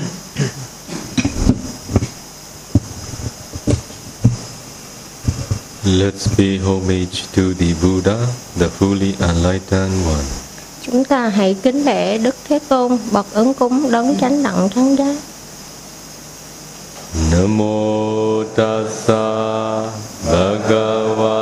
[5.86, 8.28] Let's pay homage to the Buddha,
[8.58, 10.26] the fully enlightened one.
[10.82, 14.96] Chúng ta hãy kính lễ Đức Thế Tôn, bậc ứng cúng đấng chánh đẳng chánh
[14.98, 15.16] giác.
[17.32, 19.92] Namo tassa
[20.26, 21.37] bhagavato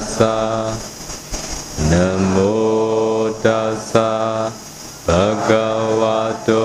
[0.00, 0.76] sambuddhassa
[1.90, 4.52] Namo tassa
[5.06, 6.62] bhagavato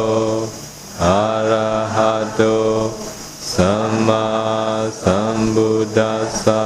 [0.99, 2.93] arahato
[3.39, 6.61] samma sambuddhassa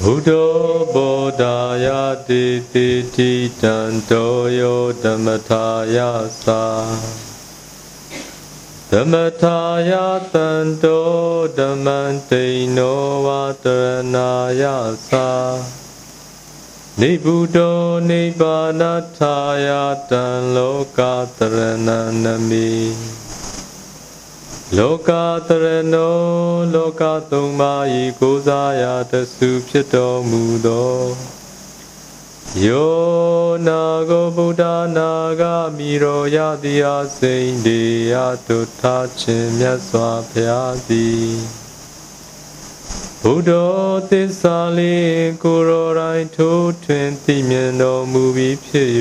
[0.00, 7.27] Buddho Bodhaya ti ti ti tanto yo dhammataya sa
[8.92, 9.58] ဓမ္မထာ
[9.90, 9.92] ယ
[10.32, 11.08] တန်တော
[11.58, 11.86] ဓမ္မ
[12.30, 12.44] တိ
[12.76, 13.28] နောဝ
[13.64, 14.62] တရဏာယ
[15.10, 15.28] သာ
[17.00, 17.78] နိဗ္ဗုတော
[18.10, 18.82] နိဗ္ဗာန
[19.18, 19.36] ထာ
[19.66, 19.68] ယ
[20.10, 20.24] တံ
[20.56, 21.00] လောက
[21.38, 21.90] တရဏ
[22.24, 22.70] နမိ
[24.76, 25.10] လောက
[25.48, 26.16] တရဏော
[26.74, 31.37] လောကသုံးပါးဤကိုးစားရာတဆူဖြစ်တော်မူသော
[32.56, 34.62] ယောနာကိုဗုဒ္ဓ
[34.96, 35.42] နာဂ
[35.76, 37.82] မိရောယတိအစိန်တေ
[38.12, 38.14] ယ
[38.48, 41.32] တုထာခြင်းမြတ်စွာဘုရားသည်
[43.22, 43.50] ဘုဒ္ဓ
[44.10, 48.90] သစ္စာလေးကိုရောတိုင်းထိုးထွင်းသိမြင်တော်မူပြီးဖြစ်၍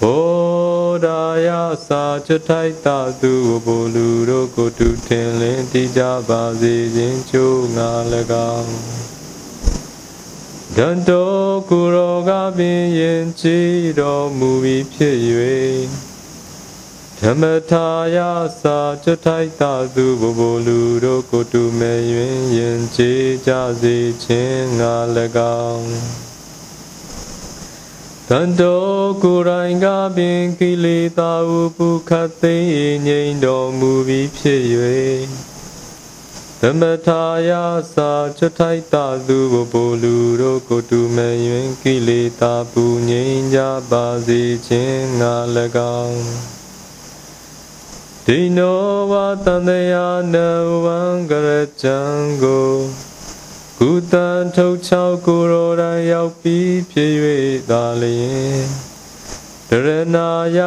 [0.00, 1.48] ဘောဓာယ
[1.86, 3.32] စာချထိုက်တာသူ
[3.64, 7.90] ဘိုလ်လူတို့ကိုတူထင်လင်းတိကြပါစေခြင်းချိုးငါ၎
[8.56, 8.74] င်း
[10.78, 11.32] ဒန္တော
[11.70, 15.16] ကုရောကပင်ယင်ကြည်တော်မူပြီးဖြစ်၍
[17.20, 18.18] ဓမ္မထာယ
[18.60, 22.00] စာချထိုက်တာသူဘိုလ်လူတို့ကိုတူမဲ့၍
[22.56, 24.94] ယင်ကြည်ကြစေခြင်းငါ၎
[25.66, 25.88] င်း
[28.28, 29.86] တန်တော်ကိုယ်တိုင်က
[30.16, 32.56] ပင်ကိလေသာဥပုခတ်သိ
[33.06, 34.62] ငြိမ်တော်မူပြီးဖြစ်၍
[36.66, 37.50] သမထာယ
[37.94, 39.38] စာချထိုက်တာသူ
[39.72, 41.36] ဘိုလ်လူတို့ကိုတူမဲ့၍
[41.82, 43.58] ကိလေသာပူငြိမ်ကြ
[43.90, 45.34] ပါစေခြင်းငါ၎
[46.02, 46.24] င်း
[48.26, 49.12] ဒီနောဝ
[49.44, 50.36] တန်တရာန
[50.84, 51.50] ဝံကရ
[51.82, 51.98] ကြံ
[52.42, 52.72] ကို
[53.78, 57.14] ကုတန်ထုတ်ချောက်ကိုရောတိုင်းရောက်ပြီးဖြစ်၍
[57.70, 58.83] သာလျင်
[59.70, 60.58] တရဏာယ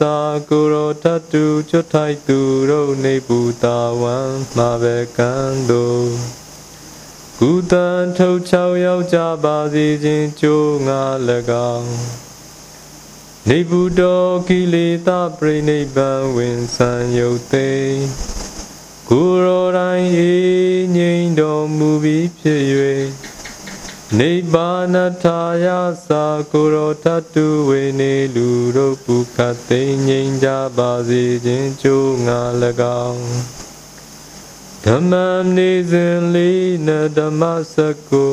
[0.00, 0.16] သာ
[0.48, 2.38] ကိုရောတတုချွတ်ထိုက်သူ
[2.70, 4.16] တို့နေပူတာဝံ
[4.56, 5.32] မှာပဲကံ
[5.70, 6.08] တို့
[7.38, 11.02] ကုတန်ထုတ်ချောက်ရောက်ကြပါစေခြင်းကြိုးငါ၎
[11.74, 11.94] င်း
[13.48, 17.70] နေဘူးတော်ကိလေသာပြိနိဗ္ဗာန်ဝင်ဆံယုတ်သိ
[19.10, 20.34] ကိုရောတိုင်းဤ
[20.96, 22.62] ငြိမ်တော်မူပြီးဖြစ်၍
[24.20, 25.66] နိဗ္ဗာနထာယ
[26.10, 32.40] သာကိုရောတတုဝေနေလူတို့ပုခတ်သိငြိမ်ကြပါစေခြင်းကြိုးငါ၎
[33.06, 33.26] င်း
[34.84, 35.12] ဓမ္မ
[35.56, 36.88] နေစဉ်လေးန
[37.18, 37.42] ဓမ္မ
[37.74, 37.76] စ
[38.08, 38.26] ကု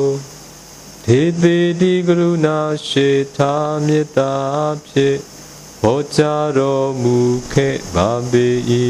[1.04, 3.54] ဒေတိတိကရုဏာရှိထာ
[3.86, 4.34] မေတ္တာ
[4.88, 5.18] ဖြင့်
[5.80, 7.18] ဟောကြားတော်မူ
[7.52, 8.48] ခဲ့ပါပေ၏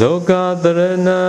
[0.00, 0.30] လောက
[0.62, 1.22] တရဏံ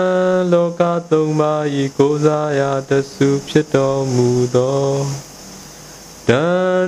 [0.54, 0.82] လောက
[1.12, 4.88] သုံးပါးဤကိုးစားရာတဆုဖြစ်တော်မူသော
[6.30, 6.44] တဏ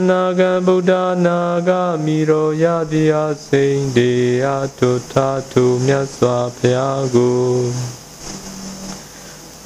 [0.09, 0.91] နာဂံဗုဒ္ဓ
[1.25, 1.72] နာဂ
[2.06, 4.12] မိရောယတိအစိန်တေ
[4.46, 4.50] အ
[4.80, 7.46] ထုထာထုမြတ်စွာဘုရားကို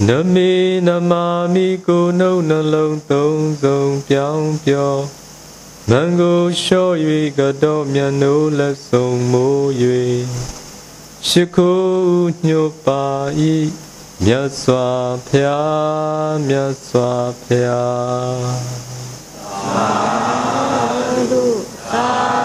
[0.08, 0.54] နမေ
[0.88, 4.94] နမာမိကိုနှုတ်နှလုံးသုံးစုံပြောင်းပြော
[5.90, 6.96] မံကိုလျှော့၍
[7.38, 9.68] ကတော့မြတ်နိုးလက်ဆုံးမိုး၍
[11.22, 11.62] 吃口
[12.42, 13.72] 牛扒，一
[14.20, 17.70] 秒刷屏，一秒刷屏。
[19.76, 20.90] 阿
[21.30, 22.39] 鲁达。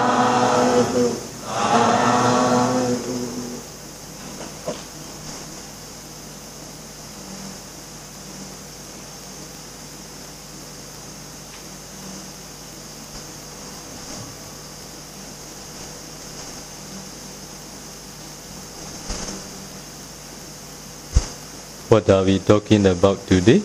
[21.94, 23.60] What are we talking about today?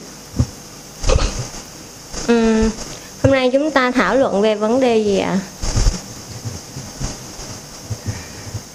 [2.28, 2.70] Ừm,
[3.24, 5.40] hôm nay chúng ta thảo luận về vấn đề gì ạ?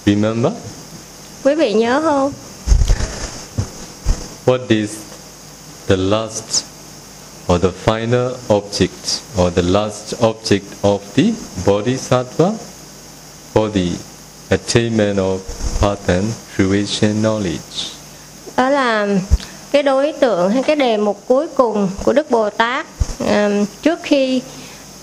[0.07, 0.53] Remember?
[1.45, 2.33] Quý vị nhớ không?
[4.47, 4.91] What is
[5.87, 6.65] the last
[7.49, 11.33] or the final object or the last object of the
[11.67, 12.53] bodhisattva
[13.53, 13.89] for the
[14.51, 15.39] attainment of
[15.81, 16.25] path and
[16.57, 17.95] fruition knowledge.
[18.57, 19.07] đó là
[19.75, 22.87] cái đối tượng hay cái đề mục cuối cùng của Đức Bồ Tát
[23.19, 24.43] um, trước khi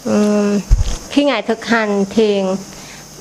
[0.06, 0.60] um,
[1.10, 2.46] khi ngài thực hành thiền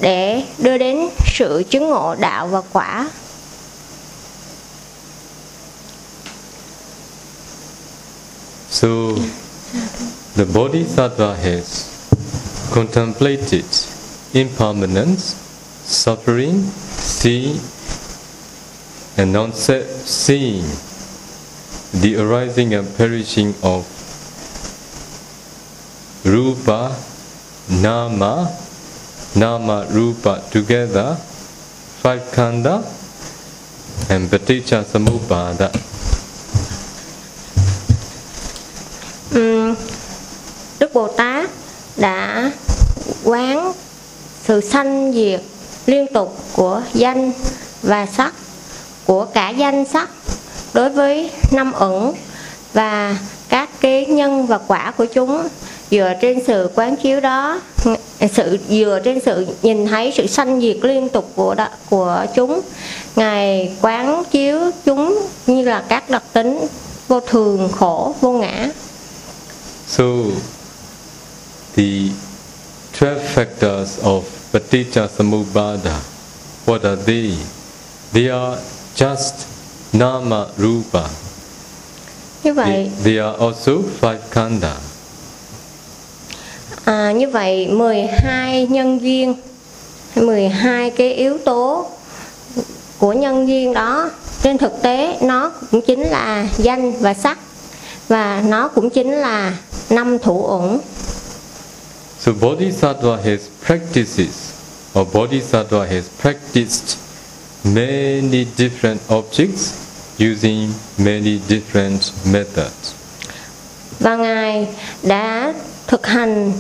[0.00, 3.10] để đưa đến sự chứng ngộ đạo và quả.
[8.70, 8.88] So
[10.36, 11.88] the bodhisattva has
[12.70, 13.64] contemplated
[14.32, 15.34] impermanence,
[15.88, 16.62] suffering,
[16.98, 17.56] see,
[19.16, 20.62] and non-seeing,
[21.92, 23.84] the arising and perishing of
[26.24, 26.94] rupa,
[27.68, 28.48] nama,
[29.34, 31.16] nama, rupa together,
[32.02, 32.82] five kanda,
[34.08, 35.70] and paticca samuppada.
[39.34, 39.74] Ừm,
[40.78, 41.50] Đức Bồ Tát
[41.96, 42.50] đã
[43.24, 43.72] quán
[44.46, 45.40] sự sanh diệt
[45.86, 47.32] liên tục của danh
[47.82, 48.34] và sắc
[49.06, 50.10] của cả danh sắc
[50.72, 52.14] đối với năm ẩn
[52.72, 53.18] và
[53.48, 55.48] các cái nhân và quả của chúng
[55.90, 57.60] dựa trên sự quán chiếu đó
[58.32, 62.60] sự dựa trên sự nhìn thấy sự sanh diệt liên tục của đó, của chúng
[63.16, 66.66] ngài quán chiếu chúng như là các đặc tính
[67.08, 68.68] vô thường khổ vô ngã
[69.86, 70.04] So,
[71.76, 72.12] the
[73.00, 76.00] 12 factors of paticca samuppada,
[76.66, 77.34] what are they?
[78.12, 78.60] They are
[78.94, 79.49] just
[79.92, 81.08] nama rupa.
[82.44, 84.74] như vậy They, they are also five khandha.
[86.84, 89.34] À, như vậy 12 nhân duyên
[90.16, 91.86] 12 cái yếu tố
[92.98, 94.10] của nhân duyên đó
[94.42, 97.38] trên thực tế nó cũng chính là danh và sắc
[98.08, 99.52] và nó cũng chính là
[99.90, 100.78] năm thủ uẩn
[102.20, 104.52] So Bodhisattva has practices,
[104.98, 106.96] or Bodhisattva has practiced
[107.64, 109.74] many different objects
[110.18, 112.94] using many different methods.
[114.00, 114.68] và ngài
[115.02, 115.54] đã
[115.86, 116.52] thực hành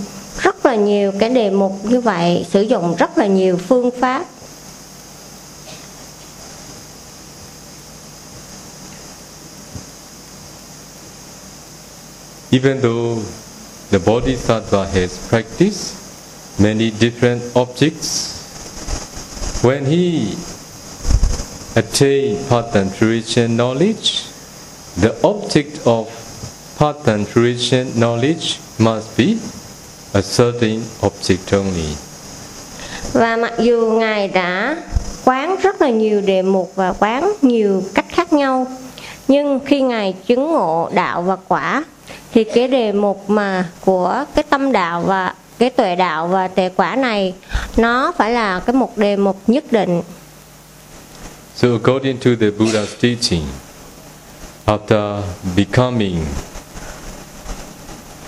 [0.42, 4.24] rất là nhiều cái đề mục như vậy sử dụng rất là nhiều phương pháp
[12.52, 13.22] Even though
[13.90, 15.94] the Bodhisattva has practiced
[16.58, 18.36] many different objects,
[19.62, 20.34] when he
[21.80, 24.24] attain path and fruition knowledge,
[25.00, 26.06] the object of
[26.78, 29.38] path and fruition knowledge must be
[30.12, 31.96] a certain object only.
[33.12, 34.76] và mặc dù ngài đã
[35.24, 38.66] quán rất là nhiều đề mục và quán nhiều cách khác nhau
[39.28, 41.84] nhưng khi ngài chứng ngộ đạo và quả
[42.34, 46.70] thì cái đề mục mà của cái tâm đạo và cái tuệ đạo và tuệ
[46.76, 47.34] quả này
[47.76, 50.02] nó phải là cái một đề mục nhất định
[51.54, 53.46] So according to the Buddha's teaching,
[54.66, 55.22] after
[55.54, 56.24] becoming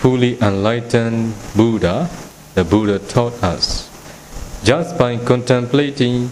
[0.03, 2.11] fully enlightened Buddha,
[2.55, 3.89] the Buddha taught us,
[4.65, 6.31] just by contemplating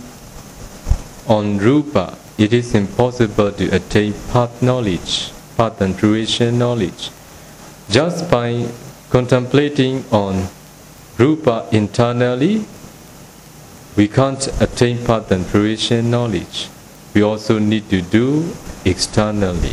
[1.27, 7.11] on rupa, it is impossible to attain path knowledge, path and fruition knowledge.
[7.89, 8.67] Just by
[9.11, 10.49] contemplating on
[11.19, 12.65] rupa internally,
[13.97, 16.69] we can't attain path and fruition knowledge.
[17.15, 18.27] We also need to do
[18.85, 19.73] externally.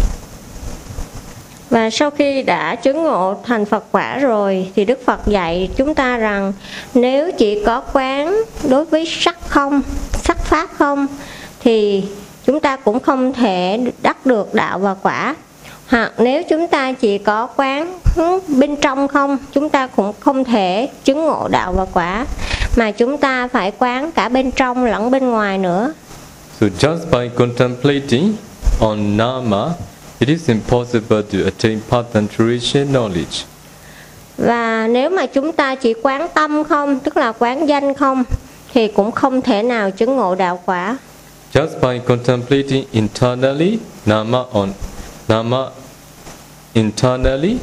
[1.69, 5.95] Và sau khi đã chứng ngộ thành Phật quả rồi thì Đức Phật dạy chúng
[5.95, 6.53] ta rằng
[6.93, 9.81] nếu chỉ có quán đối với sắc không,
[10.23, 11.07] sắc pháp không
[11.59, 12.03] thì
[12.45, 15.35] chúng ta cũng không thể đắc được đạo và quả.
[15.87, 17.99] Hoặc nếu chúng ta chỉ có quán
[18.47, 22.25] bên trong không, chúng ta cũng không thể chứng ngộ đạo và quả
[22.77, 25.93] mà chúng ta phải quán cả bên trong lẫn bên ngoài nữa.
[26.59, 28.37] So just by contemplating
[28.79, 29.75] on nama,
[30.19, 33.45] it is impossible to attain path and fruition knowledge.
[34.37, 38.23] Và nếu mà chúng ta chỉ quán tâm không, tức là quán danh không,
[38.73, 40.97] thì cũng không thể nào chứng ngộ đạo quả.
[41.53, 44.73] Just by contemplating internally, nama on
[45.27, 45.69] nama
[46.73, 47.57] internally,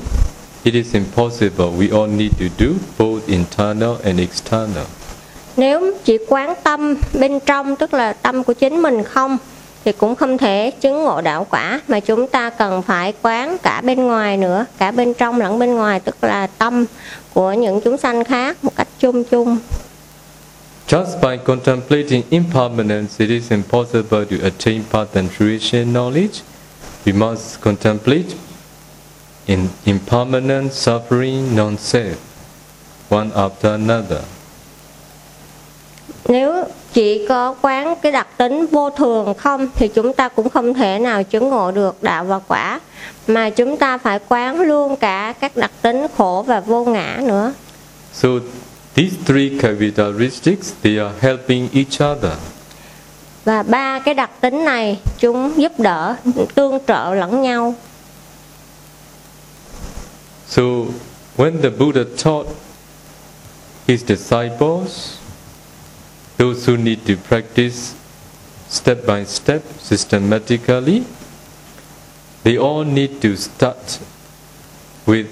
[0.64, 1.66] it is impossible.
[1.78, 4.86] We all need to do both internal and external.
[5.56, 9.38] Nếu chỉ quán tâm bên trong, tức là tâm của chính mình không,
[9.84, 13.80] thì cũng không thể chứng ngộ đạo quả, mà chúng ta cần phải quán cả
[13.80, 16.84] bên ngoài nữa, cả bên trong lẫn bên ngoài, tức là tâm
[17.34, 19.58] của những chúng sanh khác một cách chung chung.
[20.88, 26.42] Just by contemplating impermanence, it is impossible to attain path and fruition knowledge.
[27.06, 28.34] We must contemplate
[29.46, 32.14] in impermanent suffering non-self,
[33.08, 34.20] one after another.
[36.28, 40.74] Nếu chỉ có quán cái đặc tính vô thường không thì chúng ta cũng không
[40.74, 42.80] thể nào chứng ngộ được đạo và quả
[43.26, 47.52] mà chúng ta phải quán luôn cả các đặc tính khổ và vô ngã nữa.
[48.12, 48.28] So
[48.94, 52.38] these three characteristics they are helping each other.
[53.44, 56.14] Và ba cái đặc tính này chúng giúp đỡ,
[56.54, 57.74] tương trợ lẫn nhau.
[60.48, 60.62] So
[61.36, 62.48] when the Buddha taught
[63.88, 65.12] his disciples,
[66.38, 67.94] those who need to practice
[68.68, 71.02] step by step systematically,
[72.42, 74.00] they all need to start
[75.06, 75.26] with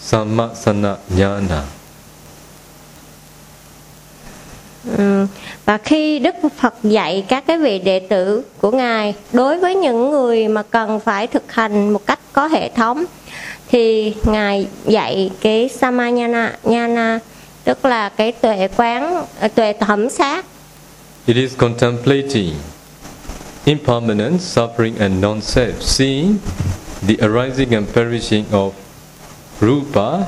[0.00, 1.62] samasana Jnana.
[4.96, 5.26] Ừ.
[5.64, 10.10] Và khi Đức Phật dạy các cái vị đệ tử của Ngài đối với những
[10.10, 13.04] người mà cần phải thực hành một cách có hệ thống
[13.68, 17.18] thì Ngài dạy cái Samanyana Nhana
[17.66, 20.44] tức là cái tuệ quán ờ, tuệ thẩm sát
[21.26, 22.54] It is contemplating
[23.64, 26.38] impermanence, suffering, and non-self, seeing
[27.06, 28.72] the arising and perishing of
[29.60, 30.24] rupa,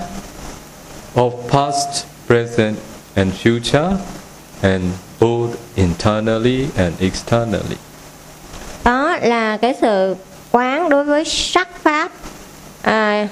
[1.15, 2.77] of past, present,
[3.17, 3.97] and future,
[4.63, 4.83] and
[5.21, 7.77] both internally and externally.
[8.85, 10.17] đó là cái sự
[10.51, 12.11] quán đối với sắc pháp
[12.83, 13.29] à,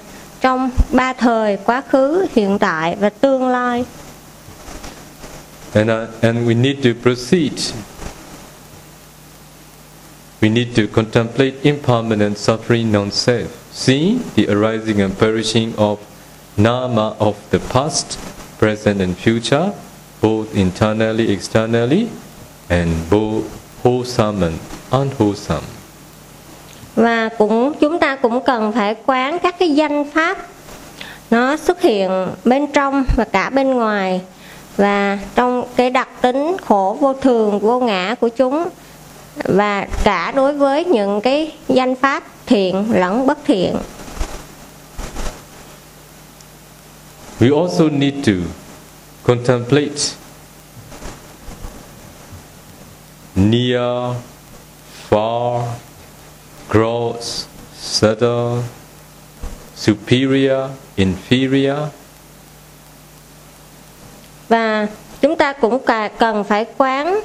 [0.47, 3.85] trong ba thời quá khứ hiện tại và tương lai
[5.75, 7.53] And, uh, and we need to proceed.
[10.41, 15.99] We need to contemplate impermanent suffering non-self, seeing the arising and perishing of
[16.57, 18.19] nama of the past,
[18.59, 19.73] present and future,
[20.23, 22.09] both internally, externally,
[22.71, 23.45] and both
[23.83, 24.59] wholesome and
[24.93, 25.75] unwholesome.
[26.97, 30.38] Và cũng chúng ta cũng cần phải quán các cái danh pháp
[31.31, 34.21] nó xuất hiện bên trong và cả bên ngoài.
[34.76, 38.69] Và trong cái đặc tính khổ vô thường vô ngã của chúng.
[39.45, 43.76] Và cả đối với những cái danh pháp thiện lẫn bất thiện.
[47.41, 48.33] We also need to
[49.25, 50.15] contemplate
[53.35, 54.17] near,
[55.11, 55.62] far,
[56.70, 57.46] gross,
[57.80, 58.62] subtle,
[59.76, 61.87] superior, inferior,
[64.49, 64.87] và
[65.20, 65.78] chúng ta cũng
[66.18, 67.20] cần phải quán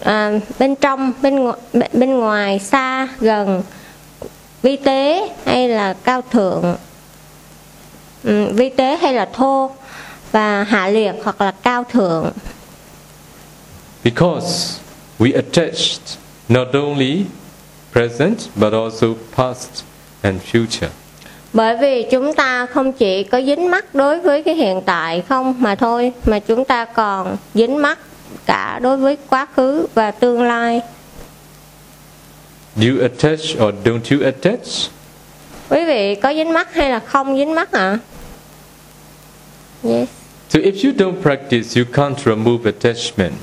[0.00, 1.58] à, bên trong bên ngoài,
[1.92, 3.62] bên ngoài xa gần
[4.62, 6.76] vi tế hay là cao thượng.
[8.24, 9.70] Ừ, vi tế hay là thô
[10.32, 12.32] và hạ liệt hoặc là cao thượng.
[14.04, 14.80] Because
[15.18, 16.18] we attached
[16.48, 17.24] not only
[17.96, 19.84] present but also past
[20.22, 20.88] and future.
[21.52, 25.54] bởi vì chúng ta không chỉ có dính mắc đối với cái hiện tại không
[25.58, 27.98] mà thôi mà chúng ta còn dính mắc
[28.46, 30.80] cả đối với quá khứ và tương lai
[32.76, 34.66] Do you attach or don't you attach?
[35.68, 37.98] quý vị có dính mắc hay là không dính mắc ạ
[39.84, 40.08] yes
[40.48, 43.34] So if you don't practice, you can't remove attachment.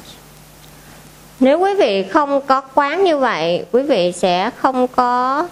[1.43, 5.47] Nếu quý vị không có quán như vậy, quý vị sẽ không có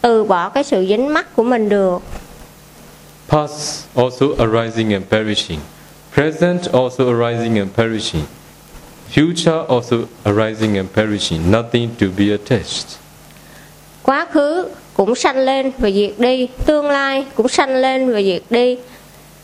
[0.00, 2.02] từ bỏ cái sự dính mắc của mình được.
[3.28, 5.58] Past also arising and perishing.
[6.14, 8.22] Present also arising and perishing.
[9.14, 11.50] Future also arising and perishing.
[11.50, 12.86] Nothing to be attached.
[14.02, 18.42] Quá khứ cũng sanh lên và diệt đi, tương lai cũng sanh lên và diệt
[18.50, 18.78] đi,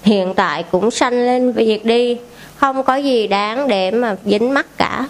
[0.02, 2.16] hiện tại cũng sanh lên và diệt đi.
[2.56, 5.08] Không có gì đáng để mà dính mắc cả.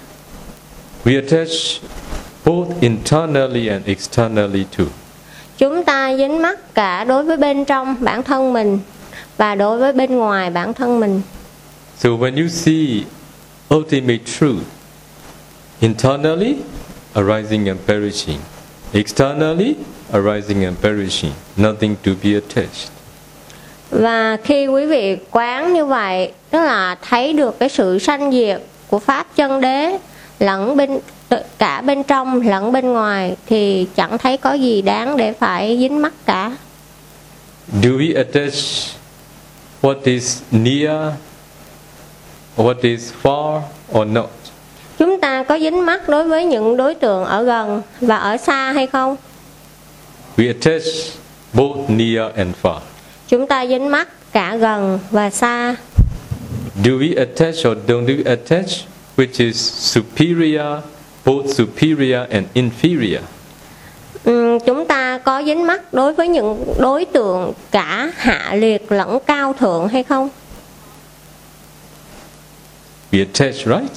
[1.05, 1.81] We attach
[2.45, 4.87] both internally and externally too.
[5.59, 8.79] Chúng ta dính mắc cả đối với bên trong bản thân mình
[9.37, 11.23] và đối với bên ngoài bản thân mình.
[11.99, 13.05] So when you see
[13.75, 14.63] ultimate truth,
[15.81, 16.55] internally
[17.15, 18.39] arising and perishing,
[18.93, 19.75] externally
[20.13, 22.91] arising and perishing, nothing to be attached.
[23.91, 28.63] Và khi quý vị quán như vậy, tức là thấy được cái sự sanh diệt
[28.89, 29.99] của pháp chân đế
[30.43, 30.99] lẫn bên
[31.59, 36.03] cả bên trong lẫn bên ngoài thì chẳng thấy có gì đáng để phải dính
[36.03, 36.57] mắc cả.
[37.83, 38.55] Do we attach
[39.83, 41.13] what is near,
[42.57, 43.61] what is far,
[43.99, 44.31] or not?
[44.99, 48.73] Chúng ta có dính mắc đối với những đối tượng ở gần và ở xa
[48.73, 49.17] hay không?
[50.37, 50.83] We attach
[51.53, 52.79] both near and far.
[53.29, 55.77] Chúng ta dính mắc cả gần và xa.
[56.85, 58.69] Do we attach or don't we attach,
[59.17, 59.57] which is
[59.95, 60.83] superior,
[61.25, 63.21] both superior and inferior?
[64.25, 69.19] Ừm, chúng ta có dính mắc đối với những đối tượng cả hạ liệt lẫn
[69.27, 70.29] cao thượng hay không?
[73.13, 73.93] We attach, right?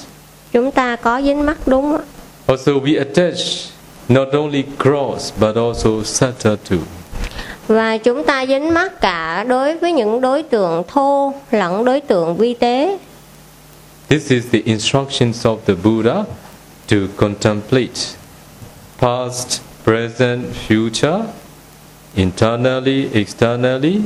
[0.52, 1.98] Chúng ta có dính mắc đúng.
[2.46, 3.38] Also, we attach
[4.08, 6.78] not only gross but also subtle too.
[7.68, 12.36] Và chúng ta dính mắc cả đối với những đối tượng thô lẫn đối tượng
[12.36, 12.98] vi tế.
[14.08, 16.26] This is the instructions of the Buddha
[16.86, 18.16] to contemplate
[18.98, 21.26] past, present, future,
[22.14, 24.04] internally, externally,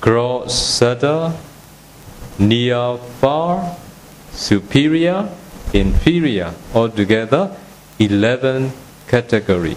[0.00, 1.32] gross, subtle,
[2.38, 3.76] near, far,
[4.32, 5.28] superior,
[5.72, 7.50] inferior, altogether
[7.98, 8.70] 11
[9.08, 9.74] category.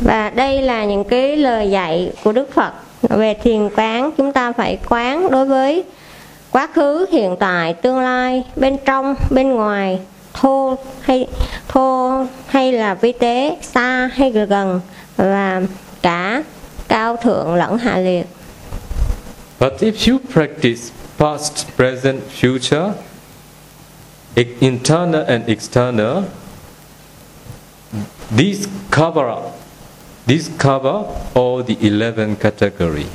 [0.00, 2.72] Và đây là những cái lời dạy của Đức Phật
[3.02, 5.84] về thiền quán chúng ta phải quán đối với
[6.52, 9.98] quá khứ, hiện tại, tương lai, bên trong, bên ngoài,
[10.32, 11.26] thô hay
[11.68, 14.80] thô hay là vi tế, xa hay gần
[15.16, 15.62] và
[16.02, 16.42] cả
[16.88, 18.26] cao thượng lẫn hạ liệt.
[19.60, 22.92] But if you practice past, present, future,
[24.34, 26.22] e, internal and external,
[28.36, 29.60] these cover up,
[30.26, 31.04] these cover
[31.34, 33.06] all the 11 category.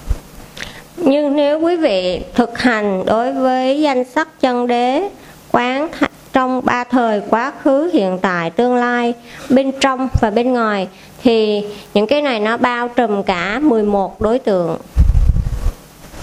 [0.98, 5.10] Nhưng nếu quý vị thực hành đối với danh sắc chân đế,
[5.52, 9.14] quán th- trong ba thời quá khứ, hiện tại, tương lai,
[9.50, 10.88] bên trong và bên ngoài
[11.24, 14.78] thì những cái này nó bao trùm cả 11 đối tượng.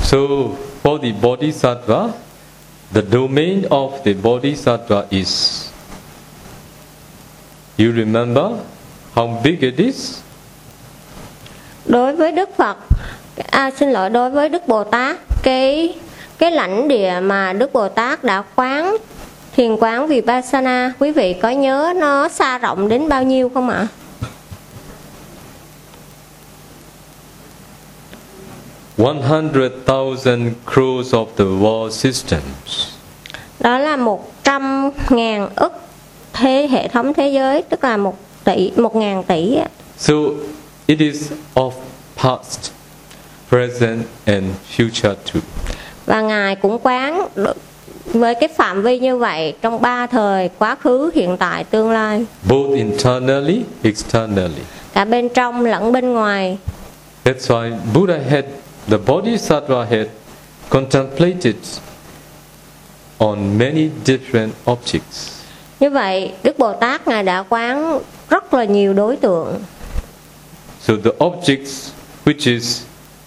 [0.03, 0.19] So
[0.83, 2.09] for the bodhisattva,
[2.95, 5.63] the domain of the bodhisattva is
[7.79, 8.45] you remember
[9.15, 10.19] how big it is?
[11.87, 12.77] Đối với Đức Phật,
[13.51, 15.95] à, xin lỗi đối với Đức Bồ Tát, cái
[16.39, 18.97] cái lãnh địa mà Đức Bồ Tát đã quán
[19.57, 23.87] thiền quán Vipassana, quý vị có nhớ nó xa rộng đến bao nhiêu không ạ?
[28.99, 32.89] One hundred thousand crores of the world systems.
[33.61, 35.73] đó là 100 ngàn ức
[36.33, 39.59] thế hệ thống thế giới tức là một tỷ một ngàn tỷ.
[39.99, 40.15] So
[40.87, 41.71] it is of
[42.17, 42.72] past,
[43.53, 44.45] present and
[44.77, 45.41] future too.
[46.07, 47.29] và ngài cũng quán
[48.15, 52.25] với cái phạm vi như vậy trong ba thời quá khứ hiện tại tương lai
[52.49, 54.63] Both internally, externally.
[54.95, 56.59] cả bên trong lẫn bên ngoài
[57.25, 58.45] That's why Buddha had
[58.89, 60.07] the Bodhisattva had
[60.71, 61.55] contemplated
[63.19, 65.29] on many different objects.
[65.81, 69.63] như vậy đức bồ tát ngài đã quán rất là nhiều đối tượng
[70.81, 71.91] So the objects
[72.25, 72.83] which is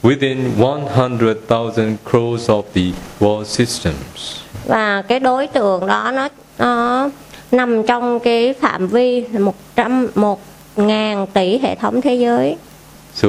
[0.05, 4.39] within 100,000 crores of the world systems.
[4.65, 6.27] và cái đối tượng đó nó
[6.59, 7.09] nó
[7.51, 10.41] nằm trong cái phạm vi là một trăm một
[10.75, 12.57] ngàn tỷ hệ thống thế giới
[13.15, 13.27] So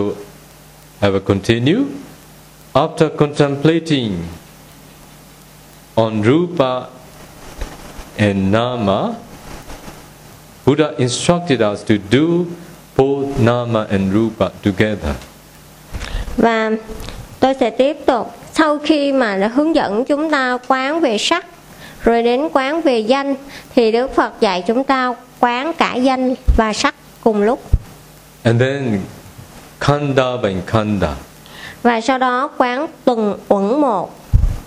[1.02, 1.82] I will continue.
[2.72, 4.12] After contemplating
[5.94, 6.80] on Rupa
[8.18, 9.14] and Nama,
[10.66, 12.44] Buddha instructed us to do
[12.96, 15.14] both Nama and Rupa together.
[16.36, 16.70] Và
[17.40, 21.46] tôi sẽ tiếp tục sau khi mà đã hướng dẫn chúng ta quán về sắc
[22.04, 23.34] rồi đến quán về danh
[23.74, 26.94] thì Đức Phật dạy chúng ta quán cả danh và sắc
[27.24, 27.60] cùng lúc
[28.42, 29.00] And then
[29.80, 31.14] Kanda by Kanda.
[31.82, 34.14] và sau đó quán tuần uẩn một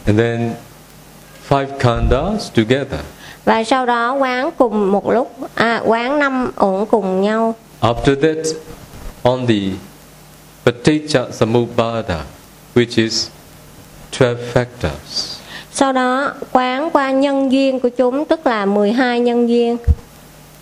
[0.05, 0.53] And then
[1.49, 2.99] five Kandas together.
[3.45, 8.45] và sau đó quán cùng một lúc à, quán năm uẩn cùng nhau After that,
[9.23, 9.55] on the
[10.69, 12.23] Paticca Samuppada,
[12.75, 13.29] which is
[14.12, 15.39] 12 factors.
[15.71, 19.77] sau đó quán qua nhân duyên của chúng tức là 12 nhân duyên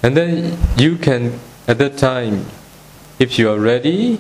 [0.01, 0.43] And then
[0.77, 1.31] you can,
[1.65, 2.37] at that time,
[3.19, 4.15] if you are ready,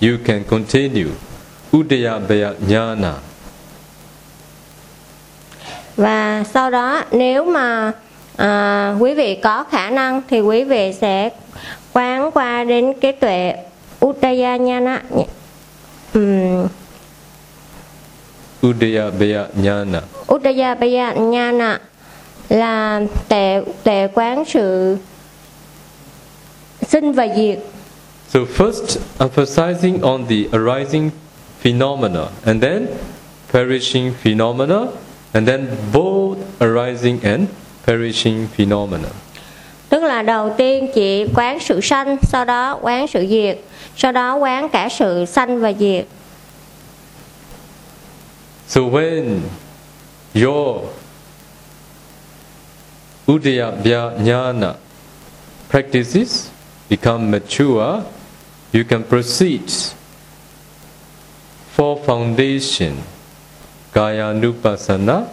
[0.00, 1.10] you can continue.
[1.76, 3.12] Udayabaya Jnana.
[5.96, 7.92] và sau đó nếu mà
[8.36, 11.30] à, quý vị có khả năng thì quý vị sẽ
[11.92, 13.54] quán qua đến cái tuệ
[14.02, 15.02] Uttayana
[16.14, 16.68] um,
[18.62, 20.02] Udayabaya Jnana.
[20.26, 21.78] Uttayana
[22.48, 24.96] là tệ tệ quán sự
[26.88, 27.58] sinh và diệt
[28.28, 31.10] So first emphasizing on the arising
[31.62, 32.86] phenomena and then
[33.52, 34.86] perishing phenomena
[35.34, 37.46] and then both arising and
[37.86, 39.08] perishing phenomena.
[39.88, 43.58] tức là đầu tiên chỉ quán sự sanh sau đó quán sự diệt
[43.96, 46.06] sau đó quán cả sự sanh và diệt.
[48.68, 49.40] So when
[50.34, 50.84] your
[53.26, 54.74] Udayabhya Jnana.
[55.70, 56.50] Practices
[56.88, 58.04] become mature,
[58.72, 59.62] you can proceed.
[61.76, 62.92] For foundation.
[63.92, 65.28] Kaya Nupassana,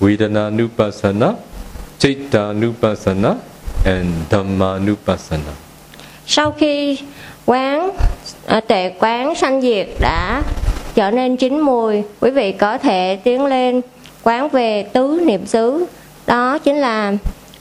[0.00, 1.36] Vedana Nupassana,
[1.98, 3.38] Chitta Nupassana,
[3.84, 5.54] and Dhamma Nupassana.
[6.26, 6.98] sau khi
[7.48, 7.90] quán
[8.46, 10.42] à, tệ quán sanh diệt đã
[10.94, 12.02] trở nên chín mùi.
[12.20, 13.80] Quý vị có thể tiến lên
[14.22, 15.86] quán về tứ niệm xứ.
[16.26, 17.12] Đó chính là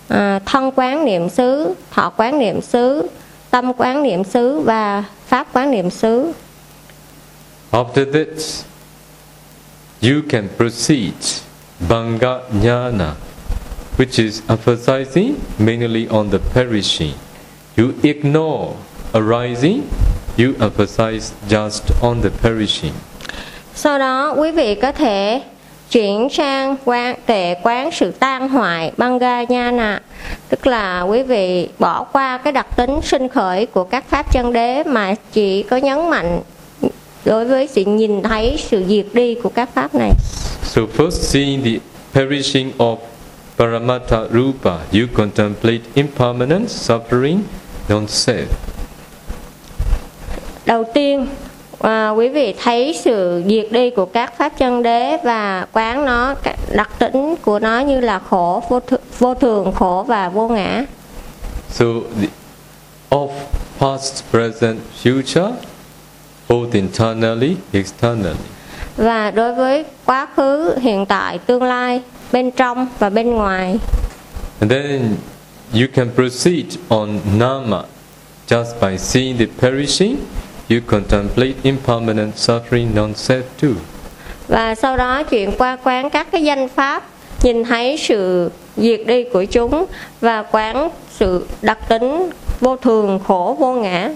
[0.08, 3.10] à, thân quán niệm xứ thọ quán niệm xứ
[3.50, 6.32] tâm quán niệm xứ và pháp quán niệm xứ.
[7.72, 8.64] After this
[10.02, 11.42] you can proceed
[11.90, 13.12] Banga Jnana,
[13.98, 17.14] which is emphasizing mainly on the perishing.
[17.78, 18.74] You ignore
[19.14, 19.82] arising,
[20.38, 22.94] you emphasize just on the perishing.
[23.76, 25.42] sau đó quý vị có thể
[25.92, 30.02] chuyển sang quán tệ quán sự tan hoại banga nhana
[30.50, 34.54] tức là quý vị bỏ qua cái đặc tính sinh khởi của các pháp chân
[34.54, 36.42] đế mà chỉ có nhấn mạnh
[37.26, 40.12] đối với sự nhìn thấy sự diệt đi của các pháp này
[40.64, 41.80] So first seeing the
[42.14, 42.98] perishing of
[43.58, 47.40] Paramatta Rupa, you contemplate impermanence, suffering,
[47.90, 48.77] non-self.
[50.68, 51.28] Đầu tiên
[51.82, 56.36] à, quý vị thấy sự diệt đi của các pháp chân đế và quán nó
[56.72, 60.86] đặc tính của nó như là khổ vô, th- vô thường khổ và vô ngã
[61.70, 61.86] So
[62.22, 62.28] the,
[63.10, 63.30] of
[63.80, 65.52] past, present, future,
[66.50, 68.36] both internally, externally.
[68.98, 72.02] và đối với quá khứ hiện tại tương lai
[72.32, 73.78] bên trong và bên ngoài
[74.60, 75.16] And then
[75.74, 77.84] you can proceed on nama
[78.48, 80.16] just by seeing the perishing.
[80.70, 83.70] You contemplate impermanent suffering, non-self too.
[84.48, 87.04] và sau đó chuyển qua quán các cái danh pháp
[87.44, 89.86] nhìn thấy sự diệt đi của chúng
[90.22, 94.10] và quán sự đặc tính vô thường khổ vô ngã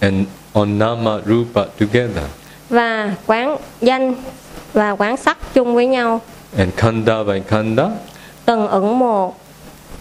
[0.00, 2.24] And on nama rupa together.
[2.70, 4.14] và quán danh
[4.72, 6.20] và quán sắc chung với nhau
[6.58, 7.88] And khanda by khanda
[8.44, 9.36] từng ẩn một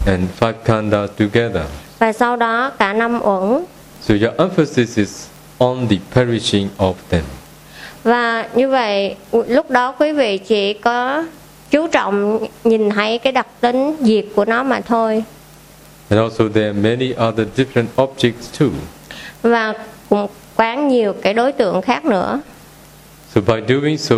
[0.08, 1.64] and five khanda together.
[2.00, 3.64] và sau đó cả năm uẩn
[4.02, 5.28] So your emphasis is
[5.60, 7.24] on the perishing of them.
[8.04, 9.16] và như vậy
[9.48, 11.24] lúc đó quý vị chỉ có
[11.72, 15.24] chú trọng nhìn thấy cái đặc tính diệt của nó mà thôi
[16.10, 18.68] And also there are many other different objects too.
[19.42, 19.74] và
[20.10, 22.42] cũng quán nhiều cái đối tượng khác nữa
[23.36, 24.16] So by doing so,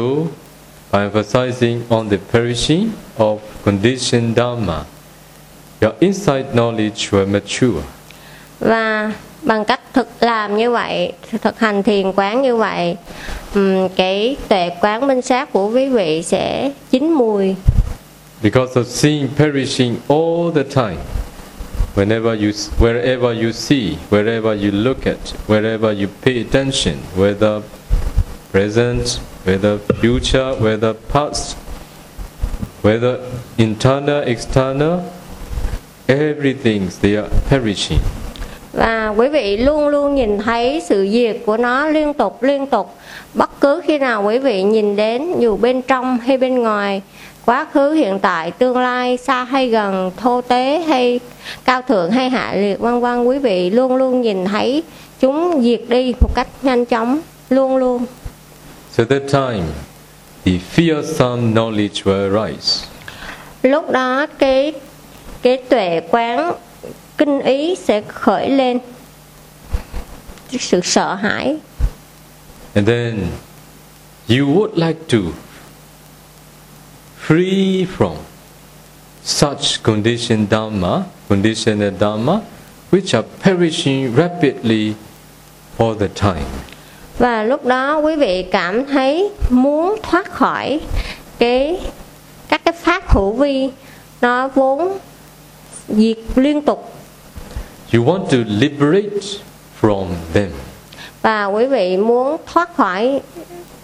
[0.92, 4.84] by emphasizing on the perishing of conditioned dharma,
[5.82, 7.84] your insight knowledge will mature.
[8.60, 9.12] và
[9.46, 12.96] bằng cách thực làm như vậy thực hành thiền quán như vậy
[13.96, 17.56] cái tuệ quán minh sát của quý vị sẽ chín mùi
[18.44, 20.98] Because of seeing perishing all the time,
[21.96, 27.62] whenever you, wherever you see, wherever you look at, wherever you pay attention, whether
[28.52, 31.58] present, whether future, whether past,
[32.84, 33.20] whether
[33.58, 35.02] internal, external,
[36.08, 38.02] everything they are perishing
[38.76, 42.96] và quý vị luôn luôn nhìn thấy sự diệt của nó liên tục liên tục
[43.34, 47.02] bất cứ khi nào quý vị nhìn đến dù bên trong hay bên ngoài
[47.46, 51.20] quá khứ hiện tại tương lai xa hay gần thô tế hay
[51.66, 54.84] cao thượng hay hạ liệt vân vân quý vị luôn luôn nhìn thấy
[55.20, 58.06] chúng diệt đi một cách nhanh chóng luôn luôn
[58.92, 59.64] So at that time,
[60.46, 62.86] the fearsome knowledge will arise.
[63.64, 64.74] lúc đó cái
[65.42, 66.52] cái tuệ quán
[67.18, 68.80] kinh ý sẽ khởi lên.
[70.60, 71.58] Sự sợ hãi.
[72.74, 73.28] And then
[74.30, 75.18] you would like to
[77.28, 78.16] free from
[79.24, 82.42] such conditioned dharma, conditioned dharma,
[82.92, 84.94] which are perishing rapidly
[85.78, 86.46] all the time.
[87.18, 90.80] và lúc đó quý vị cảm thấy muốn thoát khỏi
[91.40, 91.80] cái
[92.50, 93.70] các cái pháp hữu vi
[94.22, 94.98] nó vốn
[95.90, 96.95] diệt liên tục
[97.96, 99.24] You want to liberate
[99.80, 100.52] from them.
[101.22, 103.22] và quý vị muốn thoát khỏi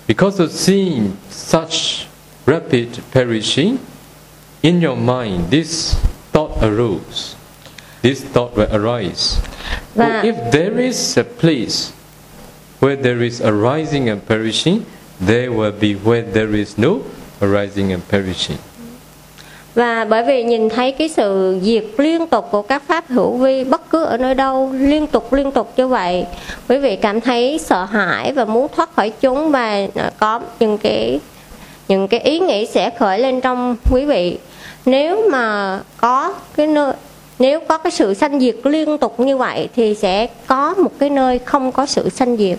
[0.07, 2.05] Because of seeing such
[2.45, 3.77] rapid perishing,
[4.61, 5.95] in your mind this
[6.33, 7.35] thought arose.
[8.01, 9.37] This thought will arise.
[9.95, 11.91] Và- if there is a place
[12.79, 14.81] where there is arising and perishing,
[15.27, 17.01] there will be where there is no
[17.41, 18.57] arising and perishing.
[19.75, 23.63] Và bởi vì nhìn thấy cái sự diệt liên tục của các pháp hữu vi
[23.63, 26.25] bất cứ ở nơi đâu liên tục liên tục như vậy
[26.69, 29.87] quý vị cảm thấy sợ hãi và muốn thoát khỏi chúng và
[30.19, 31.19] có những cái
[31.87, 34.37] những cái ý nghĩ sẽ khởi lên trong quý vị.
[34.85, 36.93] Nếu mà có cái nơi
[37.39, 41.09] nếu có cái sự sanh diệt liên tục như vậy thì sẽ có một cái
[41.09, 42.57] nơi không có sự sanh diệt.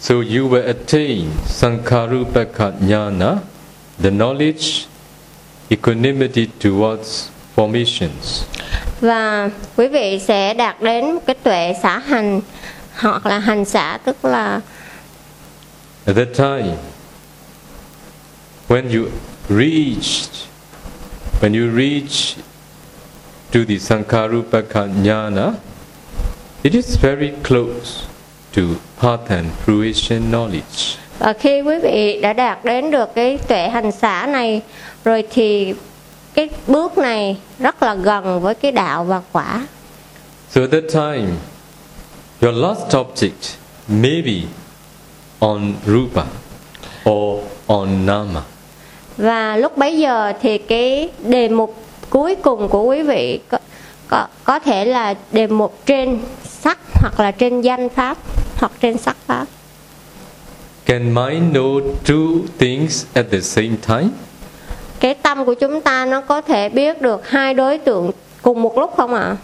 [0.00, 3.36] So you will attain Sankarupaka Jnana,
[4.02, 4.86] the knowledge,
[5.72, 8.44] equanimity towards formations.
[9.00, 12.40] và quý vị sẽ đạt đến cái tuệ xã hành
[12.98, 14.60] hoặc là hành xã tức là
[16.06, 16.76] At that time,
[18.68, 19.08] when you
[19.48, 20.30] reached,
[21.40, 22.36] when you reach
[23.52, 25.52] to the Sankarupaka Jnana,
[26.62, 28.04] it is very close
[28.56, 28.62] to
[29.00, 30.96] path and fruition knowledge.
[31.18, 34.62] và khi quý vị đã đạt đến được cái tuệ hành xã này
[35.04, 35.74] rồi thì
[36.34, 39.66] cái bước này rất là gần với cái đạo và quả
[40.50, 41.28] So at that time,
[42.40, 43.56] your last object
[43.88, 44.48] may be
[45.38, 46.24] on Rupa
[47.10, 48.42] or on Nama.
[49.16, 53.58] và lúc bấy giờ thì cái đề mục cuối cùng của quý vị có
[54.08, 58.18] có, có thể là đề mục trên sắc hoặc là trên danh pháp
[58.60, 59.46] hoặc trên sắc pháp
[60.84, 64.08] Can mind know two things at the same time?
[65.02, 68.10] Cái tâm của chúng ta nó có thể biết được hai đối tượng
[68.42, 69.36] cùng một lúc không ạ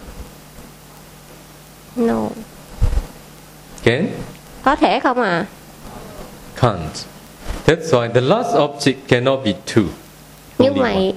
[1.96, 2.26] no
[3.82, 4.06] Can?
[4.62, 5.46] có thể không ạ
[6.60, 7.06] Can't.
[7.66, 9.84] That's why the last object cannot be two.
[10.58, 11.14] như vậy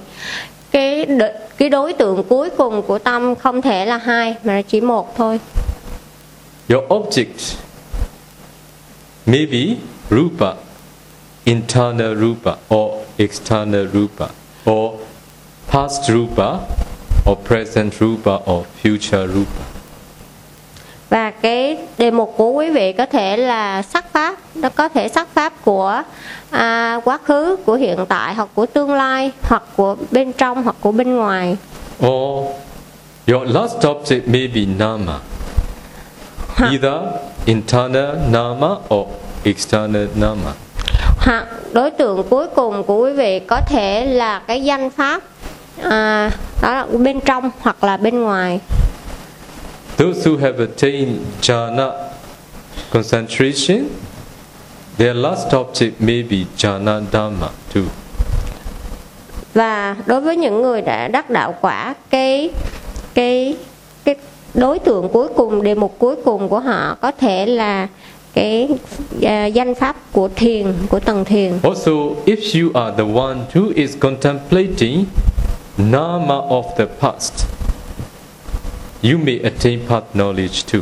[0.70, 1.06] cái
[1.56, 5.40] cái đối tượng cuối cùng của tâm không thể là hai mà chỉ một thôi
[6.68, 7.56] Your object
[9.26, 9.76] may be
[10.10, 10.54] Rupa,
[11.44, 14.26] internal Rupa or external Rupa,
[14.70, 15.00] or
[15.68, 16.58] past Rupa,
[17.26, 19.64] or present Rupa, or future Rupa.
[21.10, 25.08] và cái đề mục của quý vị có thể là sắc pháp nó có thể
[25.08, 26.02] sắc pháp của
[26.50, 30.76] à, quá khứ của hiện tại hoặc của tương lai hoặc của bên trong hoặc
[30.80, 31.56] của bên ngoài
[32.06, 32.46] Or
[33.26, 35.18] your last object may be Nama,
[36.70, 37.02] either
[37.44, 39.06] internal Nama or
[39.44, 40.52] external Nama.
[41.16, 45.22] Hoặc đối tượng cuối cùng của quý vị có thể là cái danh pháp
[45.82, 46.30] à,
[46.62, 48.60] đó là bên trong hoặc là bên ngoài
[49.96, 51.90] Those who have attained jhana
[52.90, 53.88] concentration,
[54.98, 57.82] their last object may be jhana dhamma too.
[59.54, 62.50] và đối với những người đã đắc đạo quả cái
[63.14, 63.56] cái
[64.04, 64.14] cái
[64.54, 67.88] đối tượng cuối cùng đề mục cuối cùng của họ có thể là
[68.34, 68.68] cái
[69.22, 71.92] à, danh pháp của thiền của tầng thiền Also,
[72.26, 75.04] if you are the one who is contemplating
[75.76, 77.32] nama of the past,
[79.02, 80.80] you may attain path knowledge too.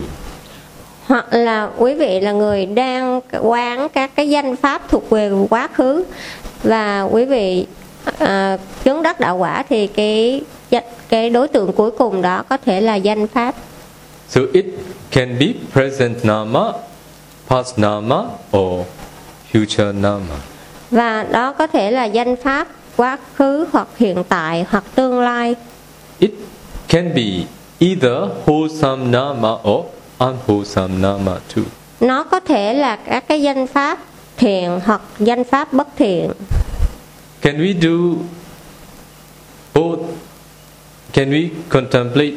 [1.06, 5.68] hoặc là quý vị là người đang quán các cái danh pháp thuộc về quá
[5.74, 6.04] khứ
[6.62, 7.66] và quý vị
[8.18, 10.42] à, chứng đắc đạo quả thì cái
[11.08, 13.54] cái đối tượng cuối cùng đó có thể là danh pháp
[14.28, 14.64] So it
[15.10, 16.72] can be present nama,
[17.50, 18.24] past nama,
[18.56, 18.86] or
[19.52, 20.36] future nama.
[20.90, 25.54] và đó có thể là danh pháp quá khứ hoặc hiện tại hoặc tương lai
[26.18, 26.30] It
[26.88, 27.44] can be
[27.78, 29.84] either wholesome nama or
[30.18, 31.62] unwholesome nama too.
[32.00, 33.98] nó có thể là các cái danh pháp
[34.36, 36.30] thiện hoặc danh pháp bất thiện
[37.40, 38.16] Can we do
[39.74, 39.98] both?
[41.12, 42.32] Can we contemplate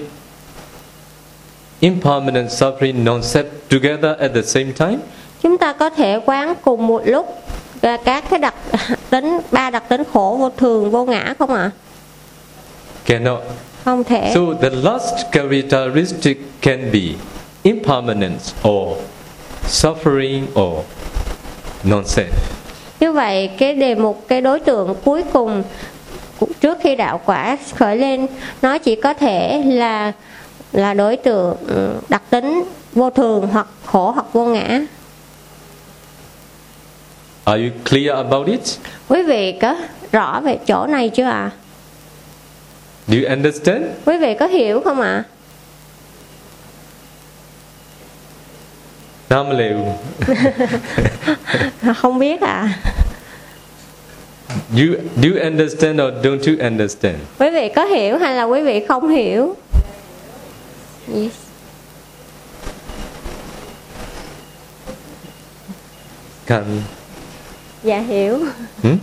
[1.84, 4.98] impermanent suffering non-self together at the same time?
[5.44, 7.42] chúng ta có thể quán cùng một lúc
[7.82, 8.54] à, các cái đặc
[9.10, 11.72] tính ba đặc tính khổ vô thường vô ngã không ạ
[13.06, 13.42] Cannot.
[13.86, 17.00] không thể So the last characteristic can be
[17.64, 18.98] impermanence or
[19.70, 20.86] suffering or
[21.84, 22.32] non-self.
[23.00, 25.64] như vậy cái đề mục cái đối tượng cuối cùng
[26.62, 28.28] trước khi đạo quả khởi lên
[28.62, 30.12] nó chỉ có thể là
[30.74, 34.82] là đối tượng ừ, đặc tính vô thường hoặc khổ hoặc vô ngã
[37.46, 38.60] Are you clear about it?
[39.08, 39.76] quý vị có
[40.12, 41.52] rõ về chỗ này chưa ạ
[43.08, 43.84] Do you understand?
[44.06, 45.24] quý vị có hiểu không ạ
[49.30, 49.98] Nam Leu.
[51.98, 52.70] không biết ạ
[54.78, 54.86] You
[55.22, 57.16] do you understand or don't you understand?
[57.40, 59.56] quý vị có hiểu hay là quý vị không hiểu
[61.08, 61.34] yes.
[66.46, 66.64] Can
[67.84, 68.40] dạ hiểu
[68.84, 68.98] hmm?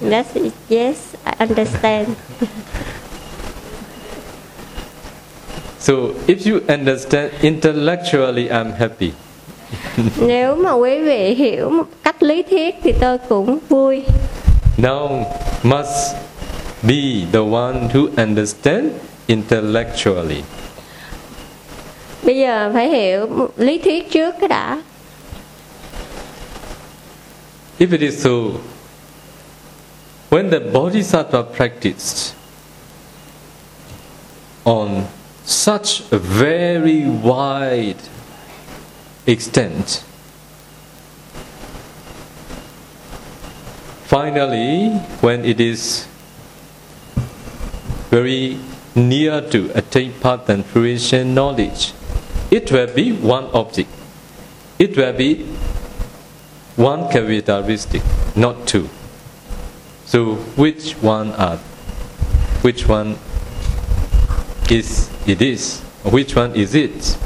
[0.00, 0.34] That's
[0.68, 2.08] yes I understand
[5.78, 5.94] So
[6.26, 9.12] if you understand intellectually I'm happy.
[10.26, 14.02] nếu mà quý vị hiểu một cách lý thuyết thì tôi cũng vui
[14.78, 15.24] Now
[15.62, 16.14] must
[16.82, 18.86] be the one who understand
[19.26, 20.42] intellectually.
[22.26, 24.82] Bây giờ phải hiểu lý thuyết trước cái đã.
[27.78, 28.30] If it is so,
[30.30, 32.34] when the bodhisattva practiced
[34.64, 35.04] on
[35.44, 38.00] such a very wide
[39.26, 40.02] extent,
[44.06, 46.06] finally, when it is
[48.10, 48.56] very
[48.94, 51.92] near to attain path and fruition knowledge,
[52.50, 53.88] it will be one object.
[54.78, 55.46] It will be
[56.76, 58.02] one characteristic,
[58.34, 58.88] not two.
[60.06, 61.58] So which one are
[62.62, 63.16] which one
[64.70, 65.80] is it is?
[66.04, 67.16] Which one is it?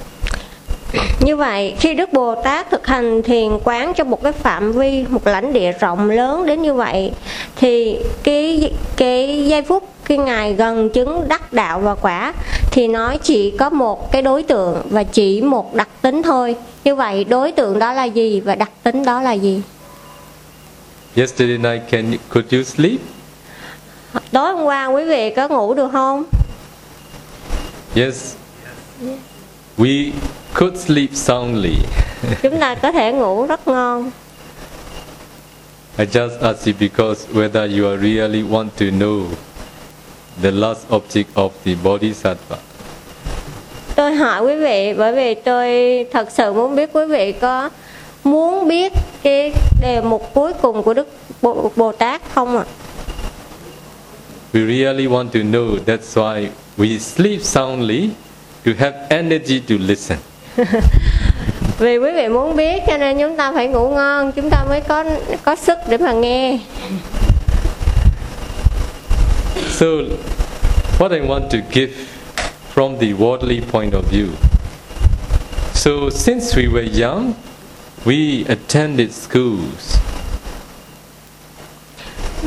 [1.20, 5.04] Như vậy, khi Đức Bồ Tát thực hành thiền quán trong một cái phạm vi,
[5.08, 7.12] một lãnh địa rộng lớn đến như vậy,
[7.56, 12.32] thì cái cái giây phút khi ngài gần chứng đắc đạo và quả
[12.70, 16.56] thì nói chỉ có một cái đối tượng và chỉ một đặc tính thôi.
[16.84, 19.62] Như vậy đối tượng đó là gì và đặc tính đó là gì?
[21.14, 23.00] Yesterday night, can you, could you sleep?
[24.32, 26.24] Tối hôm qua quý vị có ngủ được không?
[27.94, 28.34] Yes.
[29.78, 30.10] We
[30.54, 31.76] could sleep soundly.
[32.42, 34.10] Chúng ta có thể ngủ rất ngon.
[35.98, 39.24] I just ask you because whether you are really want to know
[40.42, 42.56] the last object of the bodhisattva.
[43.96, 45.68] Tôi hỏi quý vị bởi vì tôi
[46.12, 47.70] thật sự muốn biết quý vị có
[48.24, 51.08] muốn biết cái đề mục cuối cùng của Đức
[51.42, 52.64] Bồ, Bồ Tát không ạ?
[54.52, 55.78] We really want to know.
[55.86, 56.46] That's why
[56.78, 58.10] we sleep soundly
[58.66, 60.18] to have energy to listen.
[61.78, 64.80] Vì quý vị muốn biết cho nên chúng ta phải ngủ ngon, chúng ta mới
[64.80, 65.04] có
[65.42, 66.58] có sức để mà nghe.
[69.80, 70.04] So,
[70.98, 71.94] what I want to give
[72.74, 74.28] from the worldly point of view.
[75.72, 77.34] So, since we were young,
[78.04, 79.96] we attended schools.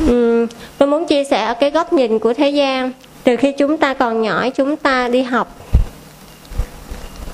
[0.06, 0.46] Ừm,
[0.78, 2.92] tôi muốn chia sẻ ở cái góc nhìn của thế gian.
[3.24, 5.56] Từ khi chúng ta còn nhỏ, chúng ta đi học.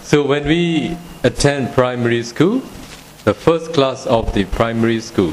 [0.05, 0.89] So, when we
[1.23, 2.59] attend primary school,
[3.25, 5.31] the first class of the primary school,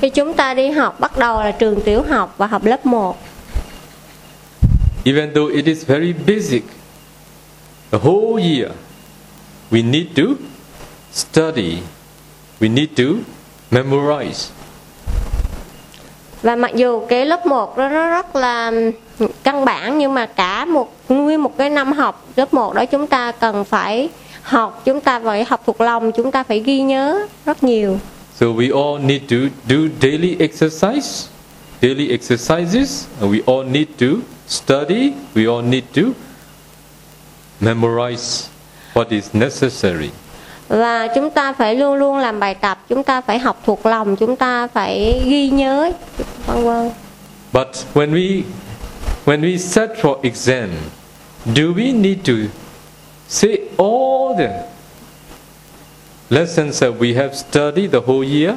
[0.00, 3.25] Khi chúng ta đi học bắt đầu là trường tiểu học và học lớp 1.
[5.06, 6.62] Even though it is very basic,
[7.90, 8.70] the whole year
[9.70, 10.22] we need to
[11.12, 11.78] study,
[12.60, 13.04] we need to
[13.70, 14.50] memorize.
[16.42, 18.72] Và mặc dù cái lớp 1 đó nó rất là
[19.42, 23.06] căn bản nhưng mà cả một nguyên một cái năm học lớp 1 đó chúng
[23.06, 24.08] ta cần phải
[24.42, 27.98] học, chúng ta phải học thuộc lòng, chúng ta phải ghi nhớ rất nhiều.
[28.34, 29.36] So we all need to
[29.68, 31.28] do daily exercise,
[31.80, 36.14] daily exercises, and we all need to study, we all need to
[37.60, 38.48] memorize
[38.94, 40.10] what is necessary.
[40.68, 44.16] Và chúng ta phải luôn luôn làm bài tập, chúng ta phải học thuộc lòng,
[44.16, 45.92] chúng ta phải ghi nhớ
[46.46, 46.90] vân vân.
[47.52, 48.42] But when we
[49.24, 50.68] when we set for exam,
[51.44, 52.32] do we need to
[53.28, 54.62] say all the
[56.30, 58.54] lessons that we have studied the whole year?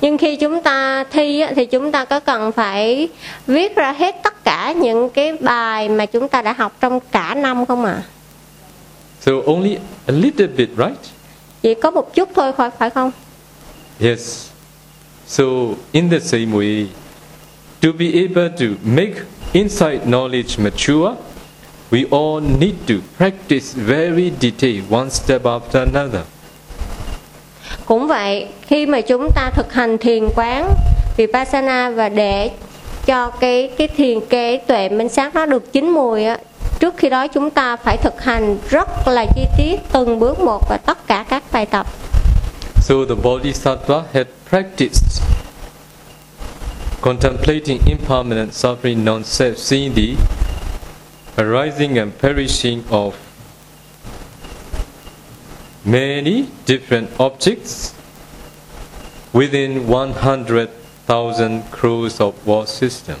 [0.00, 3.08] Nhưng khi chúng ta thi thì chúng ta có cần phải
[3.46, 7.34] viết ra hết tất cả những cái bài mà chúng ta đã học trong cả
[7.34, 7.92] năm không ạ?
[7.92, 8.02] À?
[9.20, 10.98] So only a little bit, right?
[11.62, 13.10] Chỉ có một chút thôi phải phải không?
[14.00, 14.48] Yes.
[15.26, 15.44] So
[15.92, 16.86] in the same way,
[17.80, 19.14] to be able to make
[19.52, 21.14] insight knowledge mature,
[21.90, 26.22] we all need to practice very detailed, one step after another.
[27.86, 30.74] Cũng vậy, khi mà chúng ta thực hành thiền quán
[31.16, 32.50] Vipassana và để
[33.06, 36.38] cho cái cái thiền cái tuệ minh sát nó được chín mùi á,
[36.80, 40.68] trước khi đó chúng ta phải thực hành rất là chi tiết từng bước một
[40.68, 41.86] và tất cả các bài tập.
[42.80, 45.22] So the Bodhisattva had practiced
[47.00, 50.14] contemplating impermanent suffering non-self, seeing the
[51.36, 53.10] arising and perishing of
[55.86, 57.94] many different objects
[59.32, 63.20] within 100,000 crores of world systems.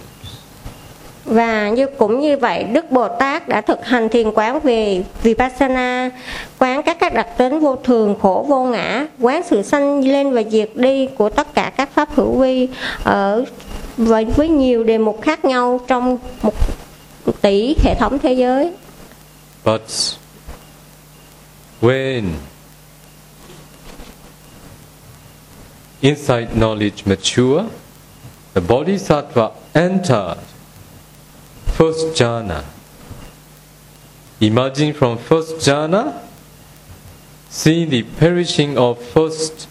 [1.24, 6.10] Và như cũng như vậy, Đức Bồ Tát đã thực hành thiền quán về Vipassana,
[6.58, 10.42] quán các các đặc tính vô thường, khổ vô ngã, quán sự sanh lên và
[10.50, 12.68] diệt đi của tất cả các pháp hữu vi
[13.04, 13.44] ở
[13.96, 16.54] với, với nhiều đề mục khác nhau trong một
[17.40, 18.72] tỷ hệ thống thế giới.
[19.64, 19.82] But
[21.80, 22.22] when
[26.02, 27.70] insight knowledge mature,
[28.54, 30.38] the bodhisattva entered
[31.66, 32.64] first jhana.
[34.40, 36.22] Emerging from first jhana,
[37.48, 39.68] seeing the perishing of first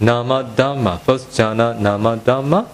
[0.00, 2.68] nama dhamma, first jhana nama dhamma,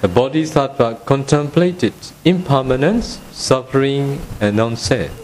[0.00, 1.94] the bodhisattva contemplated
[2.24, 5.23] impermanence, suffering, and non-self.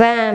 [0.00, 0.34] Và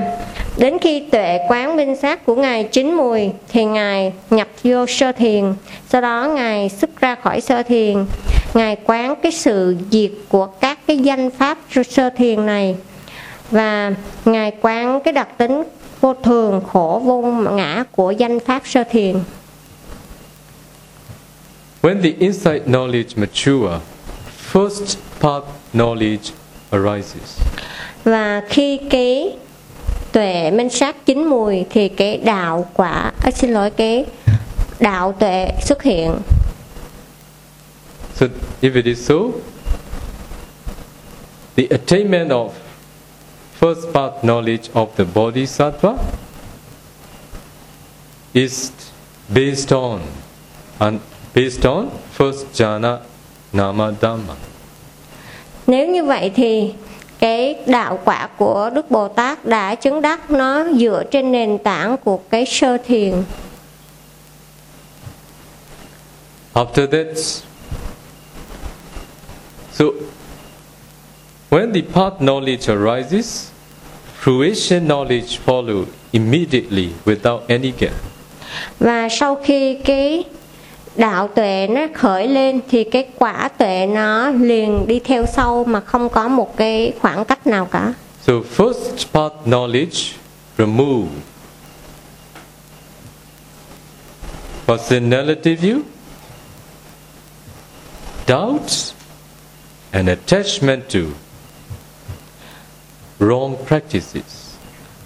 [0.57, 5.11] đến khi tuệ quán minh sát của ngài chín mùi thì ngài nhập vô sơ
[5.11, 5.53] thiền.
[5.89, 8.05] Sau đó ngài xuất ra khỏi sơ thiền.
[8.53, 11.57] Ngài quán cái sự diệt của các cái danh pháp
[11.89, 12.76] sơ thiền này.
[13.51, 13.93] Và
[14.26, 15.63] ngài quán cái đặc tính
[16.01, 19.16] vô thường khổ vô ngã của danh pháp sơ thiền.
[21.82, 23.80] When the insight knowledge mature,
[24.53, 26.32] first path knowledge
[26.70, 27.39] arises.
[28.05, 29.36] và khi cái
[30.16, 34.05] tuệ minh sát chín mùi thì cái đạo quả à, xin lỗi cái
[34.80, 36.16] đạo tuệ xuất hiện
[38.16, 38.26] So,
[38.61, 39.16] if it is so,
[41.55, 42.49] the attainment of
[43.59, 45.93] first path knowledge of the bodhisattva
[48.34, 48.72] is
[49.30, 49.99] based on
[50.80, 50.99] and
[51.34, 52.97] based on first jhana
[53.53, 54.36] nama dhamma.
[55.68, 56.74] nếu như vậy thì
[57.26, 61.97] cái đạo quả của đức bồ tát đã chứng đắc nó dựa trên nền tảng
[61.97, 63.13] của cái sơ thiền
[66.53, 67.07] After that,
[69.73, 69.86] so
[71.49, 73.47] when the path knowledge arises,
[74.23, 77.93] fruition knowledge follow immediately without any gap.
[78.80, 80.23] và sau khi cái
[80.95, 85.79] đạo tuệ nó khởi lên thì cái quả tuệ nó liền đi theo sau mà
[85.79, 87.93] không có một cái khoảng cách nào cả.
[88.21, 90.11] So first part knowledge
[90.57, 91.09] remove.
[94.67, 95.81] Personality view,
[98.27, 98.93] doubts,
[99.91, 100.99] and attachment to.
[103.19, 104.44] Wrong practices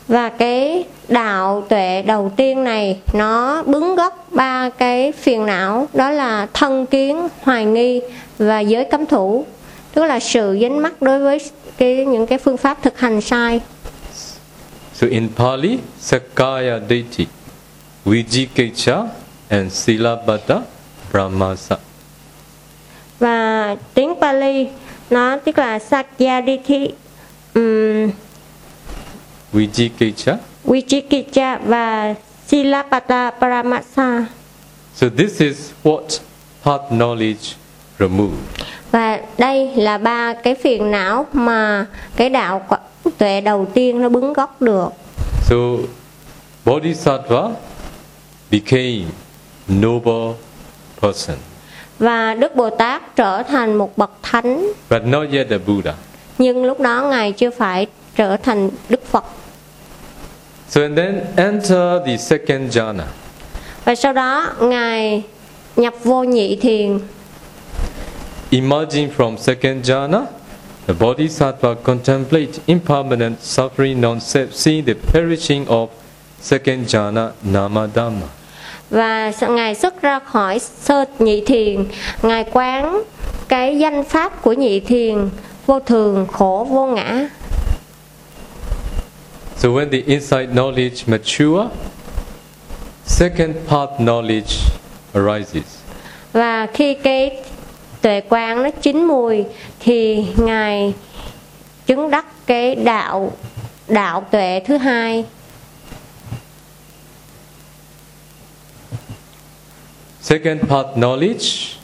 [0.09, 6.09] và cái đạo tuệ đầu tiên này nó bứng gốc ba cái phiền não đó
[6.09, 8.01] là thân kiến hoài nghi
[8.37, 9.45] và giới cấm thủ
[9.93, 11.39] tức là sự dính mắc đối với
[11.77, 13.61] cái những cái phương pháp thực hành sai
[14.93, 17.27] So in Pali, Sakaya Deity,
[18.05, 19.07] Vijikecha,
[19.49, 20.59] and Silabata
[21.11, 21.75] Brahmasa.
[23.19, 24.67] và tiếng Pali
[25.09, 26.87] nó tức là Sakyaditi
[27.53, 28.11] um,
[29.53, 30.37] Vijikecha.
[30.65, 32.15] Vichikicha và
[32.47, 34.25] Silapata Paramasa
[34.95, 36.19] So this is what
[36.63, 37.53] path knowledge
[37.99, 38.37] remove.
[38.91, 41.85] và đây là ba cái phiền não mà
[42.15, 42.61] cái đạo
[43.17, 44.89] tuệ đầu tiên nó bứng gốc được
[45.49, 45.55] So
[46.65, 47.49] Bodhisattva
[48.51, 49.01] became
[49.67, 50.33] noble
[51.01, 51.37] person,
[51.99, 55.93] và Đức Bồ Tát trở thành một bậc thánh but not yet a Buddha.
[56.37, 59.23] nhưng lúc đó ngài chưa phải trở thành Đức Phật
[60.69, 63.03] So and then enter the second jhana.
[63.85, 65.23] và sau đó ngài
[65.75, 66.99] nhập vô nhị thiền
[68.51, 70.25] Emerging from second jhana,
[70.87, 75.87] the Bodhisattva contemplate impermanent suffering non-self, seeing the perishing of
[76.41, 78.27] second jhana namadhamma.
[78.89, 81.85] và sau- ngài xuất ra khỏi sơ nhị thiền
[82.21, 83.03] ngài quán
[83.47, 85.29] cái danh pháp của nhị thiền
[85.65, 87.29] vô thường khổ vô ngã
[89.59, 91.69] So when the insight knowledge mature,
[93.05, 94.71] second path knowledge
[95.13, 95.79] arises.
[96.33, 97.41] và khi cái
[98.01, 99.45] tuệ quán nó chín mùi
[99.79, 100.93] thì ngài
[101.85, 103.31] chứng đắc cái đạo
[103.87, 105.25] đạo tuệ thứ hai
[110.21, 111.75] Second path knowledge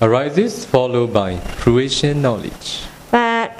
[0.00, 2.85] arises followed by fruition knowledge.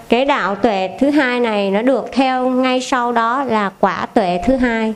[0.09, 4.39] Cái đạo tuệ thứ hai này nó được theo ngay sau đó là quả tuệ
[4.47, 4.95] thứ hai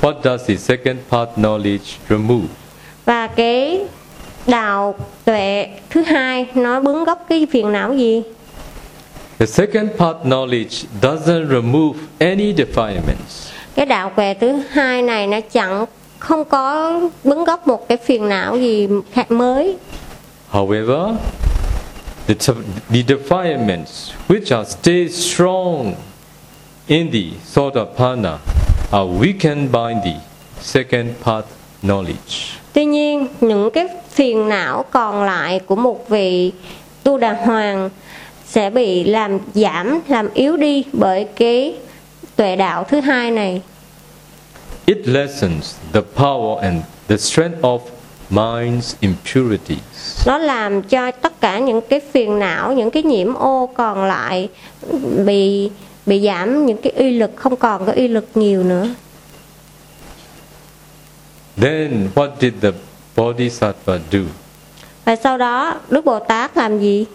[0.00, 2.46] What does the second path knowledge remove?
[3.04, 3.80] và cái
[4.46, 4.94] đạo
[5.24, 8.22] tuệ thứ hai nó bứng gốc cái phiền não gì
[9.38, 13.50] The second path knowledge doesn't remove any defilements.
[13.74, 15.84] cái đạo tuệ thứ hai này nó chẳng
[16.18, 16.92] không có
[17.24, 19.76] bứng gốc một cái phiền não gì khác mới
[20.52, 21.14] However,
[22.26, 22.34] the,
[22.90, 25.96] the defilements which are stay strong
[26.88, 28.38] in the thought of Sotapanna
[28.92, 30.20] are weakened by the
[30.60, 31.46] second path
[31.82, 32.58] knowledge.
[32.72, 36.52] Tuy nhiên, những cái phiền não còn lại của một vị
[37.02, 37.90] tu đà hoàng
[38.46, 41.74] sẽ bị làm giảm, làm yếu đi bởi cái
[42.36, 43.62] tuệ đạo thứ hai này.
[44.86, 47.80] It lessens the power and the strength of
[48.30, 49.93] mind's impurities.
[50.26, 54.48] Nó làm cho tất cả những cái phiền não những cái nhiễm ô còn lại
[55.26, 55.70] bị
[56.06, 58.88] bị giảm những cái uy lực không còn có uy lực nhiều nữa
[61.56, 62.70] Then what did the
[63.16, 64.18] Bodhisattva do?
[65.04, 67.06] và sau đó đức bồ tát làm gì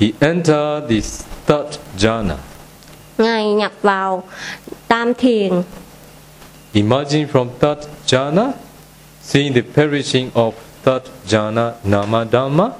[0.00, 1.00] He entered the
[1.46, 2.34] third jhana.
[3.18, 4.22] ngài nhập vào
[4.88, 5.62] tam thiền
[6.72, 8.50] Emerging from third jhana,
[9.22, 10.52] seeing the perishing of
[10.86, 12.72] third jhana namadhamma,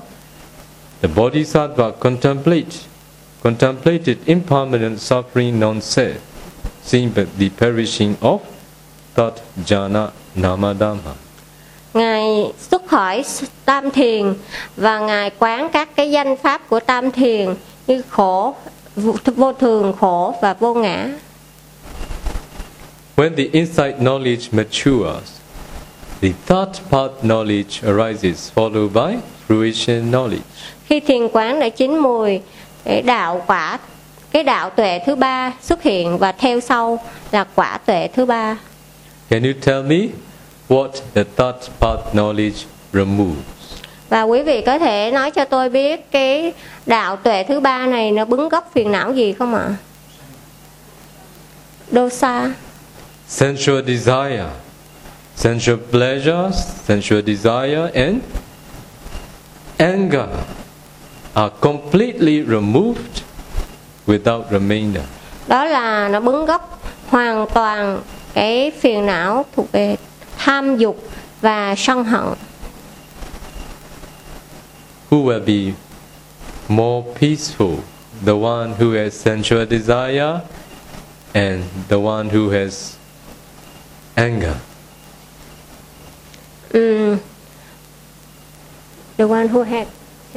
[1.01, 2.87] the Bodhisattva contemplate,
[3.43, 6.19] contemplated impermanent suffering non-self,
[6.83, 8.41] seeing the the perishing of
[9.15, 9.35] third
[9.67, 11.15] jhana namadhamma.
[11.95, 13.25] ngài xuất khỏi
[13.65, 14.35] tam thiền
[14.77, 17.55] và ngài quán các cái danh pháp của tam thiền
[17.87, 18.55] như khổ
[19.37, 21.09] vô thường khổ và vô ngã
[23.17, 25.36] When the insight knowledge matures,
[26.21, 30.41] the third path knowledge arises, followed by fruition knowledge.
[30.89, 32.41] khi thiền quán đã chín mùi
[32.85, 33.79] cái đạo quả
[34.31, 36.99] cái đạo tuệ thứ ba xuất hiện và theo sau
[37.33, 38.57] là quả tuệ thứ ba
[39.31, 40.09] Can you tell me
[40.69, 43.37] what the third path knowledge removes?
[44.09, 46.53] và quý vị có thể nói cho tôi biết cái
[46.87, 49.75] đạo tuệ thứ ba này nó bứng gốc phiền não gì không ạ
[51.93, 52.51] dosa
[53.29, 54.45] Sensual desire,
[55.37, 56.57] sensual pleasures,
[56.87, 58.21] sensual desire, and
[59.79, 60.29] anger
[61.35, 63.23] are completely removed
[64.07, 65.05] without remainder.
[65.49, 66.81] đó là nó bứng gốc
[67.11, 68.01] hoàn toàn
[68.35, 69.97] cái phiền não thuộc về
[70.39, 71.09] tham dục
[71.41, 72.25] và sân hận
[75.11, 75.73] Who will be
[76.69, 77.77] more peaceful?
[78.25, 80.41] The one who has sensual desire
[81.35, 82.97] and the one who has
[84.15, 84.55] anger.
[86.73, 87.17] Ừm.
[89.19, 89.87] the one who had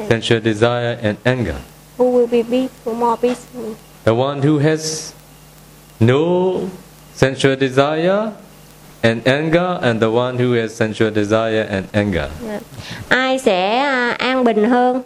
[0.10, 1.56] Sensual desire and anger.
[1.98, 3.74] who will be peaceful, more peaceful
[4.06, 5.14] The one who has
[6.00, 6.60] no
[7.16, 8.32] sensual desire
[9.04, 12.30] and anger, and the one who has sensual desire and anger.
[12.48, 12.60] Dạ.
[13.10, 15.02] ai sẽ à, an bình hơn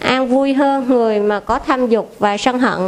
[0.00, 2.80] an vui hơn người mà có tham dục và sân hận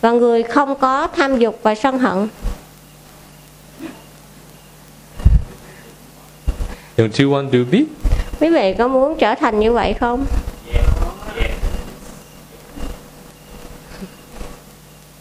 [0.00, 2.28] và người không có tham dục và sân hận
[6.96, 7.78] Don't you want to be?
[8.40, 10.26] quý vị có muốn trở thành như vậy không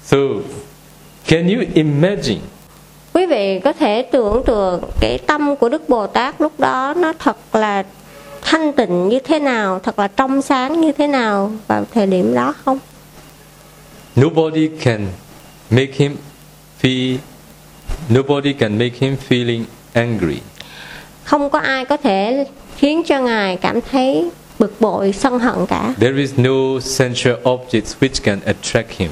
[0.05, 0.17] So,
[1.27, 2.39] can you imagine
[3.13, 7.13] quý vị có thể tưởng tượng cái tâm của đức bồ tát lúc đó nó
[7.19, 7.83] thật là
[8.41, 12.35] thanh tịnh như thế nào thật là trong sáng như thế nào vào thời điểm
[12.35, 12.79] đó không
[14.21, 15.07] nobody can
[15.69, 16.15] make him
[16.81, 17.17] feel
[18.13, 19.63] nobody can make him feeling
[19.93, 20.37] angry.
[21.23, 22.45] Không có ai có thể
[22.77, 27.95] khiến cho ngài cảm thấy bực bội sân hận cả There is no sensual objects
[27.99, 29.09] which can attract him.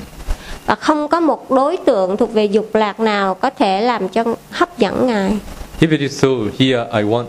[0.65, 4.23] và không có một đối tượng thuộc về dục lạc nào có thể làm cho
[4.51, 5.37] hấp dẫn ngài
[5.79, 6.27] If it is so,
[6.59, 7.25] here I want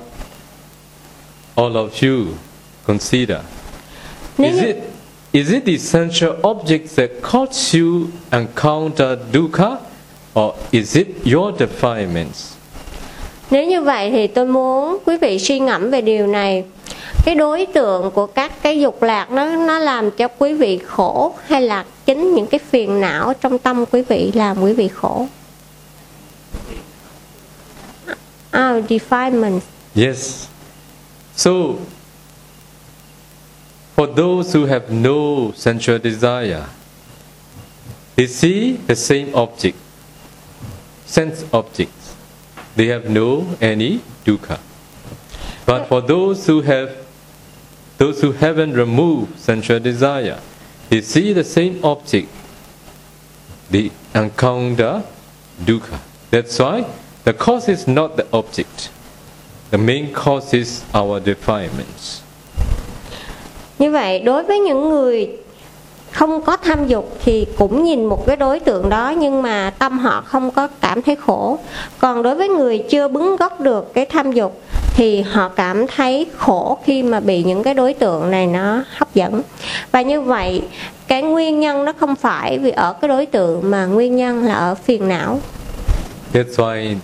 [1.55, 2.27] all of you
[2.87, 3.39] consider.
[4.39, 4.77] Nếu Is it
[5.33, 9.77] is it the sensual objects that cause you encounter dukkha,
[10.41, 12.52] or is it your defilements?
[13.53, 16.65] Nếu như vậy thì tôi muốn quý vị suy ngẫm về điều này.
[17.25, 21.35] Cái đối tượng của các cái dục lạc nó nó làm cho quý vị khổ
[21.47, 25.27] hay là chính những cái phiền não trong tâm quý vị làm quý vị khổ?
[28.53, 29.61] Our defilement.
[29.95, 30.47] Yes.
[31.37, 31.51] So,
[33.97, 36.63] for those who have no sensual desire,
[38.17, 39.77] they see the same object,
[41.07, 42.02] sense object
[42.77, 44.59] They have no any dukkha.
[45.67, 46.97] But for those who have,
[47.99, 50.41] those who haven't removed sensual desire,
[50.89, 52.29] they see the same object.
[53.71, 55.05] They encounter
[55.65, 56.01] dukkha.
[56.31, 56.87] That's why
[57.25, 58.91] the cause is not the object.
[59.71, 62.23] The main cause is our defilements.
[63.79, 65.29] Như vậy đối với những người
[66.13, 69.99] không có tham dục thì cũng nhìn một cái đối tượng đó nhưng mà tâm
[69.99, 71.59] họ không có cảm thấy khổ.
[71.99, 74.61] Còn đối với người chưa bứng gốc được cái tham dục
[74.95, 79.15] thì họ cảm thấy khổ khi mà bị những cái đối tượng này nó hấp
[79.15, 79.43] dẫn.
[79.93, 80.63] Và như vậy,
[81.07, 84.55] cái nguyên nhân nó không phải vì ở cái đối tượng mà nguyên nhân là
[84.55, 85.41] ở phiền não.
[86.33, 86.95] That's why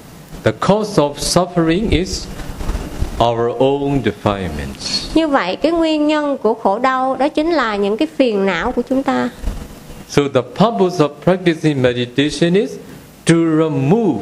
[0.45, 2.27] the cause of suffering is
[3.25, 5.09] our own defilements.
[5.15, 8.73] Như vậy cái nguyên nhân của khổ đau đó chính là những cái phiền não
[8.73, 9.31] của chúng ta.
[10.09, 12.71] So the purpose of practicing meditation is
[13.27, 14.21] to remove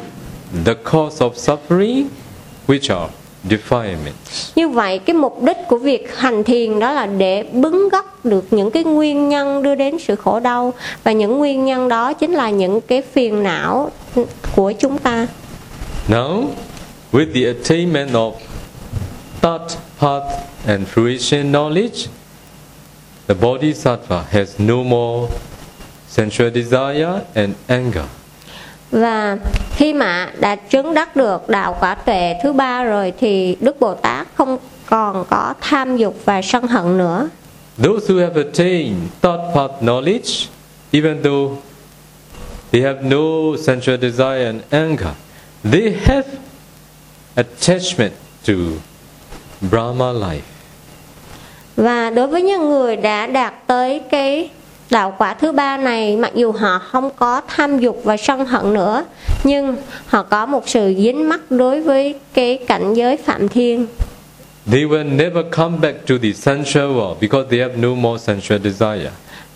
[0.65, 2.05] the cause of suffering,
[2.67, 3.13] which are
[3.49, 4.51] defilements.
[4.55, 8.45] Như vậy cái mục đích của việc hành thiền đó là để bứng gốc được
[8.51, 10.73] những cái nguyên nhân đưa đến sự khổ đau
[11.03, 13.91] và những nguyên nhân đó chính là những cái phiền não
[14.55, 15.27] của chúng ta.
[16.09, 16.43] Now,
[17.11, 18.31] with the attainment of
[19.41, 22.07] thought, path, and fruition knowledge,
[23.27, 25.29] the bodhisattva has no more
[26.07, 28.05] sensual desire and anger.
[28.91, 29.37] Và
[29.75, 33.93] khi mà đã chứng đắc được đạo quả tuệ thứ ba rồi thì Đức Bồ
[33.93, 37.29] Tát không còn có tham dục và sân hận nữa.
[37.83, 40.47] Those who have attained thought path knowledge,
[40.91, 41.57] even though
[42.71, 45.13] they have no sensual desire and anger,
[45.71, 46.27] they have
[47.35, 48.13] attachment
[48.47, 48.53] to
[49.61, 50.39] Brahma life.
[51.75, 54.49] Và đối với những người đã đạt tới cái
[54.89, 58.73] đạo quả thứ ba này mặc dù họ không có tham dục và sân hận
[58.73, 59.05] nữa
[59.43, 59.75] nhưng
[60.07, 63.85] họ có một sự dính mắc đối với cái cảnh giới phạm thiên
[64.71, 68.59] They will never come back to the sensual world because they have no more sensual
[68.63, 69.09] desire.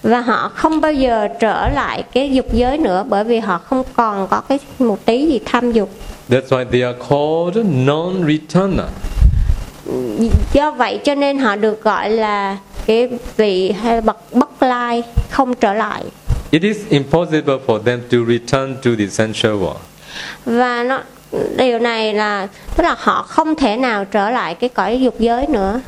[0.03, 3.83] và họ không bao giờ trở lại cái dục giới nữa bởi vì họ không
[3.93, 5.89] còn có cái một tí gì tham dục
[6.29, 8.87] That's why they are called non-returner.
[10.53, 15.03] Do vậy cho nên họ được gọi là cái vị hay là bậc bất lai
[15.31, 16.03] không trở lại
[16.51, 19.75] It is impossible for them to return to the sensual world.
[20.45, 21.01] và nó
[21.57, 25.47] điều này là tức là họ không thể nào trở lại cái cõi dục giới
[25.47, 25.81] nữa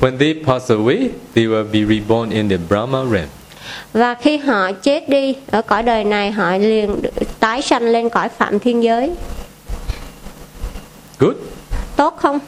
[0.00, 3.28] When they pass away, they will be reborn in the Brahma realm.
[3.92, 6.96] và khi họ chết đi ở cõi đời này họ liền
[7.40, 9.10] tái sanh lên cõi phạm thiên giới
[11.18, 11.34] Good?
[11.96, 12.38] tốt không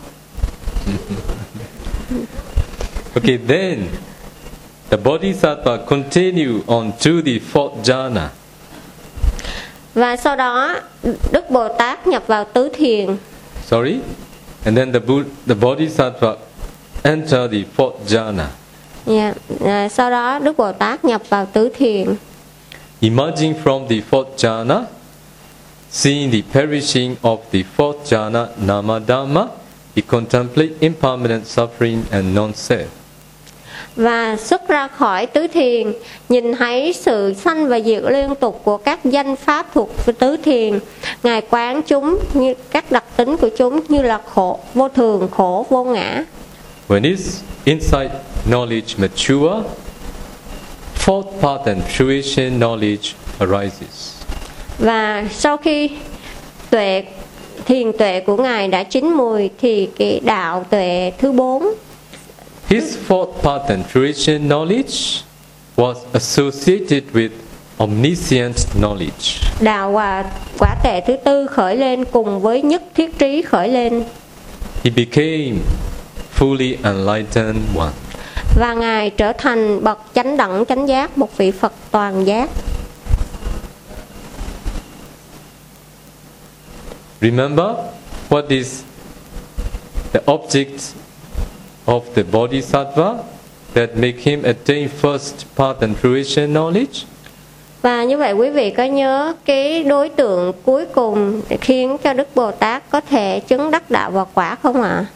[3.17, 3.89] Okay, then
[4.91, 8.29] the Bodhisattva continue on to the fourth jhana.
[9.95, 10.81] và sau đó
[11.33, 13.17] đức bồ tát nhập vào tứ thiền
[13.67, 14.01] Sorry?
[14.65, 15.01] And then the,
[15.47, 16.37] the Bodhisattva
[17.03, 18.47] enter the fourth jhana.
[19.61, 22.15] À, sau đó đức bồ tát nhập vào tứ thiền
[23.01, 24.83] Emerging from the fourth jhana,
[25.91, 29.47] seeing the perishing of the fourth jhana, Namadhamma,
[29.97, 32.87] he contemplate impermanent suffering and non-self.
[33.97, 35.93] và xuất ra khỏi tứ thiền
[36.29, 40.79] nhìn thấy sự sanh và diệt liên tục của các danh pháp thuộc tứ thiền
[41.23, 45.67] ngài quán chúng như các đặc tính của chúng như là khổ vô thường khổ
[45.71, 46.25] vô ngã
[46.89, 48.11] When his insight
[48.51, 49.69] knowledge mature,
[51.05, 54.15] fourth path and fruition knowledge arises.
[54.79, 55.91] và sau khi
[56.71, 57.05] tuệ
[57.67, 61.63] thiền tuệ của ngài đã chín mùi thì cái đạo tuệ thứ bốn
[62.69, 63.33] His fourth
[63.69, 65.21] and fruition knowledge
[65.77, 67.31] was associated with
[67.79, 69.43] omniscient knowledge.
[69.61, 70.25] đạo và
[70.59, 74.03] quả tệ thứ tư khởi lên cùng với nhất thiết trí khởi lên
[74.85, 75.53] He became
[76.39, 77.93] fully enlightened one.
[78.59, 82.51] và ngài trở thành bậc chánh đẳng chánh giác một vị phật toàn giác
[87.25, 87.77] Remember
[88.29, 88.85] what is
[90.13, 90.95] the object
[91.87, 93.25] of the bodhisattva
[93.73, 97.07] that make him attain first path and fruition knowledge?
[97.83, 102.13] Và như vậy quý vị có nhớ cái đối tượng cuối cùng để khiến cho
[102.13, 105.07] Đức Bồ Tát có thể chứng đắc đạo và quả không ạ?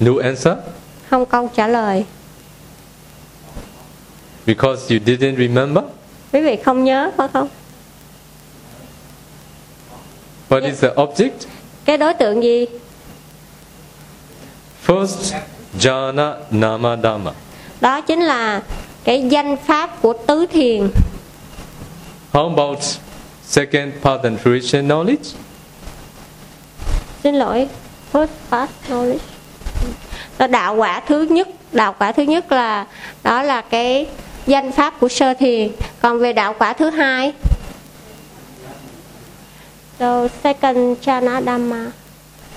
[0.00, 0.54] No answer?
[1.10, 2.04] Không câu trả lời.
[4.46, 5.84] Because you didn't remember?
[6.32, 7.48] Quý vị không nhớ phải không?
[10.48, 11.46] What is the object?
[11.84, 12.66] Cái đối tượng gì?
[14.86, 15.34] First,
[15.78, 17.32] jhana namadama.
[17.80, 18.62] Đó chính là
[19.04, 20.90] cái danh pháp của tứ thiền.
[22.32, 22.78] How about
[23.44, 25.34] second path and fruition knowledge?
[27.22, 27.68] Xin lỗi.
[28.12, 29.18] First path knowledge.
[30.38, 32.86] Đó, đạo quả thứ nhất, đạo quả thứ nhất là
[33.22, 34.06] đó là cái
[34.46, 35.68] danh pháp của sơ thiền.
[36.00, 37.32] Còn về đạo quả thứ hai
[39.98, 41.92] So second chana dhamma.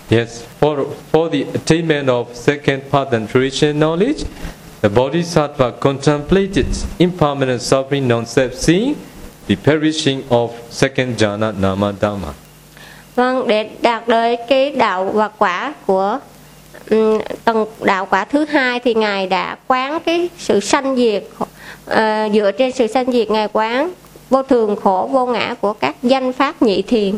[0.09, 4.23] Yes, for, for the attainment of second path and fruition knowledge,
[4.81, 6.65] the Bodhisattva contemplated
[6.97, 8.93] impermanent suffering non-self-seeing,
[9.47, 12.33] the perishing of second jhana namadhamma.
[13.15, 16.19] Vâng, để đạt tới cái đạo và quả của
[16.89, 21.23] ừm, tầng đạo quả thứ hai thì ngài đã quán cái sự sanh diệt
[21.85, 23.91] ờ, dựa trên sự sanh diệt ngài quán
[24.29, 27.17] vô thường khổ vô ngã của các danh pháp nhị thiền.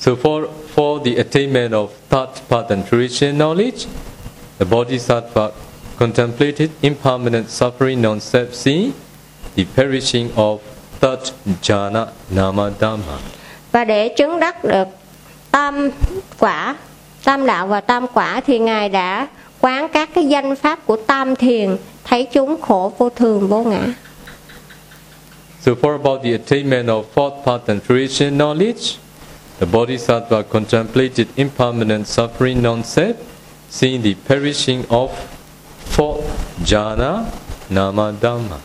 [0.00, 3.86] So for, for the attainment of thought path and fruition knowledge,
[4.58, 5.50] the Bodhisattva
[5.98, 8.90] contemplated impermanent suffering non-self-seeing,
[9.56, 10.58] the perishing of
[11.00, 13.18] third jhana namadhamma.
[13.72, 14.88] và để chứng đắc được
[15.50, 15.90] tam
[16.38, 16.76] quả
[17.24, 19.26] tam đạo và tam quả thì ngài đã
[19.68, 23.86] quán các cái danh pháp của tam thiền thấy chúng khổ vô thường vô ngã
[25.60, 28.96] So for about the attainment of fourth path and fruition knowledge,
[29.60, 33.12] the Bodhisattva contemplated impermanent suffering non-self,
[33.70, 35.08] seeing the perishing of
[35.96, 36.22] fourth
[36.66, 37.24] jhana,
[37.70, 38.56] nama dhamma.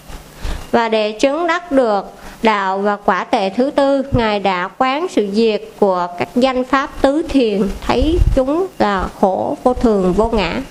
[0.72, 2.06] và để chứng đắc được
[2.44, 7.02] đạo và quả tệ thứ tư ngài đã quán sự diệt của các danh pháp
[7.02, 10.62] tứ thiền thấy chúng là khổ vô thường vô ngã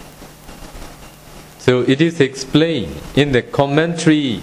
[1.66, 4.40] So it is explained in the commentary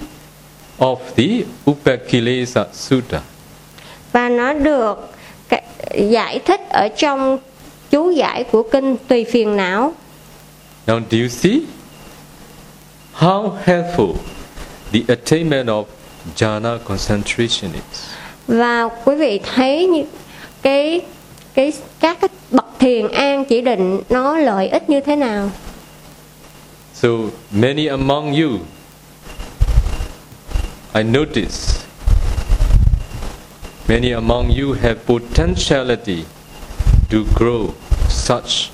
[0.77, 3.21] of the Upakilesa Sutta.
[4.11, 5.09] và nó được
[5.97, 7.37] giải thích ở trong
[7.91, 9.93] chú giải của kinh tùy phiền não
[10.87, 11.59] Now, do you see
[13.13, 14.13] how helpful
[14.91, 15.83] the attainment of
[16.35, 18.05] jhana concentration is?
[18.47, 20.03] và quý vị thấy như
[20.61, 21.01] cái
[21.53, 25.51] cái các cái bậc thiền an chỉ định nó lợi ích như thế nào
[27.01, 28.59] So many among you,
[30.93, 31.87] I notice,
[33.87, 36.25] many among you have potentiality
[37.09, 37.73] to grow
[38.09, 38.71] such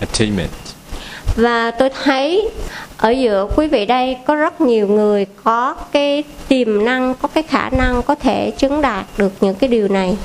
[0.00, 0.50] attainment.
[1.36, 2.50] và tôi thấy
[2.96, 7.42] ở giữa quý vị đây có rất nhiều người có cái tiềm năng có cái
[7.42, 10.16] khả năng có thể chứng đạt được những cái điều này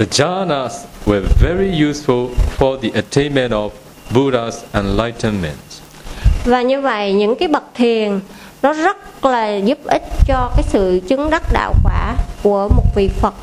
[0.00, 3.70] The jhanas were very useful for the attainment of
[4.14, 5.58] Buddha's enlightenment.
[6.44, 8.20] và như vậy những cái bậc thiền
[8.62, 13.08] nó rất là giúp ích cho cái sự chứng đắc đạo quả của một vị
[13.20, 13.34] Phật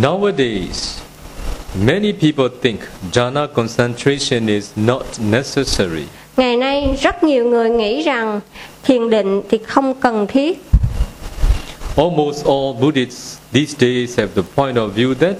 [0.00, 0.98] Nowadays,
[1.86, 2.80] many people think
[3.12, 6.04] jhana concentration is not necessary.
[6.36, 8.40] ngày nay rất nhiều người nghĩ rằng
[8.82, 10.62] thiền định thì không cần thiết
[11.96, 15.36] Almost all Buddhists these days have the point of view that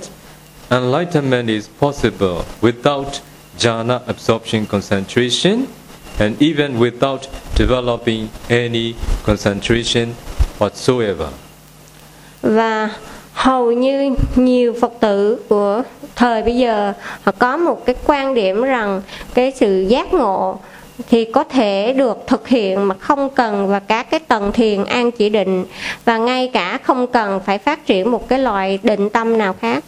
[0.71, 3.21] enlightenment is possible without
[3.59, 5.66] jhana absorption concentration
[6.18, 8.95] and even without developing any
[9.27, 10.14] concentration
[10.59, 11.29] whatsoever.
[12.43, 12.91] và
[13.33, 15.83] hầu như nhiều phật tử của
[16.16, 16.93] thời bây giờ
[17.23, 19.03] họ có một cái quan điểm rằng
[19.35, 20.59] cái sự giác ngộ
[21.11, 25.11] thì có thể được thực hiện mà không cần và các cái tầng thiền an
[25.11, 25.64] chỉ định
[26.05, 29.85] và ngay cả không cần phải phát triển một cái loại định tâm nào khác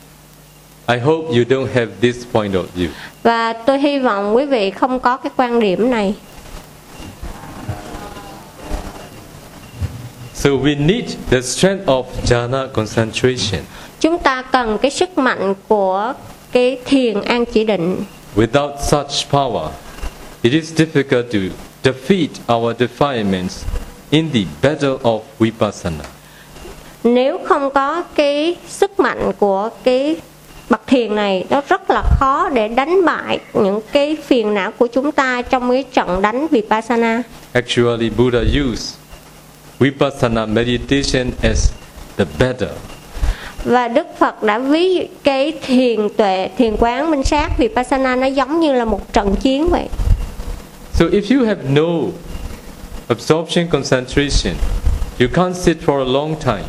[0.88, 2.88] I hope you don't have this point of view.
[3.22, 6.14] và tôi hy vọng quý vị không có cái quan điểm này
[10.34, 13.60] So we need the strength of jhana concentration.
[14.00, 16.14] chúng ta cần cái sức mạnh của
[16.52, 18.04] cái thiền an chỉ định
[18.36, 19.68] Without such power,
[20.42, 21.38] it is difficult to
[21.82, 23.64] defeat our defilements
[24.10, 26.04] in the battle of vipassana.
[27.04, 30.16] nếu không có cái sức mạnh của cái
[30.72, 34.86] bậc thiền này nó rất là khó để đánh bại những cái phiền não của
[34.86, 38.94] chúng ta trong cái trận đánh vipassana Actually, Buddha used
[39.78, 41.72] vipassana meditation as
[42.16, 42.68] the battle.
[43.64, 48.60] và Đức Phật đã ví cái thiền tuệ thiền quán minh sát vipassana nó giống
[48.60, 49.86] như là một trận chiến vậy
[50.94, 52.08] So if you have no
[53.08, 54.54] absorption concentration,
[55.20, 56.64] you can't sit for a long time.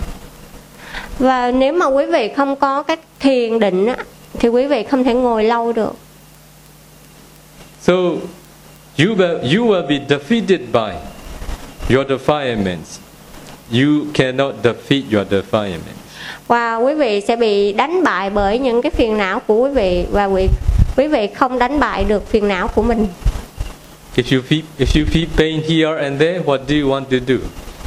[1.20, 3.96] Và nếu mà quý vị không có cái thiền định á,
[4.39, 5.94] thì quý vị không thể ngồi lâu được
[7.82, 7.94] So
[8.98, 10.94] you will, you will be defeated by
[11.96, 13.00] your defilements.
[13.72, 16.00] You cannot defeat your defilements.
[16.48, 20.06] và quý vị sẽ bị đánh bại bởi những cái phiền não của quý vị
[20.12, 20.48] và quý
[20.98, 23.08] quý vị không đánh bại được phiền não của mình
[24.16, 27.18] If you feel, if you feel pain here and there, what do you want to
[27.28, 27.36] do?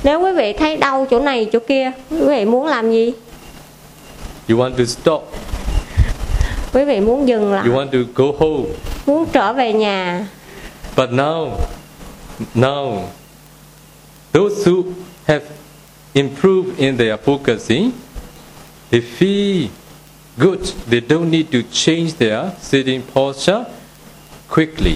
[0.04, 3.12] Nếu quý vị thấy đau chỗ này chỗ kia quý vị muốn làm gì
[4.48, 5.32] You want to stop.
[6.72, 8.64] quý vị muốn dừng lại You want to go home.
[9.06, 10.26] muốn trở về nhà
[10.96, 11.50] But now,
[12.54, 12.98] now,
[14.32, 14.82] those who
[15.26, 15.40] have
[16.14, 17.90] improved in their focusing,
[18.90, 19.68] they feel
[20.38, 20.60] good.
[20.90, 23.64] They don't need to change their sitting posture
[24.48, 24.94] quickly.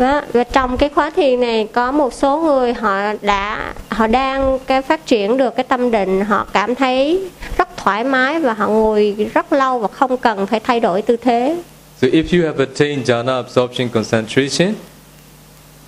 [0.00, 4.58] Đó, và trong cái khóa thiền này có một số người họ đã họ đang
[4.66, 7.20] cái phát triển được cái tâm định họ cảm thấy
[7.56, 11.16] rất thoải mái và họ ngồi rất lâu và không cần phải thay đổi tư
[11.16, 11.56] thế
[12.02, 14.74] So if you have attained jhana absorption concentration,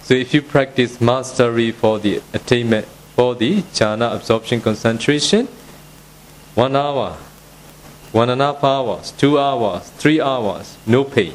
[0.05, 2.85] so if you practice mastery for the attainment
[3.17, 5.47] for the jhana absorption concentration,
[6.55, 7.13] one hour,
[8.13, 11.33] one and a half hours, two hours, three hours, no pain.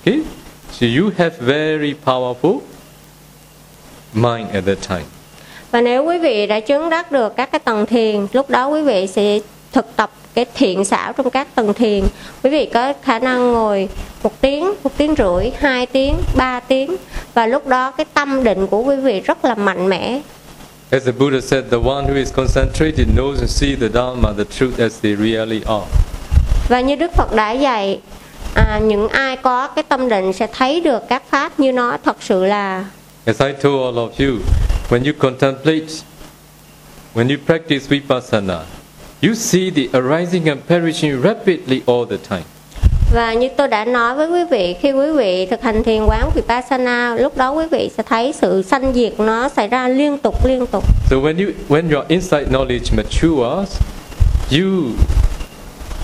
[0.00, 0.22] Okay?
[0.72, 2.58] So you have very powerful
[4.14, 5.04] mind at that time.
[5.70, 8.82] Và nếu quý vị đã chứng đắc được các cái tầng thiền, lúc đó quý
[8.82, 9.38] vị sẽ
[9.72, 12.04] thực tập cái thiện xảo trong các tầng thiền.
[12.42, 13.88] Quý vị có khả năng ngồi
[14.22, 16.96] một tiếng, một tiếng rưỡi, hai tiếng, ba tiếng
[17.34, 20.20] và lúc đó cái tâm định của quý vị rất là mạnh mẽ.
[20.90, 24.44] As the Buddha said, the one who is concentrated knows and sees the Dharma, the
[24.44, 25.86] truth as they really are.
[26.68, 28.00] Và như Đức Phật đã dạy,
[28.54, 32.16] à, những ai có cái tâm định sẽ thấy được các pháp như nó thật
[32.20, 32.84] sự là
[33.26, 34.38] As I told all of you,
[34.90, 36.02] when you contemplate,
[37.14, 38.64] when you practice vipassana,
[39.22, 42.44] you see the arising and perishing rapidly all the time.
[43.12, 46.30] Và như tôi đã nói với quý vị, khi quý vị thực hành thiền quán
[46.34, 50.46] Vipassana, lúc đó quý vị sẽ thấy sự sanh diệt nó xảy ra liên tục
[50.46, 50.84] liên tục.
[51.10, 53.80] So when you when your insight knowledge matures,
[54.50, 54.92] you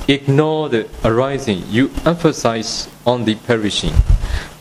[0.07, 3.93] ignore the arising, you emphasize on the perishing.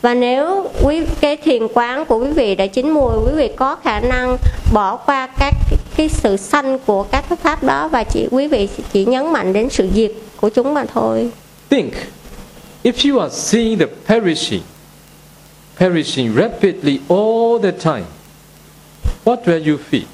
[0.02, 3.76] Và nếu quý cái thiền quán của quý vị đã chín mùi, quý vị có
[3.76, 4.38] khả năng
[4.74, 8.48] bỏ qua các cái, cái sự sanh của các cái pháp đó và chỉ quý
[8.48, 11.30] vị chỉ nhấn mạnh đến sự diệt của chúng mà thôi.
[11.70, 11.94] Think,
[12.84, 14.62] if you are seeing the perishing,
[15.80, 18.06] perishing rapidly all the time,
[19.26, 20.06] what will you feel?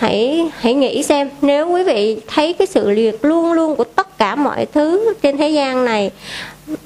[0.00, 4.18] Hãy hãy nghĩ xem nếu quý vị thấy cái sự liệt luôn luôn của tất
[4.18, 6.10] cả mọi thứ trên thế gian này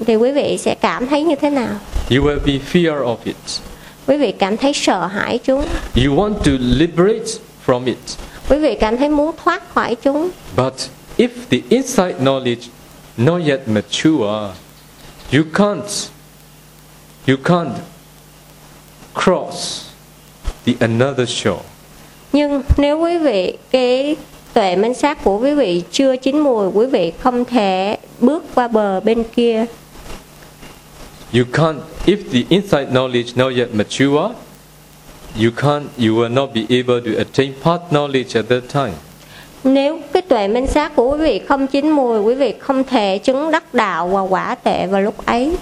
[0.06, 1.74] thì quý vị sẽ cảm thấy như thế nào?
[2.10, 3.36] You will be fear of it.
[4.06, 7.26] Quý vị cảm thấy sợ hãi chúng, You want to liberate
[7.66, 7.96] from it.
[8.48, 10.30] quý vị cảm thấy muốn thoát khỏi chúng.
[10.56, 10.72] But
[11.18, 12.68] if the insight knowledge
[13.16, 14.52] not yet mature,
[15.32, 16.08] you can't
[17.26, 17.72] you can't
[19.14, 19.82] cross
[20.66, 21.62] the another shore.
[22.34, 24.16] Nhưng nếu quý vị cái
[24.54, 28.68] tuệ minh sát của quý vị chưa chín mùi, quý vị không thể bước qua
[28.68, 29.66] bờ bên kia.
[31.34, 34.34] You can't if the insight knowledge not yet mature,
[35.42, 38.92] you can't you will not be able to attain path knowledge at that time.
[39.64, 43.18] Nếu cái tuệ minh sát của quý vị không chín mùi, quý vị không thể
[43.18, 45.56] chứng đắc đạo và quả tệ vào lúc ấy.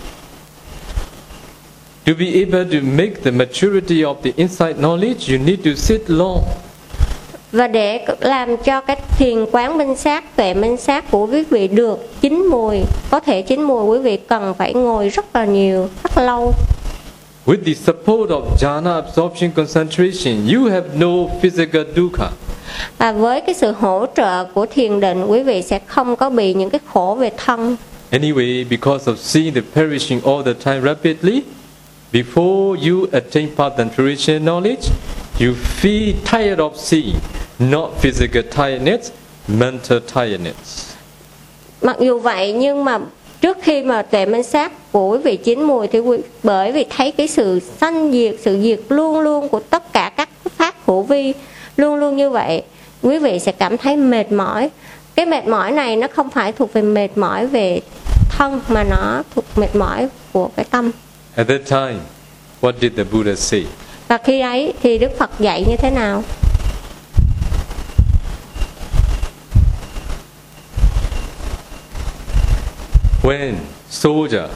[2.06, 6.00] To be able to make the maturity of the insight knowledge, you need to sit
[6.06, 6.40] long.
[7.52, 11.68] Và để làm cho cái thiền quán minh sát, tuệ minh sát của quý vị
[11.68, 12.78] được chín mùi,
[13.10, 16.52] có thể chín mùi quý vị cần phải ngồi rất là nhiều, rất lâu.
[17.46, 21.08] With the support of jhana absorption concentration, you have no
[21.42, 22.30] physical dukkha.
[22.98, 26.54] Và với cái sự hỗ trợ của thiền định, quý vị sẽ không có bị
[26.54, 27.76] những cái khổ về thân.
[28.10, 31.42] Anyway, because of seeing the perishing all the time rapidly,
[32.12, 34.90] before you attain path and spiritual knowledge,
[35.40, 37.16] you feel tired of seeing,
[37.58, 39.10] not physical tiredness,
[39.48, 40.92] mental tiredness.
[41.82, 42.98] Mặc dù vậy nhưng mà
[43.40, 46.84] trước khi mà tuệ minh sát của quý vị chín mùi thì quý, bởi vì
[46.96, 51.02] thấy cái sự sanh diệt, sự diệt luôn luôn của tất cả các pháp hữu
[51.02, 51.32] vi
[51.76, 52.62] luôn luôn như vậy,
[53.02, 54.70] quý vị sẽ cảm thấy mệt mỏi.
[55.14, 57.80] Cái mệt mỏi này nó không phải thuộc về mệt mỏi về
[58.28, 60.90] thân mà nó thuộc mệt mỏi của cái tâm.
[61.36, 62.00] At that time,
[62.60, 63.66] what did the Buddha say?
[64.08, 66.22] Và khi ấy thì Đức Phật dạy như thế nào?
[73.22, 73.54] When
[73.90, 74.50] soldiers,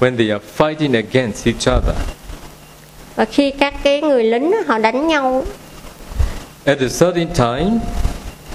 [0.00, 1.96] when they are fighting against each other,
[3.16, 5.44] Và khi các cái người lính họ đánh nhau
[6.64, 7.80] at a certain time,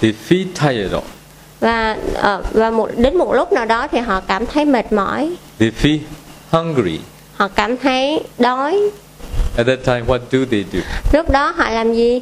[0.02, 1.02] they feel tired of,
[1.60, 5.36] và ờ, và một đến một lúc nào đó thì họ cảm thấy mệt mỏi,
[5.60, 6.00] they feel
[6.52, 7.00] hungry.
[7.38, 8.90] họ cảm thấy đói.
[9.58, 10.80] At that time, what do they do?
[11.14, 12.22] Lúc đó họ làm gì?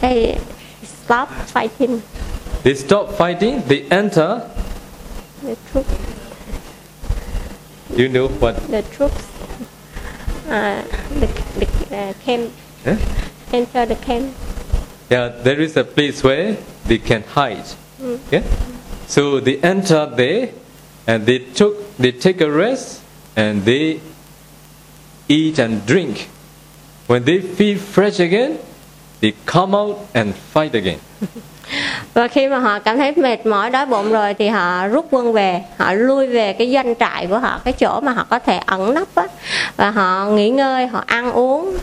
[0.00, 0.36] They
[1.04, 2.00] stop fighting
[2.64, 4.40] They stop fighting, they enter.
[5.42, 5.94] the troops.
[7.96, 8.54] You know what?
[8.70, 9.24] The troops.
[10.48, 10.82] Uh,
[11.20, 11.28] the
[11.58, 11.66] the
[11.96, 12.50] uh, camp
[12.86, 12.96] eh?
[13.52, 14.24] enter the camp.
[15.10, 16.56] Yeah, there is a place where
[16.88, 17.64] they can hide.
[18.30, 18.42] Yeah?
[19.08, 20.48] So they enter there
[21.06, 23.00] and they took they take a rest
[23.36, 24.00] and they
[25.28, 26.28] eat and drink.
[27.06, 28.56] When they feel fresh again,
[29.20, 30.98] they come out and fight again.
[32.14, 35.32] Và khi mà họ cảm thấy mệt mỏi đói bụng rồi thì họ rút quân
[35.32, 38.58] về, họ lui về cái doanh trại của họ, cái chỗ mà họ có thể
[38.66, 39.26] ẩn nấp á
[39.76, 41.76] và họ nghỉ ngơi, họ ăn uống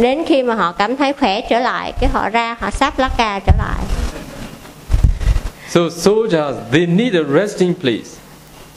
[0.00, 3.10] đến khi mà họ cảm thấy khỏe trở lại, cái họ ra họ sắp lá
[3.18, 3.84] cà trở lại.
[5.68, 8.25] So soldiers they need a resting place.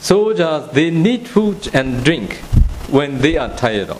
[0.02, 2.30] Soldiers they need food and drink
[2.92, 3.96] when they are tired of.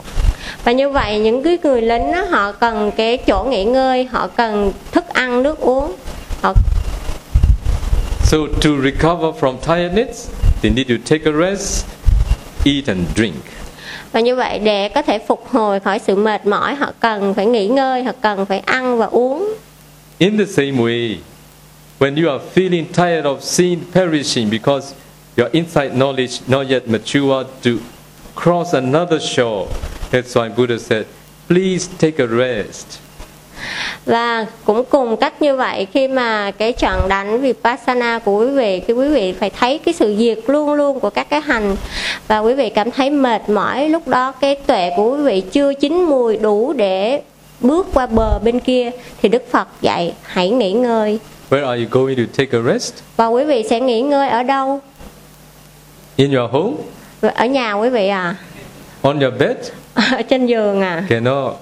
[0.64, 4.26] Và như vậy những cái người lính á, họ cần cái chỗ nghỉ ngơi, họ
[4.26, 5.96] cần thức ăn, nước uống.
[6.42, 6.54] Họ,
[8.24, 10.30] So to recover from tiredness,
[10.62, 11.84] they need to take a rest,
[12.64, 13.34] eat and drink.
[14.12, 17.46] và như vậy để có thể phục hồi khỏi sự mệt mỏi họ cần phải
[17.46, 19.54] nghỉ ngơi họ cần phải ăn và uống
[20.18, 21.16] In the same way,
[21.98, 24.94] when you are feeling tired of sin perishing because
[25.40, 27.70] your inside knowledge not yet mature to
[28.34, 29.68] cross another shore,
[30.10, 31.06] that's why Buddha said,
[31.48, 32.86] please take a rest.
[34.06, 38.82] và cũng cùng cách như vậy khi mà cái trận đánh vipassana của quý vị
[38.86, 41.76] khi quý vị phải thấy cái sự diệt luôn luôn của các cái hành
[42.28, 45.74] và quý vị cảm thấy mệt mỏi lúc đó cái tuệ của quý vị chưa
[45.74, 47.22] chín mùi đủ để
[47.60, 48.90] bước qua bờ bên kia
[49.22, 51.18] thì Đức Phật dạy hãy nghỉ ngơi
[51.50, 52.94] Where are you going to take a rest?
[53.16, 54.80] và quý vị sẽ nghỉ ngơi ở đâu
[56.20, 56.76] In your home?
[57.34, 58.36] ở nhà quý vị à
[59.02, 59.56] On your bed?
[59.94, 61.52] ở trên giường à Cannot.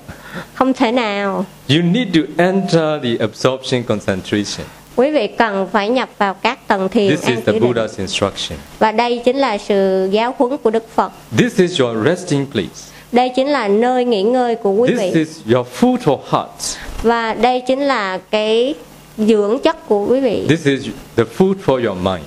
[0.55, 4.67] không thể nào You need to enter the absorption concentration.
[4.97, 8.59] quý vị cần phải nhập vào các tầng thiền This is the Buddha's instruction.
[8.79, 12.75] và đây chính là sự giáo huấn của Đức Phật This is your resting place.
[13.13, 16.79] đây chính là nơi nghỉ ngơi của quý This vị is your food for heart.
[17.03, 18.75] và đây chính là cái
[19.19, 20.87] dưỡng chất của quý vị This is
[21.17, 22.25] the food for your mind.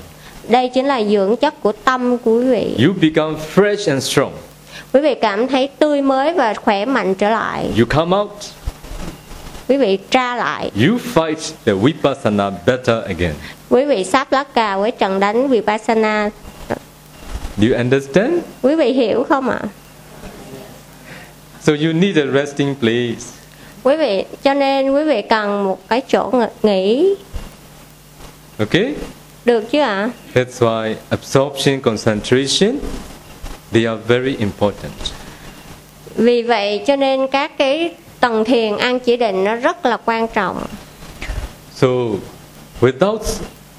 [0.51, 4.31] Đây chính là dưỡng chất của tâm của quý vị You become fresh and strong.
[4.93, 8.31] quý vị cảm thấy tươi mới và khỏe mạnh trở lại You come out,
[9.69, 11.35] quý vị tra lại you fight
[11.65, 13.33] the vipassana better again.
[13.69, 16.29] quý vị sắp lá cà với trận đánh vipassana
[17.57, 18.33] Do you understand?
[18.61, 19.59] quý vị hiểu không ạ
[21.63, 23.21] So you need a resting place.
[23.83, 27.15] quý vị cho nên quý vị cần một cái chỗ ng- nghỉ
[28.59, 28.93] Okay?
[29.45, 32.79] Được chứ ạ That's why absorption, concentration,
[33.71, 34.93] they are very important.
[36.15, 40.27] vì vậy cho nên các cái tầng thiền an chỉ định nó rất là quan
[40.27, 40.63] trọng
[41.75, 41.87] So,
[42.81, 43.19] without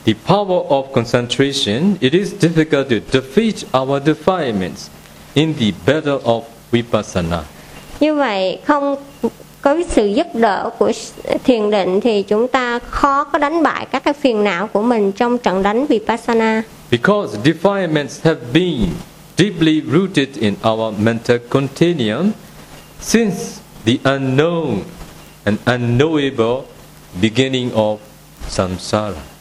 [0.07, 4.89] the power of concentration, it is difficult to defeat our defilements
[5.35, 6.43] in the battle of
[6.73, 7.43] vipassana.
[8.01, 8.97] như vậy không
[9.63, 10.93] có cái sự giúp đỡ của
[11.45, 15.13] thiền định thì chúng ta khó có đánh bại các cái phiền não của mình
[15.13, 18.89] trong trận đánh vipassana Because defilements have been
[19.39, 22.31] deeply rooted in our mental continuum,
[23.01, 24.79] since the unknown
[25.45, 26.63] and unknowable
[27.23, 27.99] beginning of
[28.49, 29.32] samsara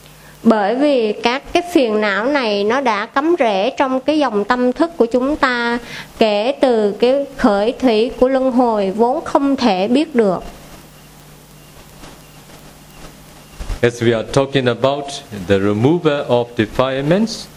[0.44, 4.74] bởi vì các cái phiền não này nó đã cắm rễ trong cái dòng tâm
[4.74, 5.80] thức của chúng ta
[6.20, 10.44] kể từ cái khởi thủy của luân hồi vốn không thể biết được
[13.84, 15.06] As we are talking about
[15.48, 17.48] the removal of defilements,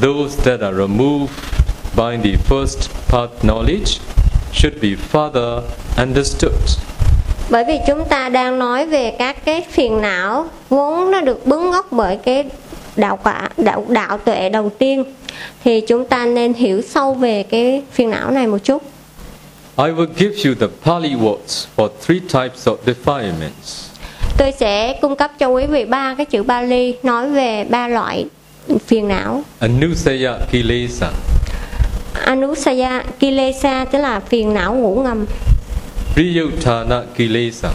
[0.00, 1.32] those that are removed
[1.96, 4.00] by the first path knowledge
[4.52, 5.62] should be further
[5.96, 6.91] understood
[7.52, 11.70] bởi vì chúng ta đang nói về các cái phiền não vốn nó được bứng
[11.70, 12.44] gốc bởi cái
[12.96, 15.04] đạo quả đạo đạo tuệ đầu tiên.
[15.64, 18.82] Thì chúng ta nên hiểu sâu về cái phiền não này một chút.
[19.76, 23.88] I will give you the Pali words for three types of defilements.
[24.38, 28.24] tôi sẽ cung cấp cho quý vị ba cái chữ Bali nói về ba loại
[28.86, 29.42] phiền não.
[29.58, 31.10] Anusaya Kilesa,
[32.26, 35.26] Anusaya Kilesa tức là phiền não ngủ ngầm
[36.14, 37.70] Priyuttana Kilesa,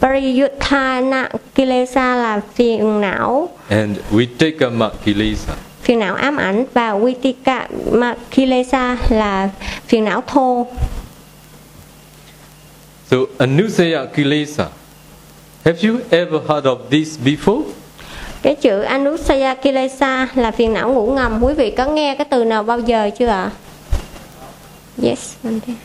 [0.00, 5.52] Pariyuttana Kilesa là phiền não and Vitekama Kilesa.
[5.82, 9.48] phiền não ám ảnh và Vitikama Kilesa là
[9.88, 10.66] phiền não thô
[13.10, 14.66] So, Anusaya Kilesa,
[15.64, 17.62] have you ever heard of this before?
[18.42, 22.44] cái chữ Anusaya Kilesa là phiền não ngủ ngầm quý vị có nghe cái từ
[22.44, 23.50] nào bao giờ chưa ạ
[25.02, 25.76] yes Monday.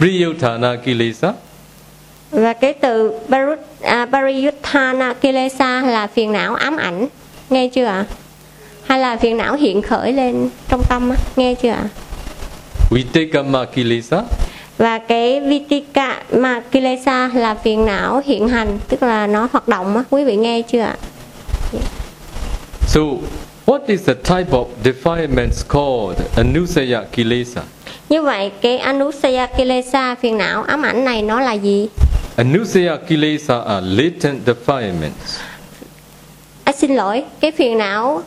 [0.00, 1.32] Priyuttana Kilesa,
[2.30, 7.06] và cái từ Parut, à, Kilesa là phiền não ám ảnh.
[7.50, 8.04] Nghe chưa ạ?
[8.86, 11.84] Hay là phiền não hiện khởi lên trong tâm nghe chưa ạ?
[12.90, 14.22] Vitekama Kilesa,
[14.78, 19.96] và cái Vitika mà Kilesa là phiền não hiện hành tức là nó hoạt động
[19.96, 20.04] á.
[20.10, 20.96] Quý vị nghe chưa ạ?
[22.86, 23.00] So,
[23.66, 27.60] what is the type of defilements called Anusaya Kilesa?
[28.10, 31.88] Như vậy cái Anusaya Kilesa phiền não ám ảnh này nó là gì
[32.36, 35.38] Anusaya Kilesa are latent defilements.
[36.64, 38.22] à, xin lỗi cái phiền não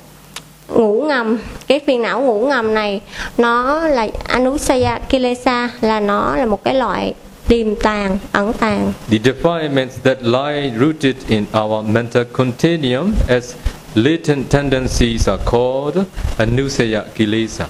[0.69, 3.01] ngủ ngầm cái phiền não ngủ ngầm này
[3.37, 7.13] nó là Anusaya Kilesa là nó là một cái loại
[7.47, 13.53] tiềm tàng ẩn tàng The defilements that lie rooted in our mental continuum as
[13.95, 16.05] latent tendencies are called
[16.37, 17.65] Anusaya Kilesa.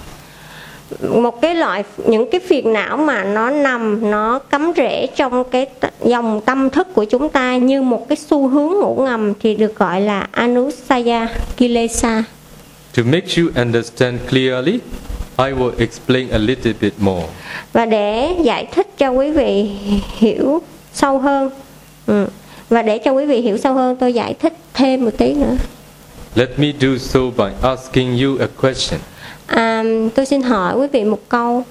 [1.08, 5.66] Một cái loại những cái phiền não mà nó nằm nó cắm rễ trong cái
[6.04, 9.76] dòng tâm thức của chúng ta như một cái xu hướng ngủ ngầm thì được
[9.78, 12.24] gọi là anusaya kilesa
[12.96, 14.72] To make you understand clearly,
[15.38, 17.26] I will explain a little bit more.
[17.72, 19.70] và để giải thích cho quý vị
[20.18, 20.62] hiểu
[20.92, 21.50] sâu hơn
[22.06, 22.26] ừ.
[22.70, 25.56] và để cho quý vị hiểu sâu hơn tôi giải thích thêm một tí nữa
[26.34, 29.00] Let me do so by asking you a question.
[29.46, 29.84] À,
[30.14, 31.64] tôi xin hỏi quý vị một câu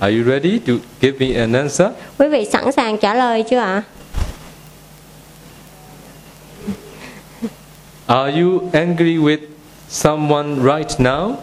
[0.00, 1.88] Are you ready to give me an answer?
[2.18, 3.82] quý vị sẵn sàng trả lời chưa ạ
[8.06, 9.38] Are you angry with
[9.88, 11.34] someone right now?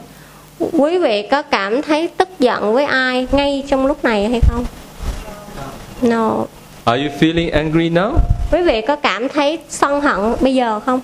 [0.71, 4.65] quý vị có cảm thấy tức giận với ai ngay trong lúc này hay không
[6.01, 6.45] no
[6.85, 8.13] Are you feeling angry now?
[8.51, 11.01] quý vị có cảm thấy sân hận bây giờ không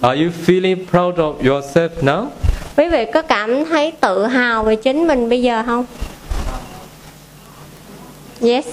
[0.00, 2.26] Are you feeling proud of yourself now?
[2.76, 5.86] Quý vị có cảm thấy tự hào về chính mình bây giờ không
[8.42, 8.66] yes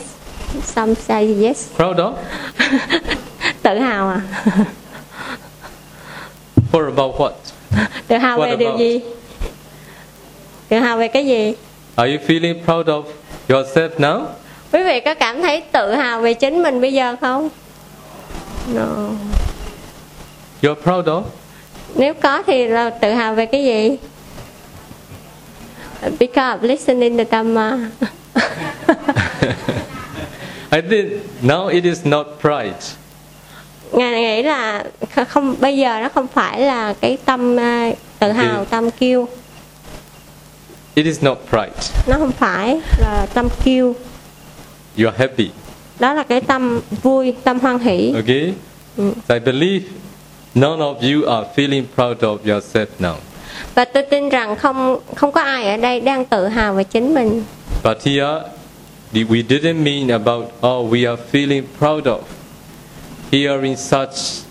[0.64, 2.14] some say yes Proud of?
[3.64, 4.22] tự hào à
[6.78, 7.32] Or about what?
[8.08, 8.80] tự hào What về điều about?
[8.80, 9.02] gì
[10.70, 11.54] tự hào về cái gì
[11.96, 13.04] Are you feeling proud of
[13.48, 14.26] yourself now?
[14.72, 17.50] quý vị có cảm thấy tự hào về chính mình bây giờ không
[18.74, 18.86] no.
[20.62, 21.24] You're proud of?
[21.96, 23.98] Nếu có thì là tự hào về cái gì
[26.20, 27.78] because of listening to Dhamma
[30.72, 31.12] I think
[31.44, 32.80] now it is not pride.
[33.92, 34.84] ngài nghĩ là
[35.16, 38.66] kh- không bây giờ nó không phải là cái tâm à, tự hào Okay.
[38.70, 39.28] tâm kiêu
[40.96, 41.74] It is not pride.
[42.08, 43.96] nó không phải là tâm kiêu
[44.98, 45.50] You are happy.
[46.00, 48.54] đó là cái tâm vui tâm hoan hỷ Okay?
[49.28, 49.86] I believe
[50.56, 53.16] none of you are feeling proud of yourself now.
[53.76, 57.14] và tôi tin rằng không không có ai ở đây đang tự hào về chính
[57.14, 57.44] mình
[57.84, 58.44] But here,
[59.14, 62.20] we didn't mean about, oh, we are feeling proud of
[63.32, 64.46] hearing such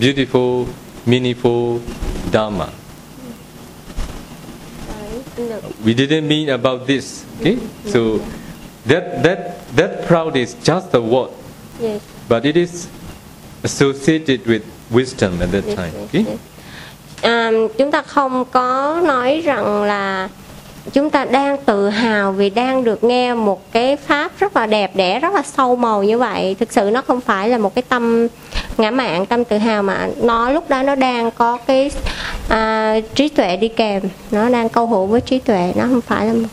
[0.00, 0.66] beautiful,
[1.06, 1.80] meaningful
[2.32, 2.68] Dharma.
[5.84, 7.24] We didn't mean about this.
[7.40, 7.58] Okay?
[7.86, 8.20] So
[8.86, 11.30] that, that, that proud is just a word,
[11.80, 12.88] yes, but it is
[13.64, 15.90] associated with wisdom at that time.
[16.00, 16.24] Okay?
[17.22, 20.28] À, chúng ta không có nói rằng là
[20.92, 24.96] chúng ta đang tự hào vì đang được nghe một cái pháp rất là đẹp
[24.96, 27.82] đẽ rất là sâu màu như vậy thực sự nó không phải là một cái
[27.88, 28.28] tâm
[28.78, 31.90] ngã mạn tâm tự hào mà nó lúc đó nó đang có cái
[32.48, 36.26] à, trí tuệ đi kèm nó đang câu hữu với trí tuệ nó không phải
[36.26, 36.48] là một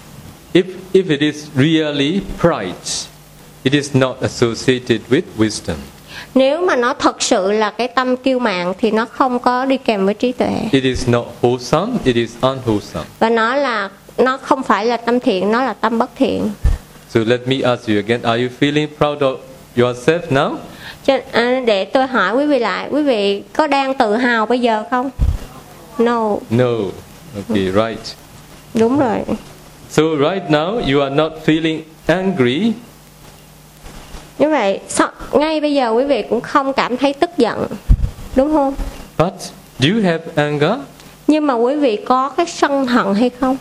[0.54, 3.10] If, if it is really pride,
[3.64, 5.78] it is not associated with wisdom.
[6.36, 9.78] Nếu mà nó thật sự là cái tâm kiêu mạn thì nó không có đi
[9.78, 13.04] kèm với trí tuệ It is not wholesome, it is unwholesome.
[13.20, 16.50] và nó là nó không phải là tâm thiện nó là tâm bất thiện
[17.10, 19.38] So let me ask you again are you feeling proud of
[19.78, 20.56] yourself now?
[21.06, 24.60] Cho, à, để tôi hỏi quý vị lại quý vị có đang tự hào bây
[24.60, 25.10] giờ không
[25.98, 26.72] no No.
[27.50, 28.00] Okay, right.
[28.74, 29.18] đúng rồi
[29.90, 32.72] So right now you are not feeling angry,
[34.40, 34.80] như vậy
[35.34, 37.68] ngay bây giờ quý vị cũng không cảm thấy tức giận
[38.36, 38.74] đúng không
[39.18, 39.34] but
[39.80, 40.72] do you have anger?
[41.28, 43.58] nhưng mà quý vị có cái sân hận hay không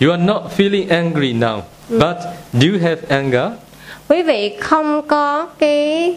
[0.00, 2.16] You are not feeling angry now, but
[2.52, 3.42] do you have anger?
[4.08, 6.16] quý vị không có cái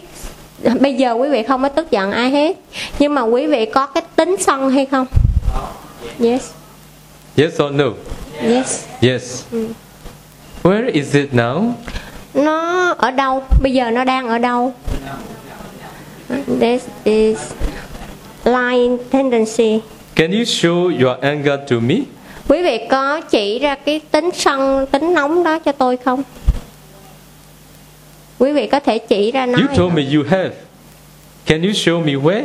[0.80, 2.56] bây giờ quý vị không có tức giận ai hết
[2.98, 5.06] nhưng mà quý vị có cái tính sân hay không
[6.20, 6.50] yes
[7.36, 7.84] Yes or no?
[8.42, 9.44] yes Yes.
[10.66, 11.72] Where is it now?
[12.34, 14.74] nó ở đâu bây giờ nó đang ở đâu
[16.60, 17.38] this is
[18.44, 19.80] line tendency
[20.14, 21.94] Can you show your anger to me?
[22.48, 26.22] quý vị có chỉ ra cái tính sân tính nóng đó cho tôi không
[28.38, 30.50] quý vị có thể chỉ ra nó You told me you have.
[31.46, 32.44] Can you show me where?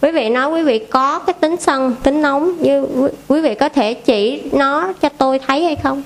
[0.00, 2.86] quý vị nói quý vị có cái tính sân tính nóng như
[3.28, 6.02] quý vị có thể chỉ nó cho tôi thấy hay không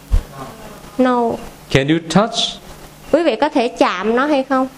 [0.98, 1.30] no
[1.70, 2.34] Can you touch?
[3.12, 4.68] quý vị có thể chạm nó hay không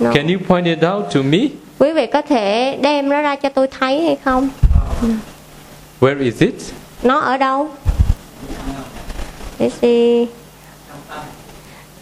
[0.00, 0.12] no.
[0.12, 1.38] Can you point it out to me?
[1.78, 4.48] quý vị có thể đem nó ra cho tôi thấy hay không
[6.00, 6.54] Where is it?
[7.02, 7.68] nó ở đâu
[9.58, 10.26] Để see.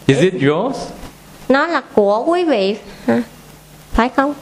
[0.07, 0.77] Is it yours?
[1.49, 2.75] nó là của quý vị
[3.07, 3.23] hả?
[3.91, 4.33] phải không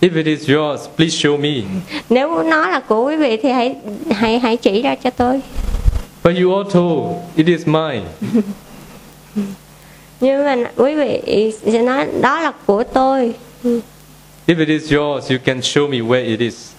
[0.00, 1.62] If it is yours, please show me.
[2.10, 3.76] nếu nó là của quý vị thì hãy
[4.10, 5.40] hãy hãy chỉ ra cho tôi
[6.26, 8.02] But you all told it is mine.
[10.20, 13.34] nhưng mà quý vị sẽ nói đó là của tôi
[14.46, 16.70] If it is yours, you can show me where it is.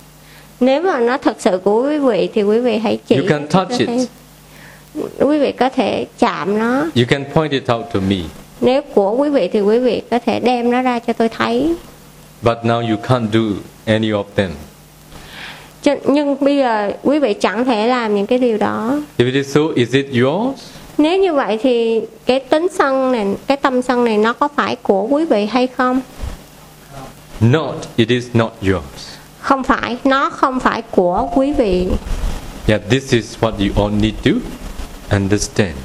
[0.60, 3.48] nếu mà nó thật sự của quý vị thì quý vị hãy chỉ You can
[3.48, 3.90] touch it.
[5.20, 8.18] quý vị có thể chạm nó You can point it out to me.
[8.62, 11.76] nếu của quý vị thì quý vị có thể đem nó ra cho tôi thấy
[12.42, 14.52] But now you can't do any of them.
[16.06, 19.54] Nhưng bây giờ quý vị chẳng thể làm những cái điều đó If it is
[19.56, 20.60] so, is it yours?
[20.98, 24.76] nếu như vậy thì cái tính sân này cái tâm sân này nó có phải
[24.76, 26.02] của quý vị hay không
[27.40, 29.08] Not, it is not yours.
[29.40, 31.88] không phải nó không phải của quý vị
[32.68, 34.32] Yeah, this is what you all need to
[35.12, 35.76] understand.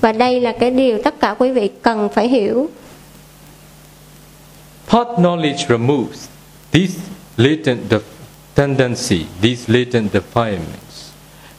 [0.00, 2.68] và đây là cái điều tất cả quý vị cần phải hiểu
[4.88, 6.26] Part knowledge removes
[6.72, 6.94] these
[7.36, 8.00] latent def-
[8.54, 11.10] tendency, these latent defilements.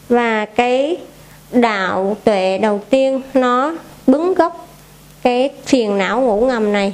[0.10, 0.98] và cái
[1.52, 3.74] đạo tuệ đầu tiên nó
[4.08, 4.68] bứng gốc
[5.24, 6.94] cái phiền não ngủ ngầm này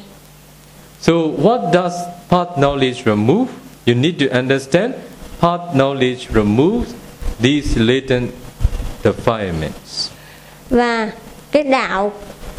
[1.02, 1.14] So,
[1.44, 1.94] what does
[2.30, 3.46] part knowledge remove?
[3.88, 4.94] You need to understand
[5.40, 6.90] part knowledge removes
[7.42, 8.30] these latent
[9.04, 10.10] defilements.
[10.70, 11.12] và
[11.52, 12.12] cái đạo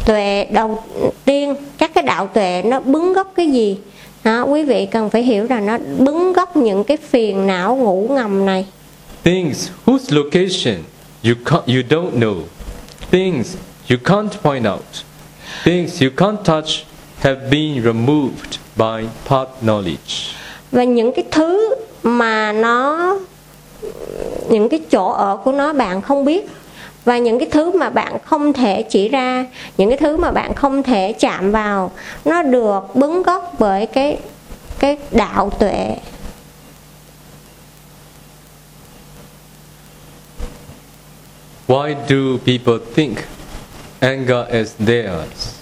[0.05, 0.83] tuệ đầu
[1.25, 3.77] tiên các cái đạo tuệ nó bứng gốc cái gì
[4.23, 8.07] đó, quý vị cần phải hiểu rằng nó bứng gốc những cái phiền não ngủ
[8.11, 8.65] ngầm này.
[9.23, 10.75] Things whose location
[11.23, 12.35] you, can't, you don't know,
[13.11, 13.55] things
[13.89, 14.85] you can't point out,
[15.63, 16.69] things you can't touch
[17.19, 20.33] have been removed by part knowledge.
[20.71, 22.97] và những cái thứ mà nó
[24.49, 26.49] những cái chỗ ở của nó bạn không biết
[27.05, 29.45] và những cái thứ mà bạn không thể chỉ ra
[29.77, 31.91] những cái thứ mà bạn không thể chạm vào
[32.25, 34.17] nó được bứng gốc bởi cái
[34.79, 35.95] cái đạo tuệ
[41.67, 43.17] Why do people think
[43.99, 45.55] anger is theirs?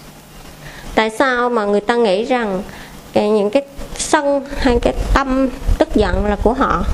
[0.95, 2.63] tại sao mà người ta nghĩ rằng
[3.13, 3.63] cái những cái
[3.97, 6.85] sân hay cái tâm tức giận là của họ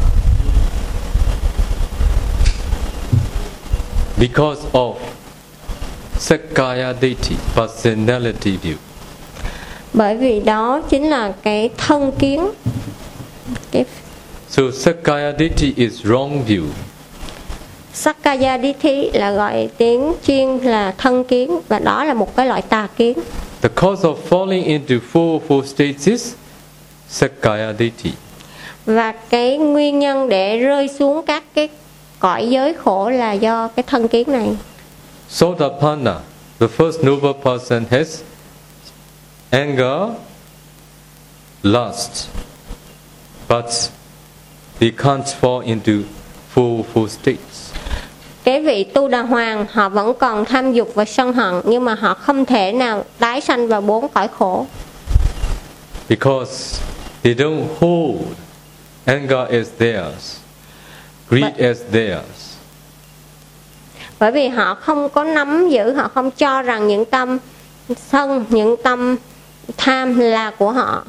[4.20, 4.96] Because of
[6.20, 8.76] Sakaya Deity, personality view.
[9.94, 12.48] bởi vì đó chính là cái thân kiến
[13.72, 13.86] cái
[14.50, 16.64] So Sakaya Deity is wrong view.
[17.94, 22.62] Sakaya Dithi là gọi tiếng chuyên là thân kiến và đó là một cái loại
[22.62, 23.18] tà kiến
[23.62, 26.34] The cause of falling into four four states is
[27.10, 28.12] Sakaya Deity.
[28.86, 31.70] và cái nguyên nhân để rơi xuống các cái
[32.26, 34.58] cõi giới khổ là do cái thân kiến này.
[35.30, 36.20] Sotapanna,
[36.60, 38.22] the first noble person has
[39.50, 40.10] anger,
[41.64, 42.28] lust,
[43.50, 43.66] but
[44.80, 45.92] they can't fall into
[46.56, 47.72] four four states.
[48.44, 51.96] cái vị tu đà hoàng họ vẫn còn tham dục và sân hận nhưng mà
[51.96, 54.66] họ không thể nào tái sanh vào bốn cõi khổ.
[56.10, 56.82] Because
[57.24, 58.22] they don't hold
[59.06, 60.45] anger as theirs,
[61.30, 62.56] greed as theirs.
[64.20, 67.38] bởi vì họ không có nắm giữ họ không cho rằng những tâm
[68.12, 69.16] sân những tâm
[69.78, 71.04] tham là của họ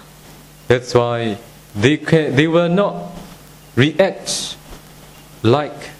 [0.69, 1.35] That's why
[1.83, 2.95] they can, they will not
[3.77, 4.31] react
[5.43, 5.91] like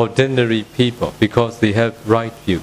[0.00, 2.58] ordinary people because they have right view.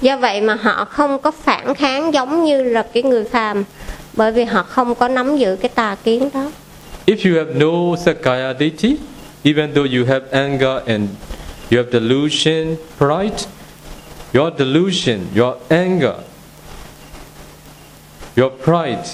[0.00, 3.64] do vậy mà họ không có phản kháng giống như là cái người phàm
[4.12, 6.50] bởi vì họ không có nắm giữ cái tà kiến đó
[7.06, 8.96] If you have no Sakaya deity,
[9.44, 11.08] even though you have anger and
[11.70, 13.46] you have delusion, pride,
[14.32, 16.16] your delusion, your anger,
[18.36, 19.06] your pride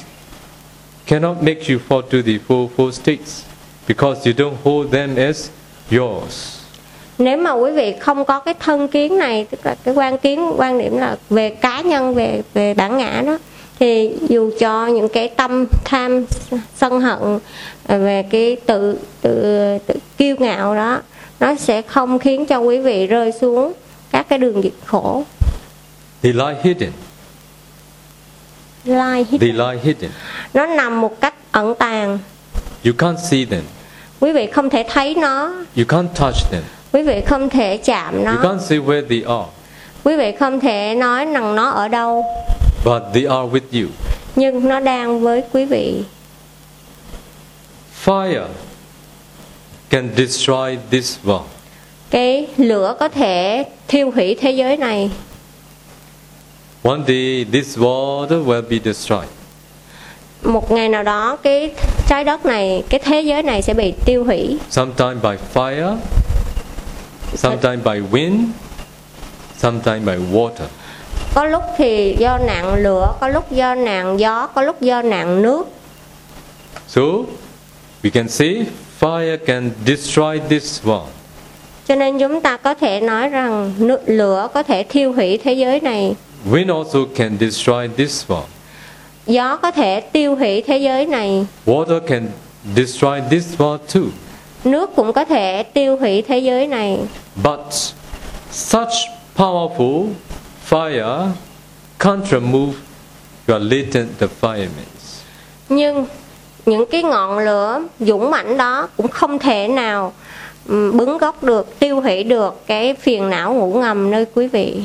[1.07, 3.45] cannot make you fall to the four, four states
[3.87, 5.51] because you don't hold them as
[5.91, 6.57] yours.
[7.19, 10.53] nếu mà quý vị không có cái thân kiến này tức là cái quan kiến
[10.57, 13.39] quan điểm là về cá nhân về về bản ngã đó
[13.79, 16.25] thì dù cho những cái tâm tham
[16.77, 17.39] sân hận
[17.99, 19.43] về cái tự tự
[19.87, 21.01] tự kiêu ngạo đó
[21.41, 23.73] nó sẽ không khiến cho quý vị rơi xuống
[24.13, 25.25] các cái đường diệt khổ
[26.23, 26.91] They lie hidden.
[28.85, 30.11] lai hít They lie hidden.
[30.55, 32.19] nó nằm một cách ẩn tàng
[32.85, 33.63] You can't see them.
[34.21, 35.47] quý vị không thể thấy nó
[35.77, 36.63] You can't touch them.
[36.93, 39.49] quý vị không thể chạm You nó can't say where they are.
[40.05, 42.25] quý vị không thể nói rằng nó ở đâu
[42.85, 43.89] But they are with you.
[44.37, 46.03] nhưng nó đang với quý vị
[48.05, 48.47] Fire
[49.91, 51.43] can destroy this world.
[52.11, 55.11] cái lửa có thể thiêu hủy thế giới này
[56.83, 59.29] One day this world will be destroyed.
[60.43, 61.71] một ngày nào đó cái
[62.09, 65.97] trái đất này cái thế giới này sẽ bị tiêu hủy Sometime by fire,
[67.35, 68.45] sometime by wind,
[69.59, 70.67] sometime by water.
[71.35, 75.43] có lúc thì do nạn lửa có lúc do nạn gió có lúc do nạn
[75.43, 75.67] nước
[76.89, 77.01] So
[78.03, 78.67] we can say
[79.01, 81.09] fire can destroy this world.
[81.89, 83.73] cho nên chúng ta có thể nói rằng
[84.07, 86.15] lửa có thể thiêu hủy thế giới này
[86.51, 88.47] Wind also can destroy this world.
[89.27, 92.29] gió có thể tiêu hủy thế giới này Water can
[92.77, 94.03] destroy this world too.
[94.65, 96.99] nước cũng có thể tiêu hủy thế giới này
[97.45, 97.61] But
[98.53, 98.93] such
[99.37, 100.07] powerful
[100.71, 101.29] fire
[101.99, 102.73] can't remove
[103.49, 105.21] your latent defilements.
[105.69, 106.07] nhưng
[106.67, 110.13] những cái ngọn lửa dũng mãnh đó cũng không thể nào
[110.67, 114.83] bứng gốc được tiêu hủy được cái phiền não ngủ ngầm nơi quý vị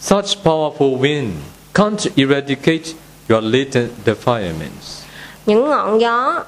[0.00, 1.26] Such powerful wind
[1.74, 2.82] can't eradicate
[3.28, 5.02] your latent defilements.
[5.46, 6.44] những ngọn gió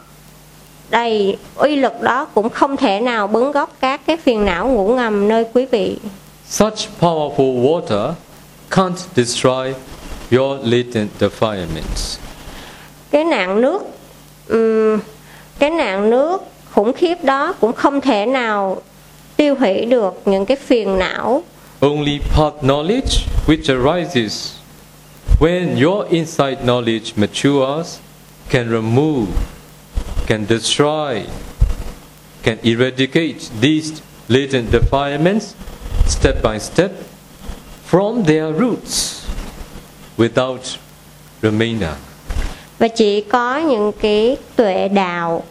[0.90, 4.94] đầy uy lực đó cũng không thể nào bứng gốc các cái phiền não ngủ
[4.94, 5.96] ngầm nơi quý vị
[6.48, 8.12] Such powerful water
[8.70, 9.72] can't destroy
[10.30, 12.18] your latent defilements.
[13.10, 13.82] cái nạn nước
[14.52, 15.00] ừm,
[15.58, 18.82] cái nạn nước khủng khiếp đó cũng không thể nào
[19.36, 21.42] tiêu hủy được những cái phiền não
[21.80, 24.50] Only part knowledge which arises
[25.40, 27.98] when your insight knowledge matures
[28.50, 29.26] can remove,
[30.26, 31.22] can destroy,
[32.42, 33.92] can eradicate these
[34.28, 35.54] latent defilements
[36.06, 36.92] step by step
[37.90, 39.26] from their roots
[40.16, 40.78] without
[41.42, 41.96] remainder.
[42.82, 45.42] Và chỉ có những cái tuệ đạo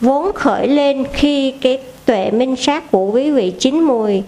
[0.00, 4.22] vốn khởi lên khi cái tuệ minh sát của quý vị chín mùi.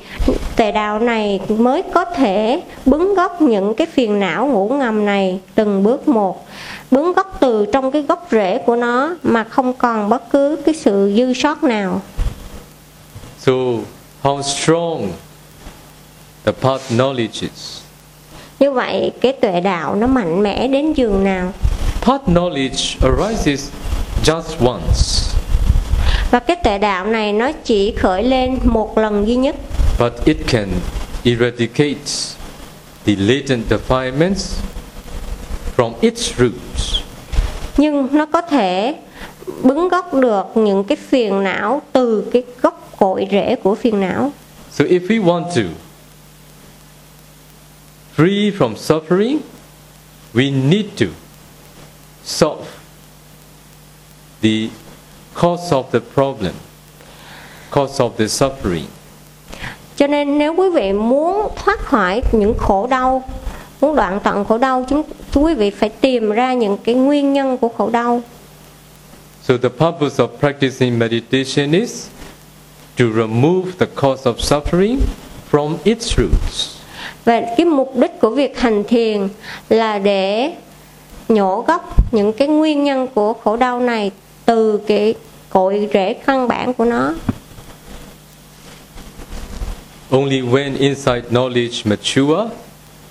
[0.56, 5.40] Tuệ đạo này mới có thể bứng gốc những cái phiền não ngủ ngầm này
[5.54, 6.46] từng bước một.
[6.90, 10.74] Bứng gốc từ trong cái gốc rễ của nó mà không còn bất cứ cái
[10.74, 12.00] sự dư sót nào.
[13.38, 13.52] So,
[14.22, 15.08] how strong
[16.44, 17.84] the path knowledge is?
[18.60, 21.52] như vậy cái tuệ đạo nó mạnh mẽ đến giường nào
[22.04, 23.70] Path knowledge arises
[24.24, 25.34] just once,
[26.30, 29.56] và cái tuệ đạo này nó chỉ khởi lên một lần duy nhất.
[29.98, 30.68] But it can
[31.24, 32.36] eradicate
[33.06, 34.60] the latent defilements
[35.76, 37.02] from its roots.
[37.76, 38.94] nhưng nó có thể
[39.62, 44.32] bứng gốc được những cái phiền não từ cái gốc cội rễ của phiền não.
[44.72, 45.62] So, if we want to
[48.16, 49.38] free from suffering,
[50.34, 51.06] we need to
[52.24, 52.64] solve
[54.42, 54.68] the
[55.34, 56.52] cause of the problem,
[57.70, 58.84] cause of the suffering.
[59.96, 63.22] cho nên nếu quý vị muốn thoát khỏi những khổ đau
[63.80, 65.02] muốn đoạn tận khổ đau chúng
[65.34, 68.22] quý vị phải tìm ra những cái nguyên nhân của khổ đau
[69.42, 72.06] So the purpose of practicing meditation is
[72.98, 74.98] to remove the cause of suffering
[75.52, 76.76] from its roots.
[77.24, 79.28] và cái mục đích của việc hành thiền
[79.68, 80.52] là để
[81.28, 84.10] nhổ gốc những cái nguyên nhân của khổ đau này
[84.44, 85.14] từ cái
[85.50, 87.12] cội rễ căn bản của nó
[90.10, 92.50] Only when insight knowledge mature,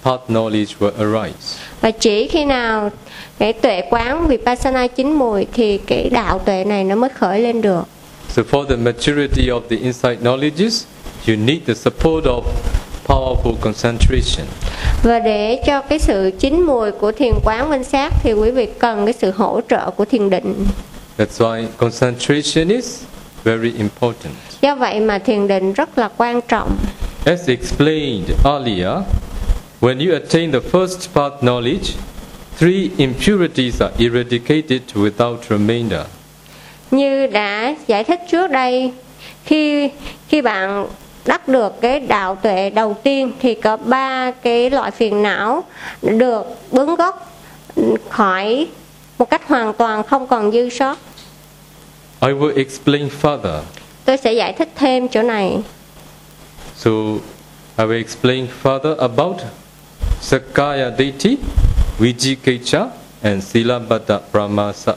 [0.04, 1.60] path knowledge will arise.
[1.82, 2.90] và chỉ khi nào
[3.40, 7.62] cái tuệ quán vipassana chín mùi thì cái đạo tuệ này nó mới khởi lên
[7.62, 7.84] được
[8.30, 10.84] So for the maturity of the insight knowledges,
[11.28, 12.42] you need the support of
[13.08, 14.48] powerful concentration.
[15.04, 18.68] và để cho cái sự chín mùi của thiền quán minh sát thì quý vị
[18.80, 20.66] cần cái sự hỗ trợ của thiền định
[21.18, 23.04] That's why concentration is
[23.44, 24.34] very important.
[24.62, 26.76] do vậy mà thiền định rất là quan trọng
[27.26, 28.92] As explained earlier,
[29.82, 31.96] when you attain the first path knowledge,
[32.58, 36.02] three impurities are eradicated without remainder.
[36.92, 38.92] như đã giải thích trước đây
[39.46, 39.90] khi
[40.30, 40.88] khi bạn
[41.26, 45.64] đắc được cái đạo tuệ đầu tiên thì có ba cái loại phiền não
[46.02, 47.32] được bứng gốc
[48.10, 48.68] khỏi
[49.18, 50.98] một cách hoàn toàn không còn dư sót
[52.22, 53.62] I will explain further.
[54.06, 55.58] tôi sẽ giải thích thêm chỗ này
[56.76, 56.92] So
[57.78, 59.36] I will explain further about
[60.22, 61.38] Sakaya Deity,
[62.00, 62.86] Vijikecha,
[63.22, 64.94] and Silabata Brahmasa.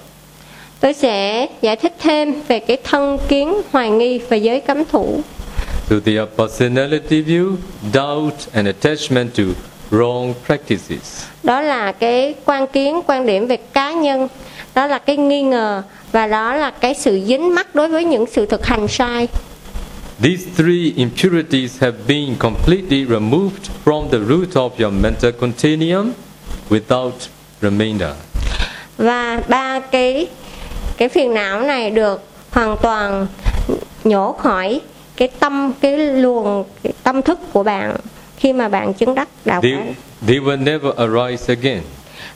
[0.80, 5.20] tôi sẽ giải thích thêm về cái thân kiến hoài nghi và giới cấm thủ
[5.88, 7.56] So they are personality view,
[7.92, 9.42] doubt, and attachment to
[9.90, 11.24] wrong practices.
[11.42, 14.28] đó là cái quan kiến quan điểm về cá nhân
[14.74, 15.82] đó là cái nghi ngờ
[16.12, 19.28] và đó là cái sự dính mắc đối với những sự thực hành sai
[20.22, 26.12] These three impurities have been completely removed from the root of your mental continuum
[26.70, 27.12] without
[27.62, 28.10] remainder.
[28.98, 30.26] và ba cái
[30.96, 33.26] cái phiền não này được hoàn toàn
[34.04, 34.80] nhổ khỏi
[35.16, 37.96] cái tâm cái luồng cái tâm thức của bạn
[38.36, 39.94] khi mà bạn chứng đắc đạo They, quán
[40.26, 41.82] they will never arise again.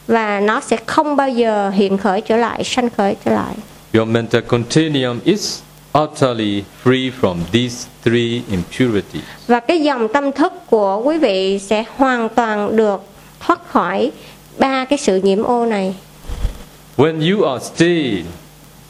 [0.06, 3.54] và nó sẽ không bao giờ hiện khởi trở lại sanh khởi trở lại
[3.94, 5.60] Your mental continuum is
[5.98, 9.22] utterly free from these three impurities.
[9.46, 13.02] và cái dòng tâm thức của quý vị sẽ hoàn toàn được
[13.40, 14.10] thoát khỏi
[14.58, 15.94] ba cái sự nhiễm ô này
[16.96, 18.18] When you are still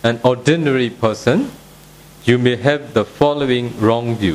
[0.03, 1.43] an ordinary person,
[2.31, 4.35] you may have the following wrong view.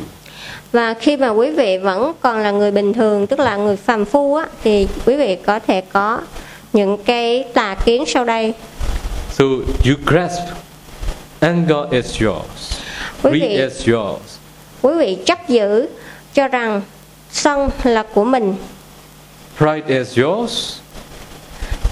[0.71, 4.05] và khi mà quý vị vẫn còn là người bình thường tức là người phàm
[4.05, 6.21] phu á thì quý vị có thể có
[6.73, 8.53] những cái tà kiến sau đây.
[9.31, 9.43] So
[9.85, 10.41] you grasp
[11.39, 12.79] anger as yours,
[13.23, 14.37] Quý greed vị- as yours,
[14.81, 15.87] quý vị chấp giữ
[16.33, 16.81] cho rằng
[17.31, 18.55] sân là của mình.
[19.57, 20.73] Pride as yours,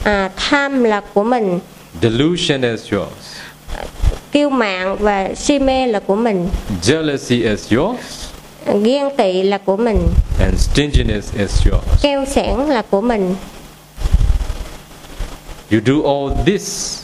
[0.04, 1.60] à, tham là của mình.
[2.02, 3.38] Delusion as yours,
[4.34, 6.48] kiêu mạn và si mê là của mình.
[6.84, 8.00] Jealousy as yours,
[8.84, 9.98] ghen tị là của mình.
[10.40, 12.04] And stinginess as yours.
[12.04, 13.36] keo sẻn là của mình.
[15.72, 17.00] You do all this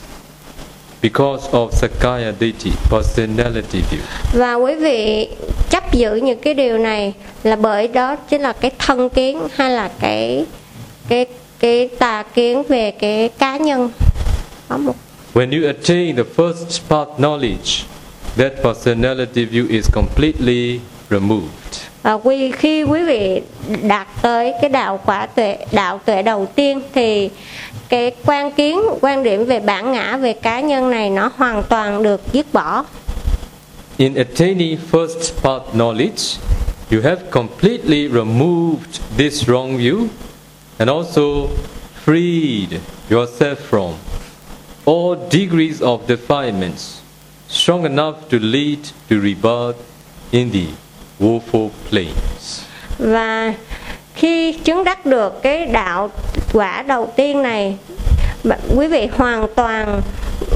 [1.02, 4.00] because of Sakaya Deity, personality view.
[4.34, 5.30] và quý vị
[5.70, 9.72] chấp giữ những cái điều này là bởi đó chính là cái thân kiến hay
[9.72, 10.46] là cái
[11.10, 11.26] cái
[11.60, 13.90] cái tà kiến về cái cá nhân.
[14.70, 14.96] Có một
[15.34, 17.86] When you attain the first path knowledge,
[18.36, 20.80] that personality view is completely
[21.10, 21.50] removed.
[22.04, 23.42] và quy khi quý vị
[23.84, 27.30] đạt tới cái đạo quả tuệ đạo tuệ đầu tiên thì
[27.90, 32.04] cái quan kiến quan điểm về bản ngã về cá nhân này nó hoàn toàn
[32.04, 32.86] được dứt bỏ
[33.98, 36.38] In attaining first part knowledge,
[36.92, 40.08] you have completely removed this wrong view
[40.78, 41.48] and also
[42.06, 42.68] freed
[43.10, 43.92] yourself from
[44.90, 47.02] all degrees of defilements
[47.48, 48.80] strong enough to lead
[49.10, 49.78] to rebirth
[50.32, 50.66] in the
[51.20, 52.62] woeful plains.
[53.00, 53.54] và
[54.16, 56.10] khi chứng đắc được cái đạo
[56.54, 57.78] quả đầu tiên này
[58.76, 60.02] quý vị hoàn toàn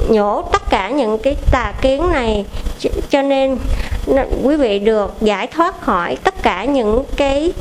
[0.09, 2.45] nhổ tất cả những cái tà kiến này,
[3.09, 3.57] cho nên
[4.43, 7.53] quý vị được giải thoát khỏi tất cả những cái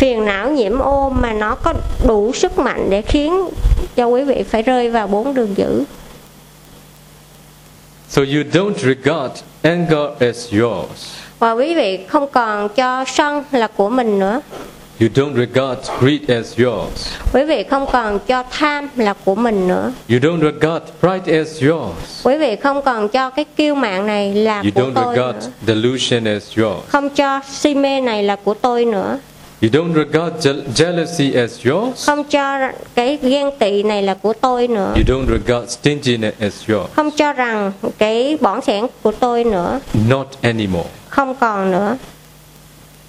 [0.00, 1.74] phiền não nhiễm ô mà nó có
[2.06, 3.48] đủ sức mạnh để khiến
[3.96, 5.84] cho quý vị phải rơi vào bốn đường dữ
[8.08, 9.32] So you don't regard
[9.62, 11.14] anger as yours.
[11.38, 14.40] và quý vị không còn cho sân là của mình nữa
[15.00, 17.08] You don't regard greed as yours.
[17.32, 21.62] quý vị không còn cho tham là của mình nữa You don't regard pride as
[21.62, 22.26] yours.
[22.26, 25.46] quý vị không còn cho cái kiêu mạn này là You của don't tôi regard
[25.46, 26.88] nữa delusion as yours.
[26.88, 29.18] không cho si mê này là của tôi nữa
[29.62, 32.06] You don't regard je- jealousy as yours.
[32.06, 32.58] không cho
[32.94, 36.92] cái ghen tị này là của tôi nữa You don't regard stinginess as yours.
[36.96, 40.88] không cho rằng cái bỏng sẻn của tôi nữa Not anymore.
[41.08, 41.96] không còn nữa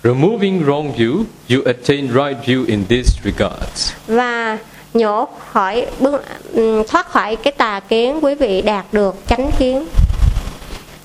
[0.03, 3.91] Removing wrong view, you attain right view in these regards.
[4.07, 4.57] và
[4.93, 6.21] nhổ khỏi bước-
[6.53, 9.85] ừm, thoát khỏi cái tà kiến quý vị đạt được chánh kiến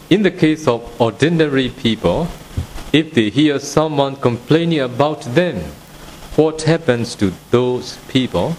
[0.08, 2.26] In the case of ordinary people,
[2.96, 5.56] if they hear someone complaining about them,
[6.36, 8.54] what happens to those people?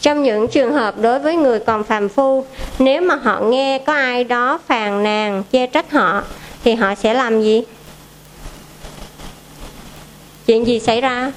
[0.00, 2.44] trong những trường hợp đối với người còn phàm phu
[2.78, 6.22] nếu mà họ nghe có ai đó phàn nàn chê trách họ
[6.64, 7.62] thì họ sẽ làm gì
[10.46, 11.32] chuyện gì xảy ra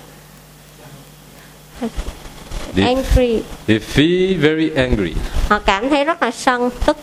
[2.76, 5.14] They, angry they feel very angry.
[5.50, 6.98] họ cảm thấy rất là sân tức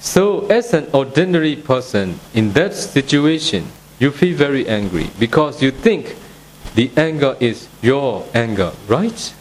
[0.00, 3.62] So, as an ordinary person in that situation,
[4.02, 6.04] you feel very angry because you think
[6.74, 9.32] the anger is your anger, right?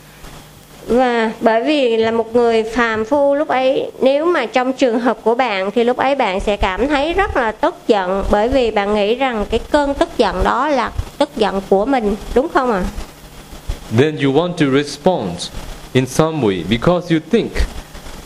[0.88, 5.18] và bởi vì là một người phàm phu lúc ấy nếu mà trong trường hợp
[5.24, 8.72] của bạn thì lúc ấy bạn sẽ cảm thấy rất là tức giận bởi vì
[8.72, 12.72] bạn nghĩ rằng cái cơn tức giận đó là tức giận của mình đúng không
[12.72, 12.90] ạ à?
[13.98, 15.50] Then you want to respond
[15.94, 17.52] in some way because you think,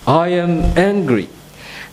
[0.08, 1.26] I am angry.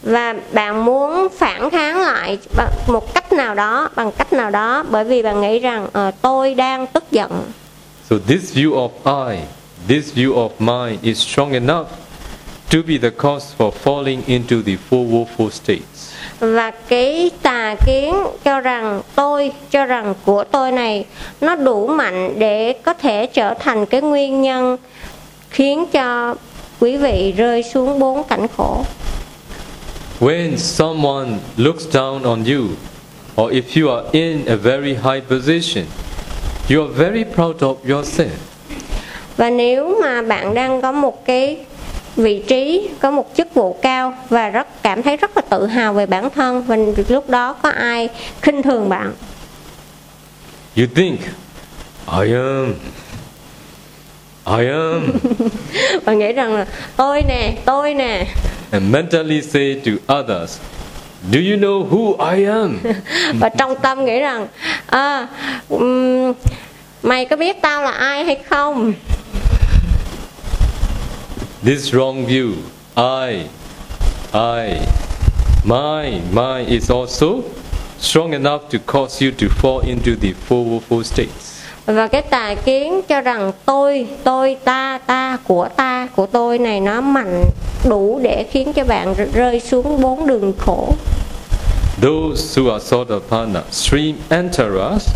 [0.03, 2.39] Và bạn muốn phản kháng lại
[2.87, 6.55] một cách nào đó bằng cách nào đó bởi vì bạn nghĩ rằng ờ, tôi
[6.55, 7.31] đang tức giận
[8.11, 8.91] So, this view of
[9.31, 9.39] I,
[9.89, 11.87] this view of mine is strong enough
[12.73, 16.12] to be the cause for falling into the four woeful states.
[16.41, 18.15] và cái tà kiến
[18.45, 21.05] cho rằng tôi cho rằng của tôi này
[21.41, 24.77] nó đủ mạnh để có thể trở thành cái nguyên nhân
[25.51, 26.35] khiến cho
[26.81, 28.85] quý vị rơi xuống bốn cảnh khổ
[30.23, 32.77] When someone looks down on you,
[33.36, 35.86] or if you are in a very high position,
[36.70, 38.39] you are very proud of yourself.
[39.36, 41.59] và nếu mà bạn đang có một cái
[42.16, 45.94] vị trí có một chức vụ cao và rất cảm thấy rất là tự hào
[45.94, 46.77] về bản thân và
[47.09, 48.09] lúc đó có ai
[48.43, 49.12] khinh thường bạn
[50.77, 51.20] You think,
[52.23, 52.74] I am,
[54.47, 55.12] I am,
[56.05, 56.66] và nghĩ rằng là
[56.97, 58.27] tôi nè tôi nè
[58.73, 60.59] and mentally say to others,
[61.31, 62.78] Do you know who I am?
[63.40, 64.48] và trong tâm nghĩ rằng
[64.86, 65.28] à,
[65.69, 66.32] um,
[67.02, 68.93] mày có biết tao là ai hay không
[71.64, 72.52] This wrong view,
[72.97, 73.47] I,
[74.32, 74.81] I,
[75.64, 77.43] my, my is also
[78.01, 81.52] strong enough to cause you to fall into the four woeful states.
[81.86, 86.80] Và cái tà kiến cho rằng tôi tôi ta ta của ta của tôi này
[86.80, 87.44] nó mạnh
[87.88, 90.94] đủ để khiến cho bạn rơi xuống bốn đường khổ.
[92.02, 95.09] Those who are Sodapana, stream antaras,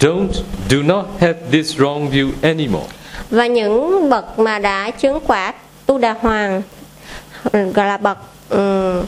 [0.00, 0.32] don't
[0.68, 2.86] do not have this wrong view anymore.
[3.30, 5.54] và những bậc mà đã chứng quả
[5.86, 6.62] tu đà hoàng
[7.52, 8.18] gọi là bậc
[8.50, 9.02] um,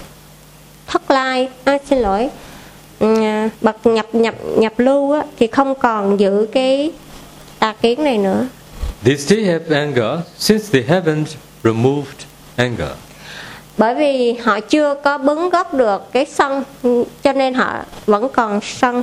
[0.86, 1.48] thất lai.
[1.64, 2.28] À, xin lỗi
[3.60, 6.92] bậc nhập nhập nhập lưu á, thì không còn giữ cái
[7.58, 8.46] tà kiến này nữa
[9.04, 11.24] They still have anger since they haven't
[11.64, 12.16] removed
[12.56, 12.88] anger.
[13.78, 16.64] bởi vì họ chưa có bứng gốc được cái sân
[17.22, 17.74] cho nên họ
[18.06, 19.02] vẫn còn sân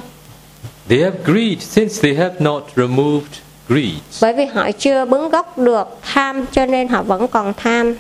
[0.90, 3.32] They have greed since they have not removed
[3.70, 3.94] greed.
[4.22, 7.96] bởi vì họ chưa bứng gốc được tham cho nên họ vẫn còn tham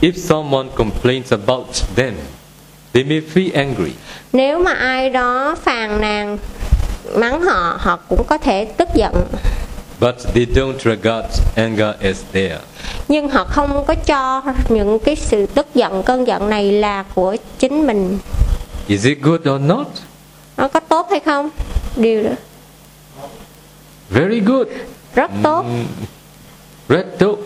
[0.00, 1.66] If someone complains about
[1.96, 2.12] them,
[2.94, 3.92] they may feel angry.
[4.32, 6.38] nếu mà ai đó phàn nàn
[7.16, 9.12] mắng họ họ cũng có thể tức giận
[10.00, 12.60] But they don't regard anger as theirs.
[13.08, 17.36] nhưng họ không có cho những cái sự tức giận cơn giận này là của
[17.58, 18.18] chính mình
[18.88, 19.86] Is it good or not?
[20.56, 21.50] nó có tốt hay không
[21.96, 22.30] điều đó
[24.10, 24.66] Very good.
[25.14, 25.64] rất tốt
[26.88, 27.38] Red tốt.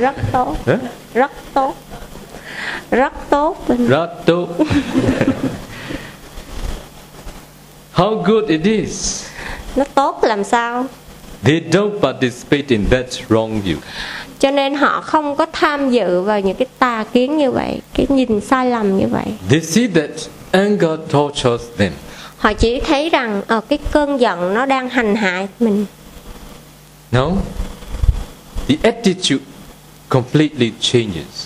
[0.00, 0.78] rất tốt Huh?
[1.14, 1.74] rất tốt
[2.90, 4.48] rất tốt Rất tốt.
[7.94, 9.24] How good it is.
[9.76, 10.86] nó tốt làm sao
[11.42, 13.76] They don't participate in that wrong view.
[14.38, 18.06] cho nên họ không có tham dự vào những cái tà kiến như vậy cái
[18.08, 20.10] nhìn sai lầm như vậy They see that
[20.50, 21.92] anger tortures them.
[22.38, 25.86] họ chỉ thấy rằng ở cái cơn giận nó đang hành hạ mình
[27.12, 27.32] Now,
[28.68, 29.44] the attitude
[30.08, 31.43] completely changes.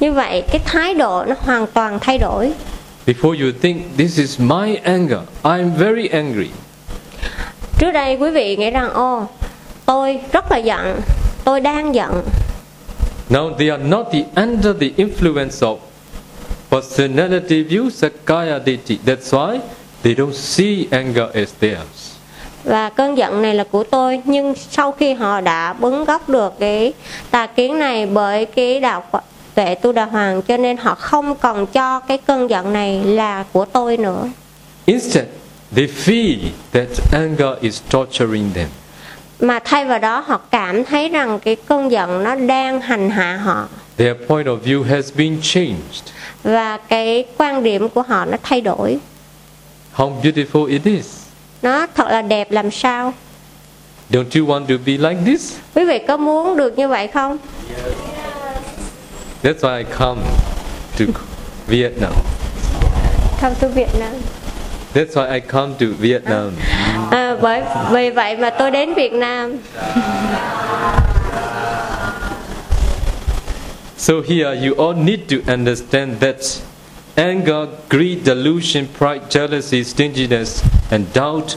[0.00, 2.52] Như vậy cái thái độ nó hoàn toàn thay đổi
[3.06, 6.48] Before you think this is my anger, I'm very angry.
[7.78, 9.26] trước đây quý vị nghĩ rằng ô
[9.86, 11.00] tôi rất là giận
[11.44, 12.22] tôi đang giận
[13.30, 15.76] Now they are not the, under the influence of
[16.70, 18.98] personality view, Sakaya Ditti.
[19.06, 19.58] That's why
[20.02, 22.10] they don't see anger as theirs.
[22.64, 26.52] và cơn giận này là của tôi nhưng sau khi họ đã bứng gốc được
[26.58, 26.92] cái
[27.30, 29.04] tà kiến này bởi cái đạo
[29.54, 33.44] tuệ tu đà hoàng cho nên họ không còn cho cái cơn giận này là
[33.52, 34.28] của tôi nữa
[34.86, 35.24] Instead,
[35.76, 36.38] they feel
[36.72, 38.68] that anger is torturing them.
[39.40, 43.36] mà thay vào đó họ cảm thấy rằng cái cơn giận nó đang hành hạ
[43.36, 46.02] họ Their point of view has been changed.
[46.42, 48.98] và cái quan điểm của họ nó thay đổi
[49.96, 51.06] How beautiful it is.
[51.62, 53.12] nó thật là đẹp làm sao
[54.10, 55.56] Don't you want to be like this?
[55.74, 57.38] quý vị có muốn được như vậy không
[59.42, 60.22] That's why I come
[60.96, 61.14] to
[61.66, 62.12] Vietnam.
[63.40, 64.14] Come to Vietnam.
[64.92, 66.52] That's why I come to Vietnam.
[67.10, 67.62] à, bởi
[67.92, 69.58] vì vậy mà tôi đến Việt Nam
[73.96, 76.36] So here you all need to understand that
[77.16, 81.56] anger, greed, delusion, pride, jealousy, stinginess, and doubt,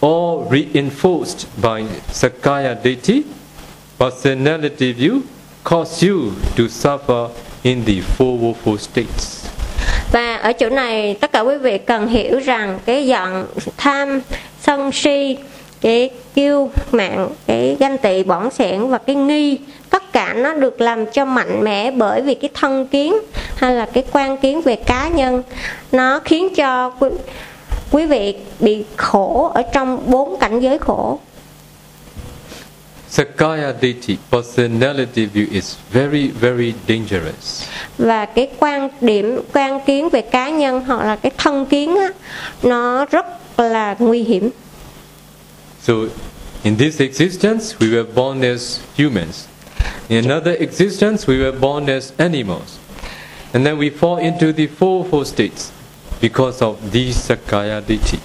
[0.00, 1.82] all reinforced by
[2.12, 3.22] Sakaya Deity,
[3.98, 5.22] personality view,
[5.64, 7.28] cause you to suffer
[7.62, 9.46] in the four woeful states.
[10.12, 13.46] Và ở chỗ này tất cả quý vị cần hiểu rằng cái giận,
[13.76, 14.20] tham,
[14.60, 15.36] sân si,
[15.80, 19.58] cái kiêu mạng, cái ganh tị, bỏng sẻn và cái nghi
[19.90, 23.14] tất cả nó được làm cho mạnh mẽ bởi vì cái thân kiến
[23.56, 25.42] hay là cái quan kiến về cá nhân
[25.92, 27.08] nó khiến cho quý,
[27.90, 31.18] quý vị bị khổ ở trong bốn cảnh giới khổ
[33.14, 37.62] Sakaya Deity, personality view is very, very dangerous.
[37.98, 42.08] và cái quan điểm quan kiến về cá nhân hoặc là cái thân kiến á,
[42.62, 43.26] nó rất
[43.60, 44.50] là nguy hiểm
[45.82, 45.92] So,
[46.62, 49.44] in this existence, we were born as humans.
[50.08, 52.78] In another existence, we were born as animals.
[53.52, 55.70] And then we fall into the fourfold states
[56.20, 58.18] because of these Sakaya Ditti.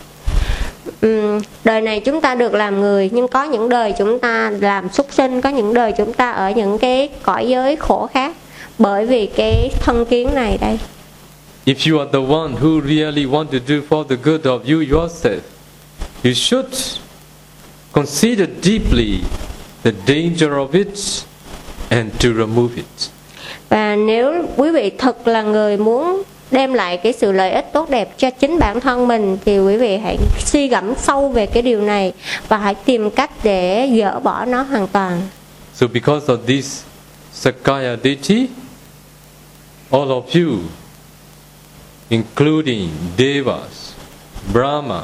[1.01, 4.89] Ừm, đời này chúng ta được làm người nhưng có những đời chúng ta làm
[4.93, 8.35] súc sinh có những đời chúng ta ở những cái cõi giới khổ khác
[8.77, 10.79] bởi vì cái thân kiến này đây
[11.65, 14.99] If you are the one who really want to do for the good of you
[14.99, 15.39] yourself,
[16.23, 16.73] you should
[17.93, 19.19] consider deeply
[19.83, 20.87] the danger of it
[21.89, 22.85] and to remove it.
[23.69, 27.89] và nếu quý vị thật là người muốn đem lại cái sự lợi ích tốt
[27.89, 31.63] đẹp cho chính bản thân mình thì quý vị hãy suy gẫm sâu về cái
[31.63, 32.13] điều này
[32.47, 35.21] và hãy tìm cách để dỡ bỏ nó hoàn toàn.
[35.73, 36.83] So because of this
[37.33, 38.47] Sakaya deity,
[39.91, 40.59] all of you,
[42.09, 43.93] including Devas,
[44.53, 45.01] Brahma,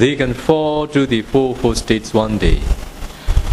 [0.00, 2.58] they can fall to the four four states one day.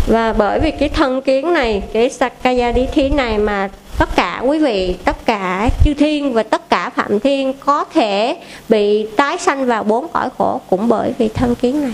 [0.07, 3.69] Và bởi vì cái thân kiến này, cái Sakaya Thí này mà
[3.99, 8.38] tất cả quý vị, tất cả chư thiên và tất cả phạm thiên có thể
[8.69, 11.93] bị tái sanh vào bốn cõi khổ cũng bởi vì thân kiến này.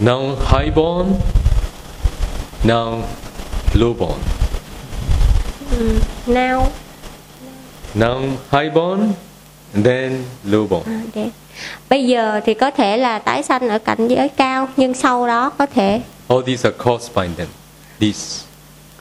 [0.00, 1.08] Now highborn,
[2.64, 3.00] now
[3.74, 4.16] lowborn.
[6.26, 6.64] Now,
[7.94, 8.20] Now
[8.52, 9.12] highborn,
[9.84, 10.82] then lowborn.
[10.86, 11.28] à, để-
[11.88, 15.50] bây giờ thì có thể là tái sanh ở cảnh giới cao nhưng sau đó
[15.58, 17.46] có thể All these are caused by them.
[18.00, 18.44] These.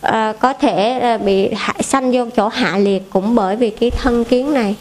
[0.01, 3.91] À, có thể à, bị hạ, sanh vô chỗ hạ liệt cũng bởi vì cái
[3.91, 4.75] thân kiến này.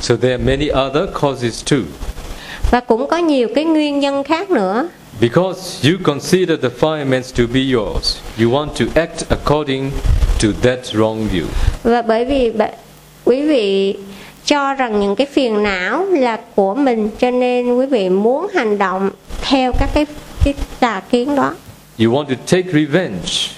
[0.00, 1.78] So there are many other causes too.
[2.70, 4.88] Và cũng có nhiều cái nguyên nhân khác nữa.
[5.20, 9.90] Because you consider the five elements to be yours, you want to act according
[10.42, 11.44] to that wrong view.
[11.82, 12.52] và bởi vì
[13.24, 13.96] quý vị
[14.46, 18.78] cho rằng những cái phiền não là của mình cho nên quý vị muốn hành
[18.78, 19.10] động
[19.42, 20.06] theo các cái
[20.44, 21.54] cái tà kiến đó
[22.02, 23.50] You want to take revenge.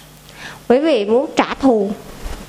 [0.69, 1.91] quý vị muốn trả thù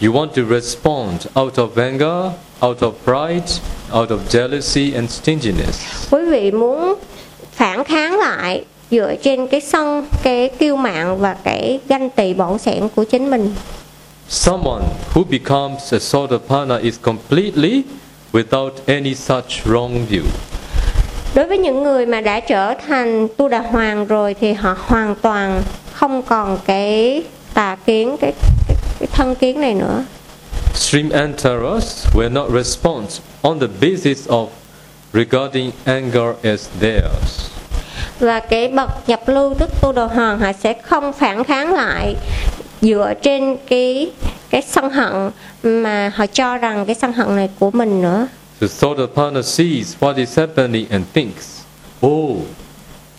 [0.01, 2.31] You want to respond out of anger,
[2.65, 3.61] out of pride,
[3.93, 5.87] out of jealousy and stinginess.
[6.11, 6.95] quý vị muốn
[7.51, 12.57] phản kháng lại dựa trên cái sân cái kiêu mạn và cái ganh tị bỏng
[12.57, 13.55] sẻn của chính mình
[14.29, 17.81] Someone who becomes a Sotapanna is completely
[18.33, 20.23] without any such wrong view.
[21.35, 25.15] đối với những người mà đã trở thành tu đà hoàng rồi thì họ hoàn
[25.21, 25.61] toàn
[26.05, 27.23] không còn cái
[27.53, 28.33] tà kiến cái
[28.67, 30.05] cái, cái thân kiến này nữa.
[30.73, 34.47] Stream Antaras will not respond on the basis of
[35.13, 37.49] regarding anger as theirs.
[38.19, 42.15] và cái bậc nhập lưu tức tu đồ hoàng họ sẽ không phản kháng lại
[42.81, 44.11] dựa trên cái
[44.49, 45.31] cái sân hận
[45.63, 48.27] mà họ cho rằng cái sân hận này của mình nữa.
[48.61, 51.61] The Sotapanna sees what is happening and thinks,
[52.05, 52.37] oh,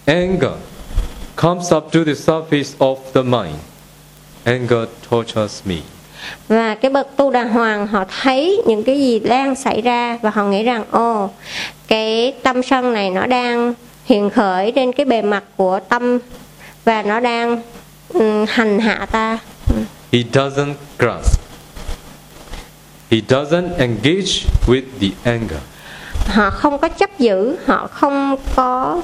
[0.05, 0.53] anger
[1.37, 3.57] comes up to the surface of the mind.
[4.45, 5.77] Anger tortures me.
[6.49, 10.31] và cái bậc tu đà hoàng họ thấy những cái gì đang xảy ra và
[10.31, 11.31] họ nghĩ rằng ồ
[11.89, 16.19] cái tâm sân này nó đang hiện khởi trên cái bề mặt của tâm
[16.85, 17.63] và nó đang
[18.09, 19.39] ừm, hành hạ ta
[20.13, 21.41] He doesn't grasp.
[23.11, 25.61] He doesn't engage with the anger.
[26.27, 29.03] họ không có chấp giữ họ không có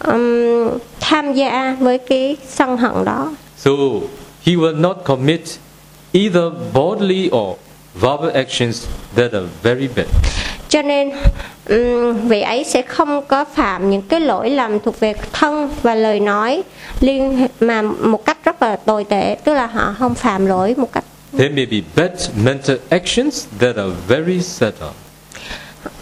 [0.00, 3.70] ừm, tham gia với cái sân hận đó So
[4.46, 5.40] he will not commit
[6.12, 6.44] either
[6.74, 7.56] bodily or
[7.94, 8.86] verbal actions
[9.16, 10.06] that are very bad.
[10.68, 11.10] cho nên
[11.64, 15.94] ừm, vị ấy sẽ không có phạm những cái lỗi lầm thuộc về thân và
[15.94, 16.62] lời nói
[17.00, 20.92] liên mà một cách rất là tồi tệ tức là họ không phạm lỗi một
[20.92, 21.04] cách
[21.38, 24.88] There may be bad mental actions that are very subtle.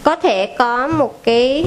[0.03, 1.65] có thể có một cái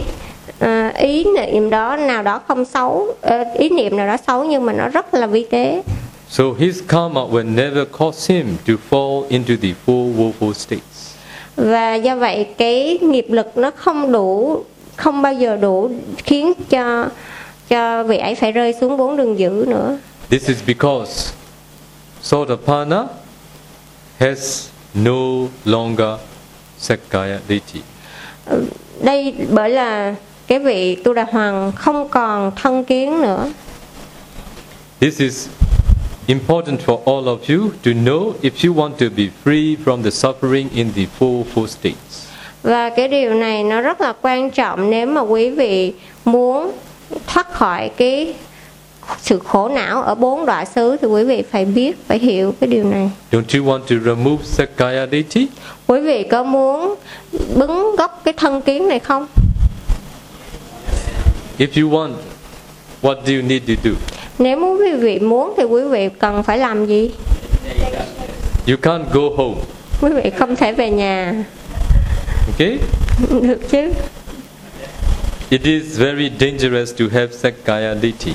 [0.58, 4.66] ờ, ý niệm đó nào đó không xấu ờ, ý niệm nào đó xấu nhưng
[4.66, 5.82] mà nó rất là vi tế
[6.30, 11.14] So his karma will never cause him to fall into the four woeful states.
[11.56, 14.62] và do vậy cái nghiệp lực nó không đủ
[14.96, 15.90] không bao giờ đủ
[16.24, 17.06] khiến cho
[17.68, 19.98] cho vị ấy phải rơi xuống bốn đường dữ nữa
[20.30, 21.32] This is because
[22.22, 23.04] Sotapanna
[24.18, 26.08] has no longer
[26.78, 27.80] Sakaya deity.
[28.46, 28.64] Ừ,
[29.02, 30.14] đây bởi là
[30.48, 33.48] cái vị tu đà hoàng không còn thân kiến nữa.
[35.00, 35.48] This is
[36.26, 40.10] important for all of you to know if you want to be free from the
[40.10, 42.28] suffering in the four four states.
[42.62, 45.92] và cái điều này nó rất là quan trọng nếu mà quý vị
[46.24, 46.72] muốn
[47.26, 48.34] thoát khỏi cái
[49.22, 52.68] sự khổ não ở bốn đọa xứ thì quý vị phải biết phải hiểu cái
[52.68, 53.10] điều này.
[53.32, 55.06] Don't you want to remove Sakaya
[55.86, 56.94] quý vị có muốn
[57.56, 59.26] bứng gốc cái thân kiến này không
[61.58, 62.12] If you want,
[63.02, 63.90] what do you need to do?
[64.38, 67.10] nếu muốn quý vị muốn thì quý vị cần phải làm gì
[68.68, 69.56] You can't go home.
[70.00, 71.44] quý vị không thể về nhà
[72.46, 72.78] Okay?
[73.42, 73.90] được chứ
[75.50, 78.32] It is very dangerous to have Sakaya deity.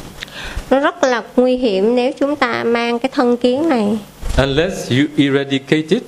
[0.70, 3.98] nó rất là nguy hiểm nếu chúng ta mang cái thân kiến này
[4.38, 6.04] Unless you eradicate it,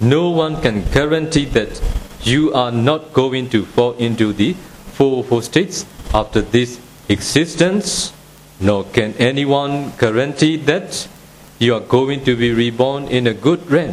[0.00, 1.68] no one can guarantee that
[2.26, 4.52] you are not going to fall into the
[4.98, 6.78] four four states after this
[7.08, 8.12] existence,
[8.60, 11.08] nor can anyone guarantee that
[11.60, 13.92] you are going to be reborn in a good realm.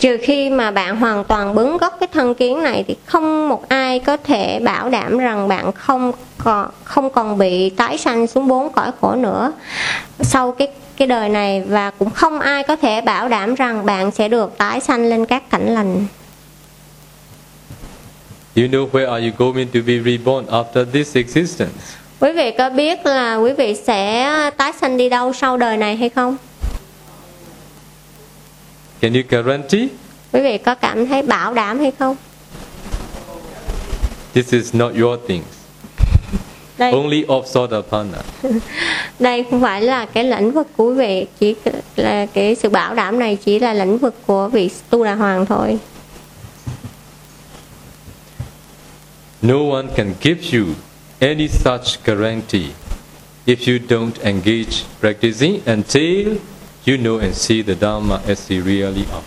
[0.00, 3.68] trừ khi mà bạn hoàn toàn bứng gốc cái thân kiến này thì không một
[3.68, 8.48] ai có thể bảo đảm rằng bạn không còn không còn bị tái sanh xuống
[8.48, 9.52] bốn cõi khổ nữa
[10.20, 14.10] sau cái cái đời này và cũng không ai có thể bảo đảm rằng bạn
[14.10, 16.06] sẽ được tái sanh lên các cảnh lành.
[18.58, 21.96] You know where are you going to be reborn after this existence?
[22.20, 25.96] Quý vị có biết là quý vị sẽ tái sanh đi đâu sau đời này
[25.96, 26.36] hay không?
[29.00, 29.88] Can you guarantee?
[30.32, 32.16] Quý vị có cảm thấy bảo đảm hay không?
[34.34, 35.42] This is not your thing.
[36.78, 38.18] Đây, Only of Sotapanna.
[39.18, 41.54] đây không phải là cái lĩnh vực của quý vị, chỉ
[41.96, 45.46] là cái sự bảo đảm này chỉ là lĩnh vực của vị tu đà hoàng
[45.46, 45.78] thôi.
[49.42, 50.74] No one can give you
[51.20, 52.72] any such guarantee
[53.46, 56.38] if you don't engage practicing until
[56.84, 59.22] you know and see the Dharma as they really are.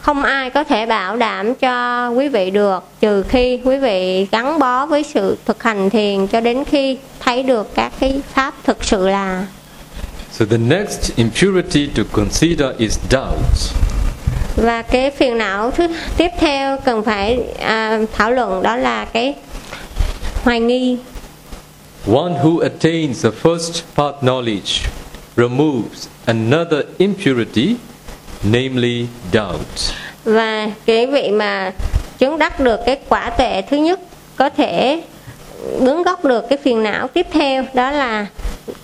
[0.00, 4.58] Không ai có thể bảo đảm cho quý vị được trừ khi quý vị gắn
[4.58, 8.84] bó với sự thực hành thiền cho đến khi thấy được các cái pháp thực
[8.84, 9.46] sự là.
[10.32, 13.91] So the next impurity to consider is doubt.
[14.56, 19.34] Và cái phiền não thứ tiếp theo cần phải à, thảo luận đó là cái
[20.44, 20.96] hoài nghi.
[22.06, 24.86] One who attains the first path knowledge
[25.36, 27.76] removes another impurity,
[28.44, 29.94] namely doubt.
[30.24, 31.72] Và cái vị mà
[32.18, 34.00] chứng đắc được cái quả tuệ thứ nhất
[34.36, 35.02] có thể
[35.80, 38.26] đứng gốc được cái phiền não tiếp theo đó là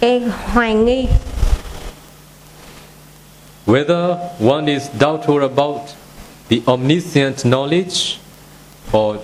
[0.00, 1.06] cái hoài nghi
[3.68, 5.94] Whether one is doubtful about
[6.48, 8.18] the omniscient knowledge
[8.94, 9.20] or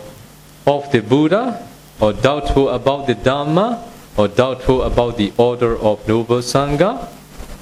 [0.67, 1.67] of the Buddha,
[1.99, 3.83] or doubtful about the Dhamma,
[4.19, 7.09] or doubtful about the order of Noble Sangha,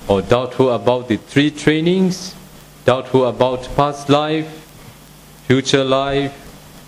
[0.08, 2.34] or doubtful about the three trainings,
[2.84, 4.50] doubtful about past life,
[5.46, 6.34] future life,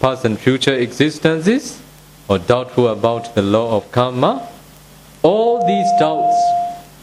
[0.00, 1.80] past and future existences,
[2.26, 4.44] or doubtful about the law of karma,
[5.22, 6.36] all these doubts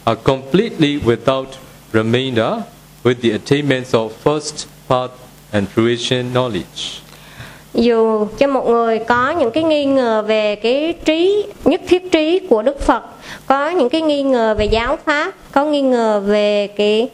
[0.05, 1.57] are completely without
[1.93, 2.65] remainder
[3.03, 5.11] with the attainments of first part
[5.51, 7.01] and fruition knowledge.
[7.73, 12.39] dù cho một người có những cái nghi ngờ về cái trí, nhất thiết trí
[12.49, 13.03] của Đức Phật,
[13.45, 17.09] có những cái nghi ngờ về giáo pháp, có nghi ngờ về cái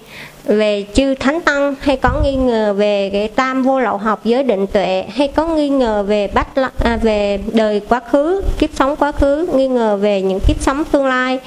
[0.48, 4.44] về chư thánh tăng hay có nghi ngờ về cái tam vô lậu học giới
[4.44, 6.48] định tuệ hay có nghi ngờ về bách
[6.80, 10.84] à, về đời quá khứ kiếp sống quá khứ nghi ngờ về những kiếp sống
[10.92, 11.40] tương lai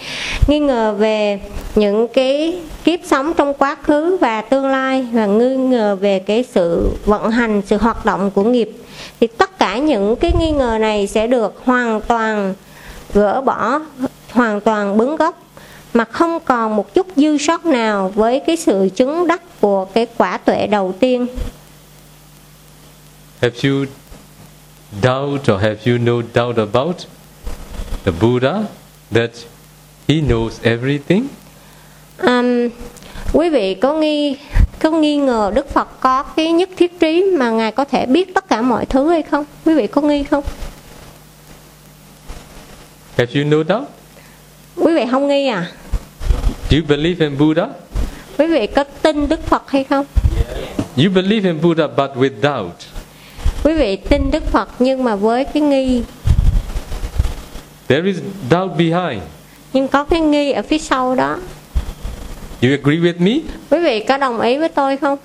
[0.46, 1.40] nghi ngờ về
[1.74, 6.44] những cái kiếp sống trong quá khứ và tương lai và nghi ngờ về cái
[6.54, 8.70] sự vận hành sự hoạt động của nghiệp.
[9.20, 12.54] Thì tất cả những cái nghi ngờ này sẽ được hoàn toàn
[13.14, 13.80] gỡ bỏ
[14.32, 15.42] hoàn toàn bứng gốc
[15.94, 20.06] mà không còn một chút dư sót nào với cái sự chứng đắc của cái
[20.16, 21.26] quả tuệ đầu tiên.
[23.42, 23.84] Have you
[25.02, 26.96] doubt or have you no doubt about
[28.04, 28.62] the Buddha
[29.12, 29.30] that
[30.08, 31.26] he knows everything?
[32.18, 32.68] Um,
[33.32, 34.36] quý vị có nghi
[34.82, 38.34] có nghi ngờ Đức Phật có cái nhất thiết trí mà ngài có thể biết
[38.34, 39.44] tất cả mọi thứ hay không?
[39.64, 40.44] Quý vị có nghi không?
[43.16, 43.99] Have you no doubt?
[44.80, 45.66] Quý vị không nghi à?
[46.70, 47.66] Do you believe in Buddha?
[48.38, 50.06] Quý vị có tin Đức Phật hay không?
[50.96, 52.74] You believe in Buddha but with doubt.
[53.64, 56.02] Quý vị tin Đức Phật nhưng mà với cái nghi
[57.88, 58.16] There is
[58.50, 59.22] doubt behind.
[59.72, 61.36] nhưng có cái nghi ở phía sau đó.
[62.62, 63.32] You agree with me?
[63.70, 65.18] Quý vị có đồng ý với tôi không?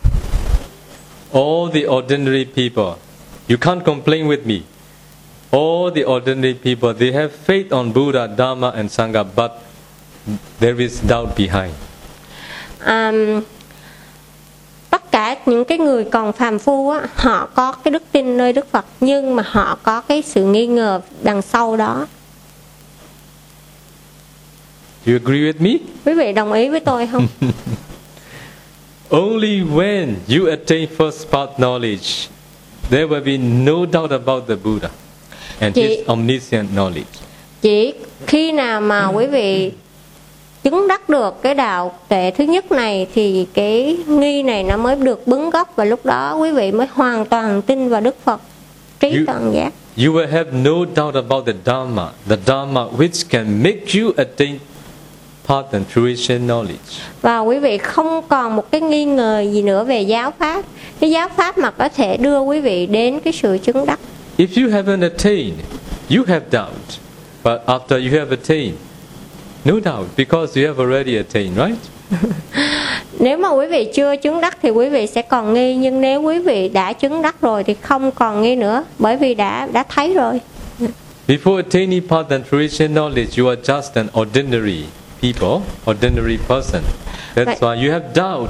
[1.33, 2.93] All the ordinary people,
[3.49, 4.55] you can't complain with me.
[5.51, 9.51] All the ordinary people, they have faith on Buddha, Dharma, and Sangha, but
[10.59, 11.73] there is doubt behind.
[12.85, 13.41] um,
[14.89, 18.53] tất cả những cái người còn phàm phu á, họ có cái đức tin nơi
[18.53, 22.07] Đức Phật nhưng mà họ có cái sự nghi ngờ đằng sau đó.
[25.05, 25.71] Do you agree with me?
[26.05, 27.27] Quý vị đồng ý với tôi không?
[29.09, 32.27] Only when you attain first path knowledge,
[32.89, 34.89] there will be no doubt about the Buddha
[35.59, 37.03] and Chị- his omniscient knowledge.
[37.61, 37.93] Chỉ
[38.27, 39.71] khi nào mà quý vị
[40.63, 44.95] chứng đắc được cái đạo tệ thứ nhất này thì cái nghi này nó mới
[44.95, 48.41] được bứng gốc và lúc đó quý vị mới hoàn toàn tin vào Đức Phật
[48.99, 49.73] trí You- toàn giác.
[49.97, 54.57] You will have no doubt about the Dharma, the Dharma which can make you attain
[55.47, 56.99] path and fruition knowledge.
[57.21, 60.65] và quý vị không còn một cái nghi ngờ gì nữa về giáo pháp
[60.99, 63.99] cái giáo pháp mà có thể đưa quý vị đến cái sự chứng đắc
[64.37, 65.63] If you haven't attained,
[66.09, 66.99] you have doubt.
[67.43, 68.77] But after you have attained,
[69.63, 71.79] no doubt, because you have already attained, right?
[73.19, 76.21] nếu mà quý vị chưa chứng đắc thì quý vị sẽ còn nghi nhưng nếu
[76.21, 79.83] quý vị đã chứng đắc rồi thì không còn nghi nữa bởi vì đã đã
[79.89, 80.41] thấy rồi
[81.27, 84.83] Before attaining path and fruition knowledge, you are just an ordinary
[85.21, 86.81] people, ordinary person.
[87.35, 88.49] That's why you have doubt.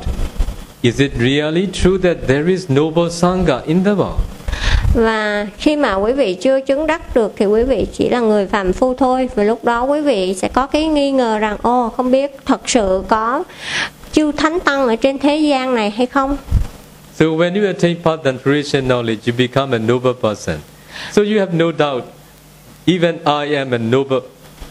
[0.81, 4.34] Is it really true that there is noble sangha in the world?
[4.95, 8.47] Và khi mà quý vị chưa chứng đắc được thì quý vị chỉ là người
[8.47, 11.89] phàm phu thôi và lúc đó quý vị sẽ có cái nghi ngờ rằng ô
[11.97, 13.43] không biết thật sự có
[14.11, 16.37] chư thánh tăng ở trên thế gian này hay không
[17.19, 20.59] So when you attain path and knowledge, you become a noble person.
[21.11, 22.03] So you have no doubt.
[22.85, 24.19] Even I am a noble.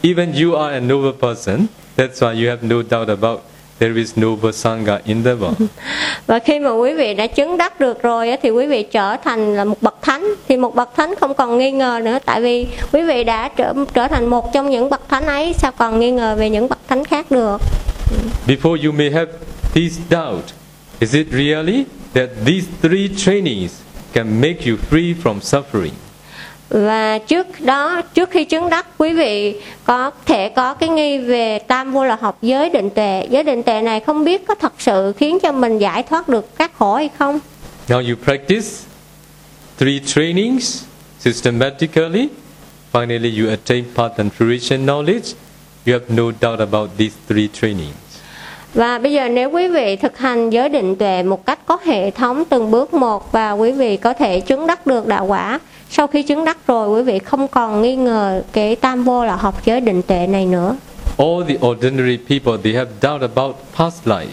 [0.03, 1.67] Even you are a noble person.
[1.97, 3.41] That's why you have no doubt about
[3.79, 5.67] there is noble sangha in the world.
[6.27, 9.57] và khi mà quý vị đã chứng đắc được rồi thì quý vị trở thành
[9.57, 12.67] là một bậc thánh thì một bậc thánh không còn nghi ngờ nữa tại vì
[12.93, 16.11] quý vị đã trở trở thành một trong những bậc thánh ấy sao còn nghi
[16.11, 17.59] ngờ về những bậc thánh khác được
[18.47, 19.33] Before you may have
[19.75, 20.45] this doubt,
[21.01, 21.85] is it really
[22.15, 23.81] that these three trainings
[24.13, 26.04] can make you free from suffering?
[26.75, 31.59] Và trước đó trước khi chứng đắc quý vị có thể có cái nghi về
[31.59, 34.73] tam vô là học giới định tuệ giới định tuệ này không biết có thật
[34.79, 37.41] sự khiến cho mình giải thoát được các khổ hay không
[37.89, 38.67] Now you practice
[39.79, 40.85] three trainings
[41.21, 42.29] systematically.
[42.93, 45.35] Finally, you attain path and fruition knowledge.
[45.87, 47.95] You have no doubt about these three trainings.
[48.75, 52.11] và bây giờ nếu quý vị thực hành giới định tuệ một cách có hệ
[52.11, 55.61] thống từng bước một và quý vị có thể chứng đắc được đạo quả
[55.97, 59.37] sau khi chứng đắc rồi quý vị không còn nghi ngờ cái tam vô là
[59.37, 60.77] học giới định tuệ này nữa
[61.19, 64.27] All the ordinary people they have doubt about past life.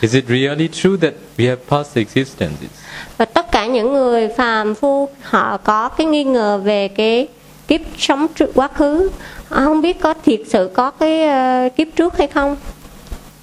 [0.00, 2.70] Is it really true that we have past existences?
[3.18, 7.28] và tất cả những người phàm phu họ có cái nghi ngờ về cái
[7.68, 9.10] kiếp sống trước quá khứ
[9.48, 12.56] Họ không biết có thiệt sự có cái ờ, kiếp trước hay không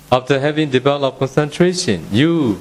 [0.10, 2.54] After having developed concentration, you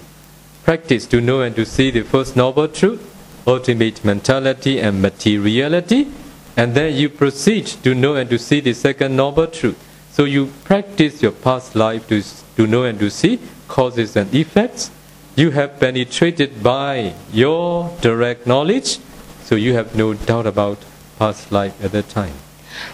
[0.64, 2.98] practice to know and to see the first noble truth,
[3.46, 6.08] ultimate mentality and materiality,
[6.56, 9.78] and then you proceed to know and to see the second noble truth.
[10.12, 12.22] So you practice your past life to,
[12.56, 13.38] to know and to see
[13.68, 14.90] causes and effects.
[15.36, 18.98] You have penetrated by your direct knowledge,
[19.44, 20.78] so you have no doubt about
[21.18, 22.34] past life at that time.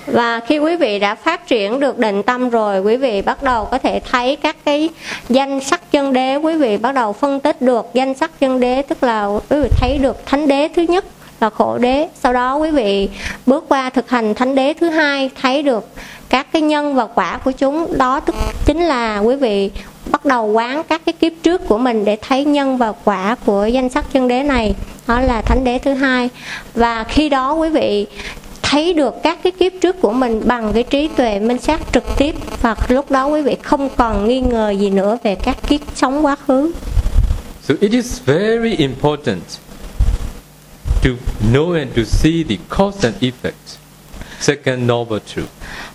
[0.07, 3.65] Và khi quý vị đã phát triển được định tâm rồi, quý vị bắt đầu
[3.65, 4.89] có thể thấy các cái
[5.28, 6.36] danh sắc chân đế.
[6.36, 9.69] Quý vị bắt đầu phân tích được danh sắc chân đế, tức là quý vị
[9.81, 11.05] thấy được thánh đế thứ nhất
[11.40, 12.09] là khổ đế.
[12.15, 13.09] Sau đó quý vị
[13.47, 15.89] bước qua thực hành thánh đế thứ hai, thấy được
[16.28, 17.98] các cái nhân và quả của chúng.
[17.98, 18.35] Đó tức
[18.65, 19.70] chính là quý vị
[20.11, 23.66] bắt đầu quán các cái kiếp trước của mình để thấy nhân và quả của
[23.66, 24.74] danh sắc chân đế này.
[25.07, 26.28] Đó là thánh đế thứ hai.
[26.74, 28.07] Và khi đó quý vị
[28.70, 32.05] thấy được các cái kiếp trước của mình bằng cái trí tuệ minh sát trực
[32.18, 35.80] tiếp và lúc đó quý vị không còn nghi ngờ gì nữa về các kiếp
[35.94, 36.72] sống quá khứ
[37.62, 39.43] So it is very important
[41.05, 41.10] to
[41.52, 43.76] know and to see the cause and effect.
[44.40, 45.48] Second noble truth.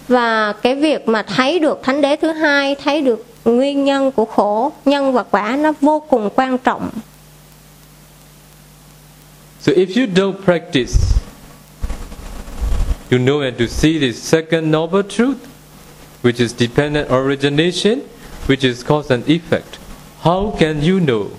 [0.07, 4.25] và cái việc mà thấy được thánh đế thứ hai thấy được nguyên nhân của
[4.25, 6.89] khổ nhân và quả nó vô cùng quan trọng
[9.61, 10.93] So if you don't practice
[13.11, 15.45] you know and to see the second noble truth,
[16.21, 17.99] which is dependent origination,
[18.47, 19.79] which is cause and effect,
[20.21, 21.31] how can you know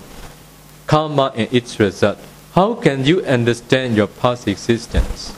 [0.87, 2.17] karma and its result?
[2.53, 5.33] How can you understand your past existence?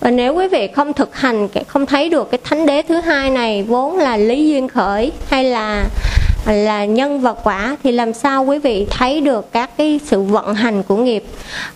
[0.00, 3.30] và nếu quý vị không thực hành không thấy được cái thánh đế thứ hai
[3.30, 5.86] này vốn là lý duyên khởi hay là
[6.46, 10.54] là nhân và quả thì làm sao quý vị thấy được các cái sự vận
[10.54, 11.24] hành của nghiệp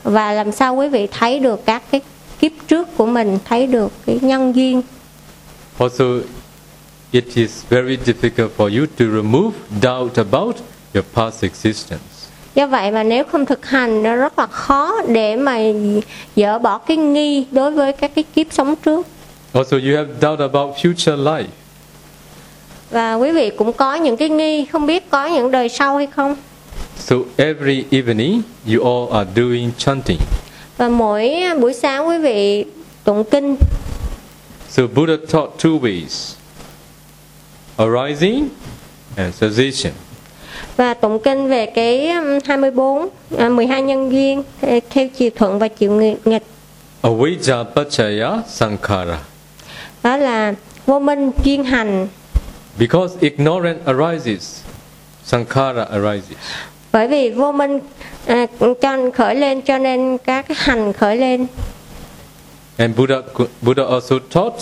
[0.03, 2.01] và làm sao quý vị thấy được các cái
[2.45, 4.83] kiếp trước của mình thấy được cái nhân duyên
[5.79, 6.05] Also,
[7.11, 10.57] it is very difficult for you to remove doubt about
[10.95, 12.05] your past existence.
[12.55, 15.59] do vậy mà nếu không thực hành nó rất là khó để mà
[16.37, 19.07] dỡ bỏ cái nghi đối với các cái kiếp sống trước
[19.53, 21.45] Also, you have doubt about future life.
[22.91, 26.07] và quý vị cũng có những cái nghi không biết có những đời sau hay
[26.07, 26.37] không
[26.99, 30.19] So, every evening, you all are doing chanting.
[30.77, 32.65] Và mỗi buổi sáng quý vị
[33.05, 33.57] tụng kinh
[34.69, 36.35] So, Buddha taught two ways
[37.77, 38.49] arising
[39.17, 39.93] and cessation.
[40.77, 45.59] và tụng kinh về cái um, 24 à, 12 nhân duyên theo- theo chiều thuận
[45.59, 45.91] và chiều
[46.25, 46.43] nghịch-
[47.03, 49.19] Avijja Pachaya Sankhara.
[50.03, 50.55] đó là
[50.87, 52.09] vô minh duyên hành
[52.79, 54.61] Because ignorance arises,
[55.25, 56.37] Sankhara arises.
[56.93, 57.79] bởi vì vô minh
[58.27, 58.47] à,
[58.81, 61.47] cho khởi lên cho nên các hành khởi lên
[62.79, 63.17] And Buddha,
[63.63, 64.55] Buddha also taught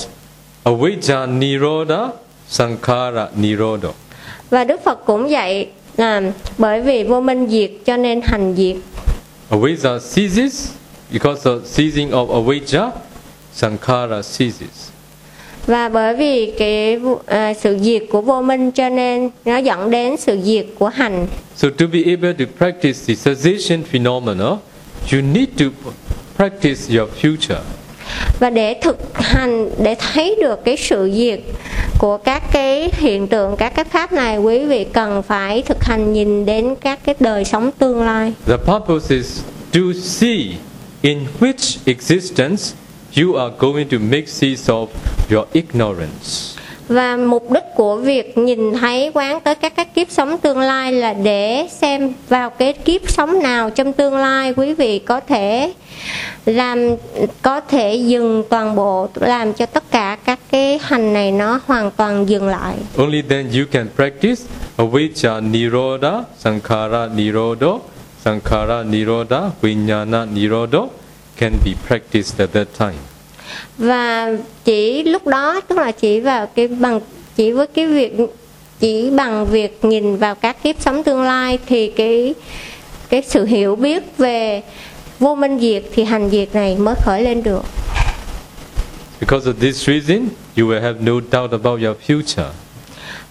[0.64, 2.08] Avijja Nirodha
[2.48, 3.88] Sankhara Nirodha.
[4.50, 6.22] và Đức Phật cũng dạy là
[6.58, 8.76] bởi vì vô minh diệt cho nên hành diệt
[9.50, 10.68] Avijja ceases
[11.12, 12.90] because of ceasing of avijja,
[13.54, 14.90] sankhara ceases.
[15.66, 20.16] Và bởi vì cái à, sự diệt của vô minh cho nên nó dẫn đến
[20.16, 21.26] sự diệt của hành
[21.56, 24.44] So to be able to practice the cessation phenomena,
[25.12, 25.64] you need to
[26.36, 27.60] practice your future.
[28.40, 31.40] và để thực hành để thấy được cái sự diệt
[31.98, 36.12] của các cái hiện tượng các cái pháp này quý vị cần phải thực hành
[36.12, 39.40] nhìn đến các cái đời sống tương lai The purpose is
[39.72, 40.44] to see
[41.02, 42.62] in which existence
[43.16, 44.86] you are going to make cease of
[45.30, 46.56] your ignorance.
[46.88, 50.92] và mục đích của việc nhìn thấy quán tới các các kiếp sống tương lai
[50.92, 55.72] là để xem vào cái kiếp sống nào trong tương lai quý vị có thể
[56.46, 56.78] làm
[57.42, 61.90] có thể dừng toàn bộ làm cho tất cả các cái hành này nó hoàn
[61.90, 64.42] toàn dừng lại Only then you can practice
[64.76, 67.78] avijja nirodha, sankhara nirodho,
[68.24, 70.88] sankhara nirodha, vijnana nirodho
[71.42, 72.98] can be practiced at that time.
[73.78, 74.28] và
[74.64, 77.00] chỉ lúc đó tức là chỉ vào cái bằng
[77.36, 78.12] chỉ với cái việc
[78.80, 82.34] chỉ bằng việc nhìn vào các kiếp sống tương lai thì cái
[83.08, 84.62] cái sự hiểu biết về
[85.18, 87.62] vô minh diệt thì hành diệt này mới khởi lên được
[89.20, 90.28] Because of this reason,
[90.58, 92.50] you will have no doubt about your future.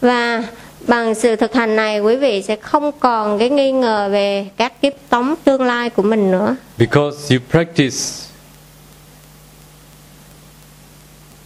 [0.02, 0.44] và
[0.88, 4.82] bằng sự thực hành này quý vị sẽ không còn cái nghi ngờ về các
[4.82, 7.98] kiếp sống tương lai của mình nữa Because you practice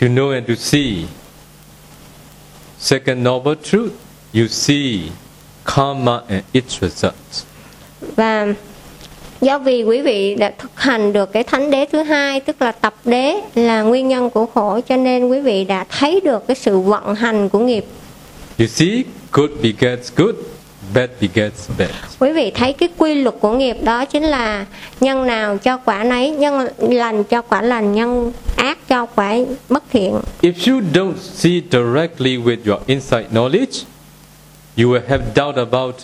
[0.02, 1.06] to know and to see.
[2.80, 3.92] Second noble truth,
[4.34, 5.00] you see
[5.66, 7.44] karma and its results.
[8.16, 8.48] và
[9.42, 12.72] do vì quý vị đã thực hành được cái thánh đế thứ hai tức là
[12.72, 16.56] tập đế là nguyên nhân của khổ cho nên quý vị đã thấy được cái
[16.56, 17.86] sự vận hành của nghiệp
[18.60, 19.04] You see,
[19.36, 20.36] good begets good,
[20.94, 21.90] bad begets bad.
[22.20, 24.66] quý vị thấy cái quy luật của nghiệp đó chính là
[25.02, 29.38] nhân nào cho quả nấy nhân lành cho quả lành nhân ác cho quả
[29.70, 33.84] bất thiện If you don't see directly with your insight knowledge,
[34.78, 35.96] you will have doubt about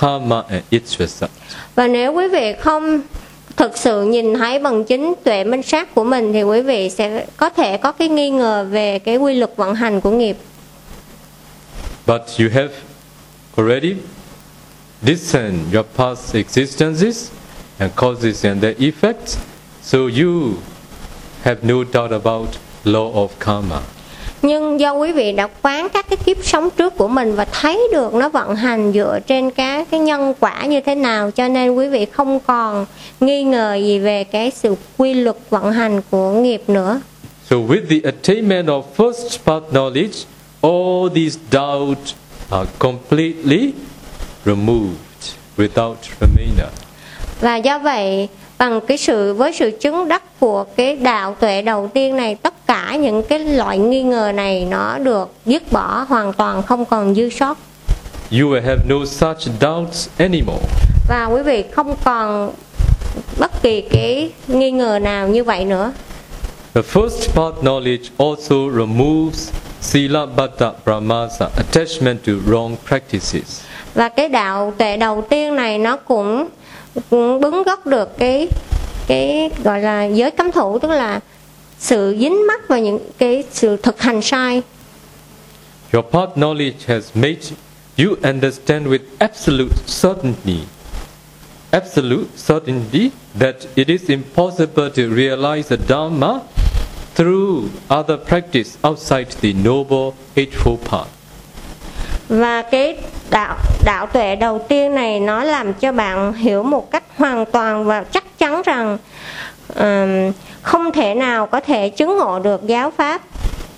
[0.00, 1.32] karma and its results.
[1.74, 3.00] và nếu quý vị không
[3.56, 7.26] thực sự nhìn thấy bằng chính tuệ minh sát của mình thì quý vị sẽ
[7.36, 10.36] có thể có cái nghi ngờ về cái quy luật vận hành của nghiệp
[12.06, 12.72] But you have
[13.58, 13.96] already
[15.02, 17.30] discerned your past existences
[17.78, 19.38] and causes and their effects,
[19.82, 20.54] so you
[21.42, 22.48] have no doubt about
[22.84, 23.80] law of karma.
[24.42, 27.88] nhưng do quý vị đã quán các cái kiếp sống trước của mình và thấy
[27.92, 31.70] được nó vận hành dựa trên các cái nhân quả như thế nào cho nên
[31.70, 32.86] quý vị không còn
[33.20, 37.00] nghi ngờ gì về cái sự quy luật vận hành của nghiệp nữa
[37.50, 40.24] So with the attainment of first path knowledge,
[40.66, 42.14] all these doubts
[42.50, 43.72] are completely
[44.44, 44.96] removed
[45.56, 46.68] without remainder.
[47.40, 48.28] và do vậy
[48.58, 52.66] bằng cái sự với sự chứng đắc của cái đạo tuệ đầu tiên này tất
[52.66, 57.14] cả những cái loại nghi ngờ này nó được dứt bỏ hoàn toàn không còn
[57.14, 57.58] dư sót
[58.32, 60.62] You will have no such doubts anymore.
[61.08, 62.52] và quý vị không còn
[63.38, 65.92] bất kỳ cái nghi ngờ nào như vậy nữa
[66.74, 69.50] The first path knowledge also removes
[69.86, 73.60] sila bhatta brahmasa attachment to wrong practices.
[73.94, 76.48] và cái đạo tuệ đầu tiên này nó cũng,
[77.10, 78.48] cũng bứng gốc được cái
[79.06, 81.20] cái gọi là giới cấm thủ tức là
[81.78, 84.62] sự dính mắc vào những cái sự thực hành sai
[85.92, 87.40] Your path knowledge has made
[87.98, 90.58] you understand with absolute certainty,
[91.70, 96.40] absolute certainty that it is impossible to realize the Dharma
[97.16, 101.08] through other practice outside the noble eightfold path.
[102.28, 102.96] và cái
[103.30, 107.84] đạo đạo tuệ đầu tiên này nó làm cho bạn hiểu một cách hoàn toàn
[107.84, 108.98] và chắc chắn rằng
[109.74, 110.32] ừm,
[110.62, 113.22] không thể nào có thể chứng ngộ được giáo pháp.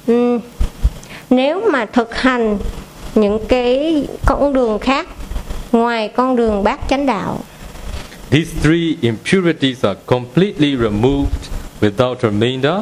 [0.07, 0.41] Ừm,
[1.31, 2.59] nếu mà thực hành
[3.15, 5.09] những cái con đường khác
[5.73, 7.39] ngoài con đường bát chánh đạo.
[8.31, 11.49] These three impurities are completely removed
[11.81, 12.75] without remainder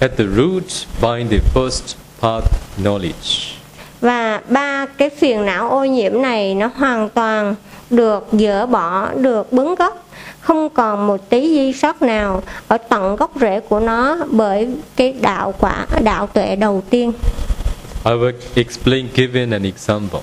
[0.00, 0.64] at the root
[1.00, 2.46] by the first path
[2.82, 3.54] knowledge.
[4.00, 7.54] và ba cái phiền não ô nhiễm này nó hoàn toàn
[7.90, 10.08] được dỡ bỏ được bứng gốc
[10.40, 15.14] không còn một tí di sót nào ở tận gốc rễ của nó bởi cái
[15.20, 17.12] đạo quả đạo tuệ đầu tiên
[18.04, 20.20] I will explain given an example.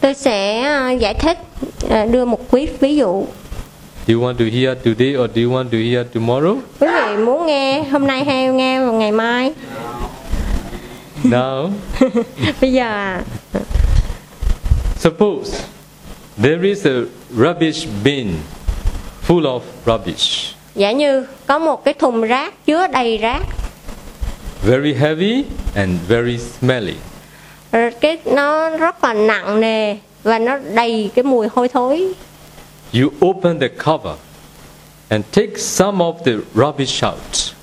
[0.00, 1.38] tôi sẽ à, giải thích
[1.90, 3.26] à, đưa một quý ví dụ
[4.08, 6.56] Do you want to hear today or do you want to hear tomorrow?
[6.80, 9.52] quý vị muốn nghe hôm nay hay nghe vào ngày mai?
[11.24, 11.70] Now,
[12.60, 13.22] bây giờ à,
[14.98, 15.64] suppose
[16.42, 18.28] there is a rubbish bin
[19.26, 23.42] full of rubbish, giả như có một cái thùng rác chứa đầy rác.
[24.62, 25.44] Very heavy
[25.74, 26.94] and very smelly.
[28.00, 32.14] Cái nó rất là nặng nề và nó đầy cái mùi hôi thối
[32.92, 34.14] You open the cover
[35.10, 37.54] and take some of the rubbish out.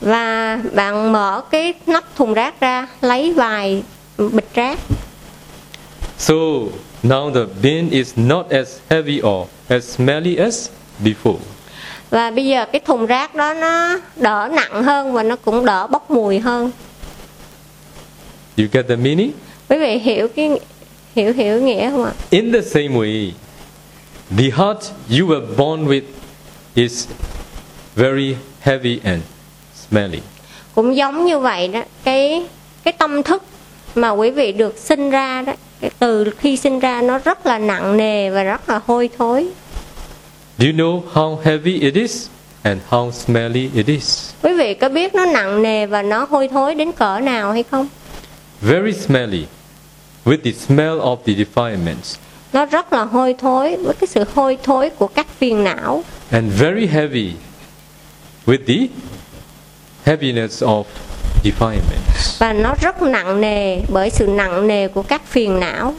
[0.00, 3.82] và bạn mở cái nắp thùng rác ra lấy vài
[4.18, 4.78] bịch rác
[6.18, 6.34] So
[7.02, 10.68] now the bin is not as heavy or as smelly as
[11.04, 11.38] before.
[12.10, 15.86] và bây giờ cái thùng rác đó nó đỡ nặng hơn và nó cũng đỡ
[15.86, 16.70] bốc mùi hơn
[18.58, 19.32] You get the meaning?
[19.68, 20.50] quý vị hiểu cái
[21.16, 23.30] hiểu hiểu nghĩa không ạ In the same way,
[24.36, 26.02] the heart you were born with
[26.74, 27.06] is
[27.96, 29.22] very heavy and
[29.74, 30.20] smelly.
[30.74, 32.42] cũng giống như vậy đó cái
[32.84, 33.42] cái tâm thức
[33.94, 37.58] mà quý vị được sinh ra đó cái từ khi sinh ra nó rất là
[37.58, 39.46] nặng nề và rất là hôi thối
[40.58, 42.26] Do you know how heavy it is
[42.62, 44.30] and how smelly it is?
[44.42, 47.62] quý vị có biết nó nặng nề và nó hôi thối đến cỡ nào hay
[47.62, 47.88] không
[48.60, 49.44] Very smelly,
[50.24, 52.16] with the smell of the defilements,
[52.54, 56.52] nó rất là hôi thối với cái sự hôi thối của các phiền não and
[56.60, 57.32] very heavy,
[58.46, 58.86] with the
[60.04, 60.84] heaviness of
[61.44, 62.38] defilements.
[62.38, 65.94] và nó rất nặng nề bởi sự nặng nề của các phiền não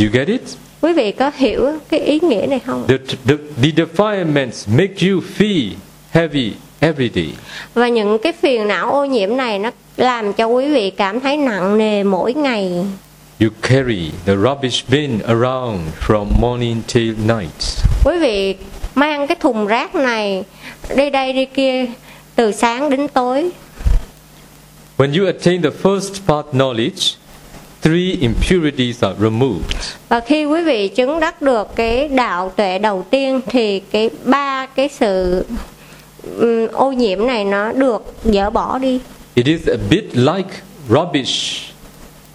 [0.00, 0.40] You get it?
[0.80, 5.20] quý vị có hiểu cái ý nghĩa này không The, the, the defilements make you
[5.38, 5.70] feel
[6.10, 7.28] heavy every day.
[7.74, 11.36] và những cái phiền não ô nhiễm này nó làm cho quý vị cảm thấy
[11.36, 12.72] nặng nề mỗi ngày
[13.40, 17.84] You carry the rubbish bin around from morning till night.
[18.04, 18.56] quý vị
[18.94, 20.44] mang cái thùng rác này
[20.96, 21.86] đi đây đi kia
[22.34, 23.50] từ sáng đến tối
[24.98, 27.16] When you attain the first path knowledge,
[27.82, 29.76] three impurities are removed.
[30.08, 34.66] và khi quý vị chứng đắc được cái đạo tuệ đầu tiên thì cái ba
[34.66, 35.44] cái sự
[36.38, 39.00] ừm, ô nhiễm này nó được dỡ bỏ đi
[39.34, 40.48] It is a bit like
[40.88, 41.60] rubbish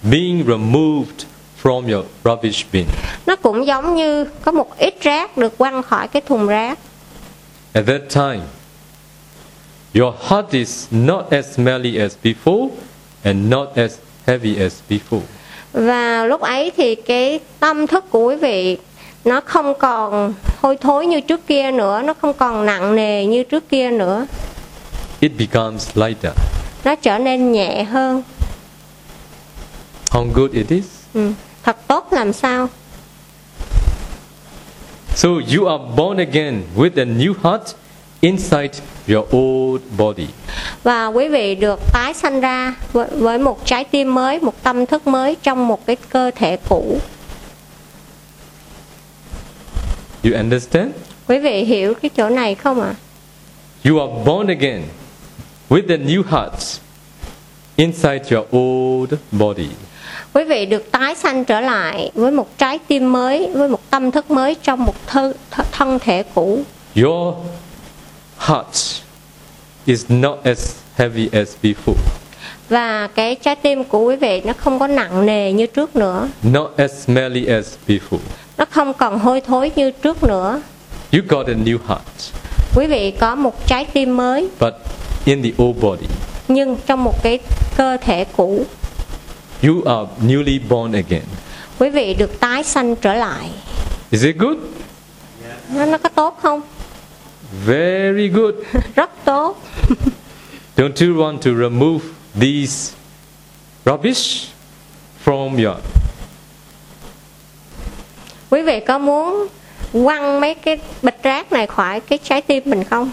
[0.04, 1.26] being removed
[1.64, 2.86] from your rubbish bin.
[3.26, 6.80] nó cũng giống như có một ít rác được quăng khỏi cái thùng rác
[7.74, 8.40] At that time,
[9.96, 12.70] your heart is not as smelly as before
[13.24, 13.94] and not as
[14.28, 15.22] heavy as before.
[15.74, 18.78] và lúc ấy thì cái tâm thức của quý vị
[19.26, 23.44] nó không còn hôi thối như trước kia nữa nó không còn nặng nề như
[23.44, 24.26] trước kia nữa
[25.20, 26.32] It becomes lighter.
[26.84, 28.24] nó trở nên nhẹ hơn
[30.10, 30.86] How good it is?
[31.14, 31.32] ừ.
[31.64, 32.68] thật tốt làm sao
[35.16, 37.62] So you are born again with a new heart
[38.22, 38.72] inside
[39.08, 40.28] your old body.
[40.84, 44.86] và quý vị được tái sanh ra với, với một trái tim mới một tâm
[44.86, 47.00] thức mới trong một cái cơ thể cũ
[50.24, 50.92] You understand?
[51.28, 52.94] quý vị hiểu cái chỗ này không ạ
[53.86, 54.84] You are born again
[55.70, 56.80] with a new heart
[57.76, 59.70] inside your old body.
[60.34, 64.12] Quý vị được tái sanh trở lại với một trái tim mới với một tâm
[64.12, 65.34] thức mới trong một thân,
[65.72, 66.64] thân thể cũ.
[66.96, 67.36] Your
[68.40, 69.02] heart
[69.86, 71.94] is not as heavy as before,
[72.70, 76.28] và cái trái tim của quý vị nó không có nặng nề như trước nữa.
[76.44, 78.18] Not as smelly as before.
[78.58, 80.62] nó không còn hôi thối như trước nữa.
[81.14, 82.34] You got a new heart,
[82.76, 84.50] quý vị có một trái tim mới.
[84.60, 84.74] But
[85.26, 86.08] in the old body.
[86.48, 87.40] nhưng trong một cái
[87.78, 88.66] cơ thể cũ
[89.64, 91.24] You are newly born again.
[91.80, 93.50] quý vị được tái sanh trở lại
[94.12, 94.58] Is it good?
[95.74, 96.62] nó, nó có tốt không
[97.66, 98.54] Very good.
[98.96, 99.58] rất tốt
[100.78, 102.06] Don't you want to remove
[102.40, 102.94] these
[103.86, 104.48] rubbish
[105.26, 105.78] from your
[108.50, 109.48] quý vị có muốn
[109.92, 113.12] quăng mấy cái bịch rác này khỏi cái trái tim mình không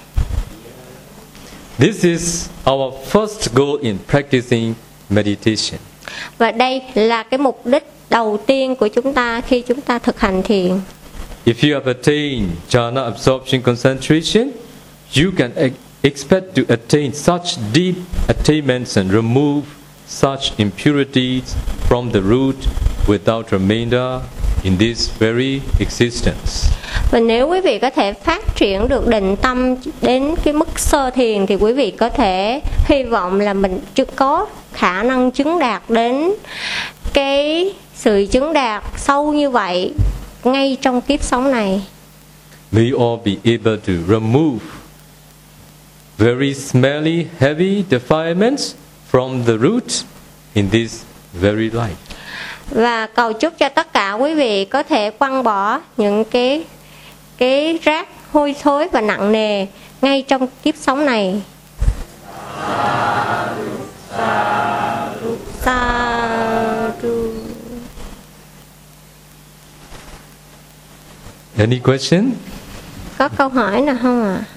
[1.79, 4.75] This is our first goal in practicing
[5.11, 5.81] meditation.
[6.39, 10.21] Và đây là cái mục đích đầu tiên của chúng ta khi chúng ta thực
[10.21, 10.81] hành thiền
[11.47, 14.51] If you have attained jhana absorption concentration,
[15.17, 15.51] you can
[16.03, 17.95] expect to attain such deep
[18.29, 19.63] attainments and remove
[20.09, 21.57] such impurities
[21.89, 22.57] from the root
[23.09, 24.21] without remainder
[24.65, 26.71] in this very existence.
[27.11, 31.11] và nếu quý vị có thể phát triển được định tâm đến cái mức sơ
[31.11, 34.47] thiền thì quý vị có thể hy vọng là mình chưa có
[34.77, 36.31] khả năng chứng đạt đến
[37.13, 39.93] cái sự chứng đạt sâu như vậy
[40.45, 41.83] ngay trong kiếp sống này
[42.73, 44.59] May you all be able to remove
[46.19, 48.75] very smelly, heavy defilements
[49.13, 49.85] from the root
[50.55, 51.97] in this very life.
[52.71, 56.65] và cầu chúc cho tất cả quý vị có thể quăng bỏ những cái
[57.39, 59.67] cái rác hôi thối và nặng nề
[60.03, 61.43] ngay trong kiếp sống này.
[64.11, 65.97] Sa
[71.59, 72.33] Any question?
[73.19, 74.35] Có câu hỏi nào không ạ?
[74.35, 74.56] À?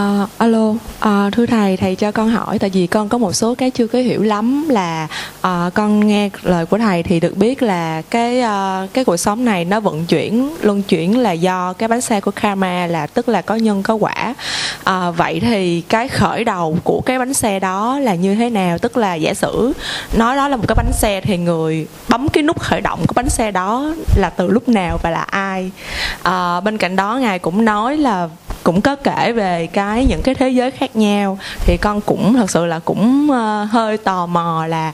[0.00, 3.54] Uh, alo, uh, thưa thầy, thầy cho con hỏi tại vì con có một số
[3.54, 5.08] cái chưa có hiểu lắm là
[5.46, 9.44] uh, con nghe lời của thầy thì được biết là cái uh, cái cuộc sống
[9.44, 13.28] này nó vận chuyển luân chuyển là do cái bánh xe của karma là tức
[13.28, 14.34] là có nhân có quả.
[14.90, 18.78] Uh, vậy thì cái khởi đầu của cái bánh xe đó là như thế nào?
[18.78, 19.72] Tức là giả sử
[20.16, 23.12] nói đó là một cái bánh xe thì người bấm cái nút khởi động của
[23.14, 25.70] bánh xe đó là từ lúc nào và là ai?
[26.28, 28.28] Uh, bên cạnh đó ngài cũng nói là
[28.62, 31.38] cũng có kể về cái những cái thế giới khác nhau.
[31.60, 34.92] Thì con cũng thật sự là cũng uh, hơi tò mò là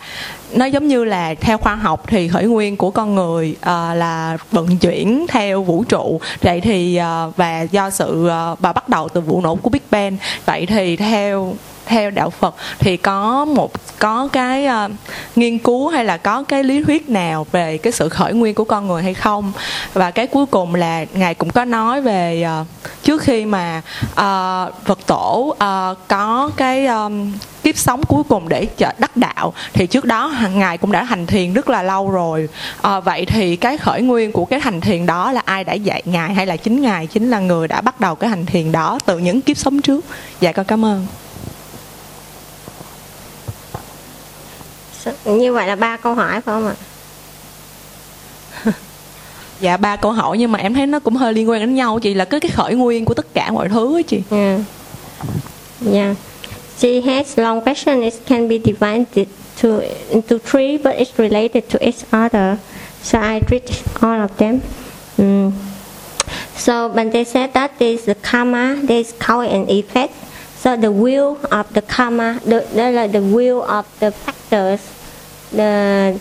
[0.52, 3.66] nó giống như là theo khoa học thì khởi nguyên của con người uh,
[3.96, 6.20] là vận chuyển theo vũ trụ.
[6.42, 9.82] Vậy thì uh, và do sự uh, và bắt đầu từ vụ nổ của Big
[9.90, 10.16] Bang
[10.46, 11.54] vậy thì theo
[11.88, 14.90] theo đạo Phật thì có một có cái uh,
[15.36, 18.64] nghiên cứu hay là có cái lý thuyết nào về cái sự khởi nguyên của
[18.64, 19.52] con người hay không?
[19.94, 22.66] Và cái cuối cùng là ngài cũng có nói về uh,
[23.02, 27.32] trước khi mà uh, Phật tổ uh, có cái um,
[27.62, 28.66] kiếp sống cuối cùng để
[28.98, 32.48] đắc đạo thì trước đó hàng ngài cũng đã hành thiền rất là lâu rồi.
[32.82, 36.02] À, vậy thì cái khởi nguyên của cái hành thiền đó là ai đã dạy
[36.04, 38.98] ngài hay là chính ngài chính là người đã bắt đầu cái hành thiền đó
[39.06, 40.04] từ những kiếp sống trước?
[40.40, 41.06] Dạ con cảm ơn.
[45.24, 46.74] Như vậy là ba câu hỏi phải không ạ
[49.60, 51.98] dạ ba câu hỏi nhưng mà em thấy nó cũng hơi liên quan đến nhau
[51.98, 54.60] chị là cái cái khởi nguyên của tất cả mọi thứ á chị yeah.
[55.92, 56.16] yeah.
[56.78, 59.26] She has long question it can be divided
[59.62, 59.68] to
[60.10, 62.56] into three but it's related to each other
[63.02, 63.62] so I read
[64.00, 64.60] all of them
[65.18, 65.50] mm.
[66.56, 70.12] so when they said that there's the karma there's cause and effect
[70.58, 74.82] so the will of the karma the, the, the will of the factors
[75.52, 76.18] the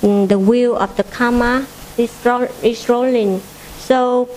[0.00, 1.66] the wheel of the karma
[1.98, 3.40] is, roll, is rolling.
[3.78, 4.28] So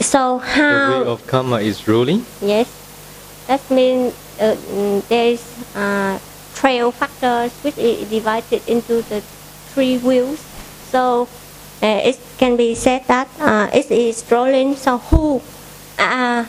[0.00, 2.26] so how the wheel of karma is rolling?
[2.42, 2.68] Yes,
[3.46, 4.56] that means uh,
[5.08, 5.42] there is
[5.74, 6.18] uh,
[6.54, 9.20] trail factors which is divided into the
[9.72, 10.40] three wheels.
[10.90, 11.28] So
[11.82, 14.76] uh, it can be said that uh, it is rolling.
[14.76, 15.40] So who,
[15.98, 16.44] uh,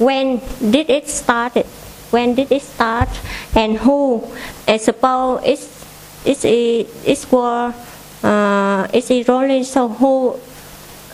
[0.00, 1.66] when did it started?
[2.10, 3.08] When did it start?
[3.54, 4.24] And who?
[4.66, 5.68] I suppose it's
[6.24, 7.72] it's a it's war
[8.22, 10.36] uh, it's rolling so who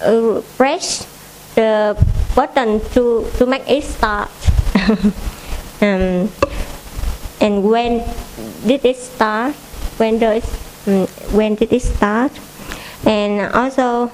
[0.02, 1.06] uh, press
[1.54, 1.96] the
[2.34, 4.30] button to to make it start
[5.82, 6.28] um,
[7.40, 8.02] and when
[8.66, 9.54] did it start
[9.98, 10.44] when does
[10.88, 12.32] um, when did it start
[13.06, 14.10] and also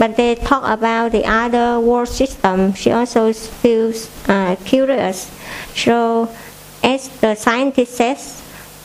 [0.00, 2.72] but they talk about the other world system.
[2.72, 5.30] She also feels uh, curious.
[5.76, 6.32] So
[6.82, 8.40] as the scientist says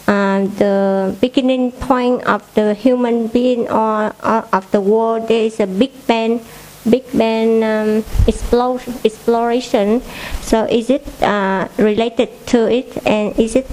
[0.08, 5.62] uh, the beginning point of the human being or, or, of the world, there is
[5.62, 6.44] a big bang,
[6.84, 10.02] big bang um, exploration.
[10.42, 13.72] So is it uh, related to it, and is it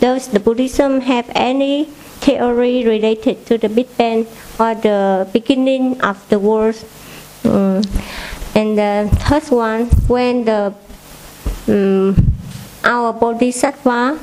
[0.00, 1.90] does the Buddhism have any
[2.20, 4.26] theory related to the Big Bang
[4.58, 6.76] or the beginning of the world?
[7.44, 7.82] Um,
[8.54, 10.74] and the third one, when the
[11.68, 12.16] um,
[12.84, 14.18] our bodhisattva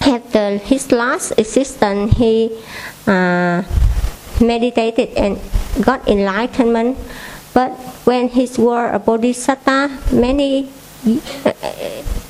[0.00, 2.52] after his last existence, he
[3.06, 3.62] uh,
[4.40, 5.40] meditated and
[5.80, 6.98] got enlightenment.
[7.52, 7.72] But
[8.04, 10.68] when he was a bodhisattva, many
[11.06, 11.52] uh,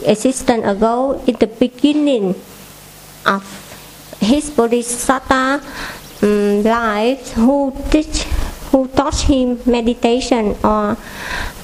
[0.04, 2.34] existence ago, in the beginning
[3.26, 3.42] of
[4.24, 5.60] his bodhisattva
[6.22, 8.24] um, life, who teach,
[8.72, 10.96] who taught him meditation, or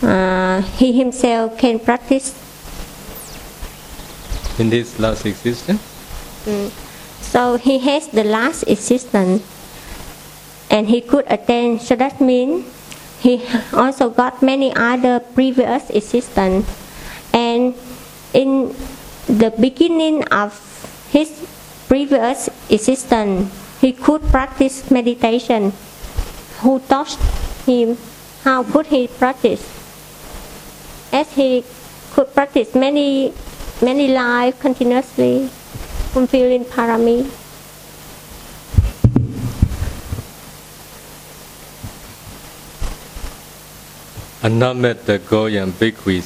[0.02, 2.36] uh, he himself can practice.
[4.58, 5.80] In this last existence.
[6.44, 6.70] Mm.
[7.20, 9.42] So he has the last existence
[10.70, 11.78] and he could attain.
[11.78, 12.66] So that means
[13.20, 16.66] he also got many other previous existence.
[17.32, 17.74] And
[18.32, 18.74] in
[19.26, 20.58] the beginning of
[21.12, 21.30] his
[21.90, 23.50] previous existence,
[23.82, 25.74] he could practice meditation.
[26.62, 27.18] Who taught
[27.66, 27.98] him?
[28.46, 29.80] How could he practice?
[31.12, 31.64] as he
[32.14, 33.32] could practice many
[33.82, 35.50] many lives continuously,
[36.14, 37.26] fulfilling parami.
[45.80, 46.22] Bhikkhvi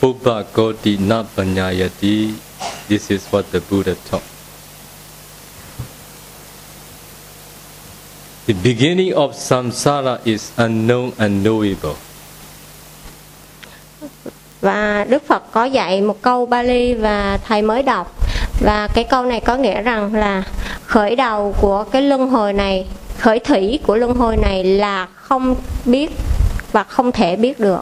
[0.00, 2.43] pubbha koti na panyayati.
[2.88, 4.24] This is what the Buddha taught.
[8.46, 11.94] The beginning of samsara is unknown, unknowable.
[14.60, 18.26] Và Đức Phật có dạy một câu Bali và thầy mới đọc
[18.60, 20.42] và cái câu này có nghĩa rằng là
[20.86, 22.86] khởi đầu của cái luân hồi này,
[23.18, 26.10] khởi thủy của luân hồi này là không biết
[26.72, 27.80] và không thể biết được.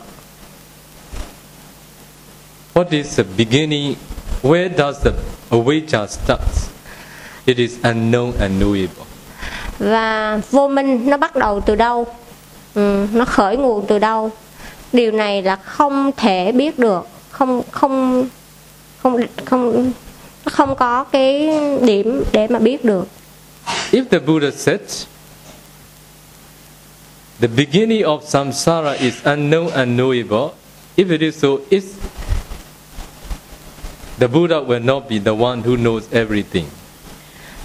[2.75, 3.95] What is the beginning?
[4.43, 5.13] Where does the
[5.51, 6.71] avijja starts?
[7.47, 9.07] It is unknown, unknowable.
[9.79, 12.07] và vô minh nó bắt đầu từ đâu
[12.75, 14.31] ừ, nó khởi nguồn từ đâu
[14.93, 18.29] điều này là không thể biết được không không
[19.03, 19.93] không không
[20.45, 21.51] nó không có cái
[21.83, 23.07] điểm để mà biết được
[23.91, 24.81] If the Buddha said
[27.41, 30.51] the beginning of samsara is unknown, unknowable,
[30.97, 31.87] if it is so, it's
[34.23, 36.65] the Buddha will not be the one who knows everything.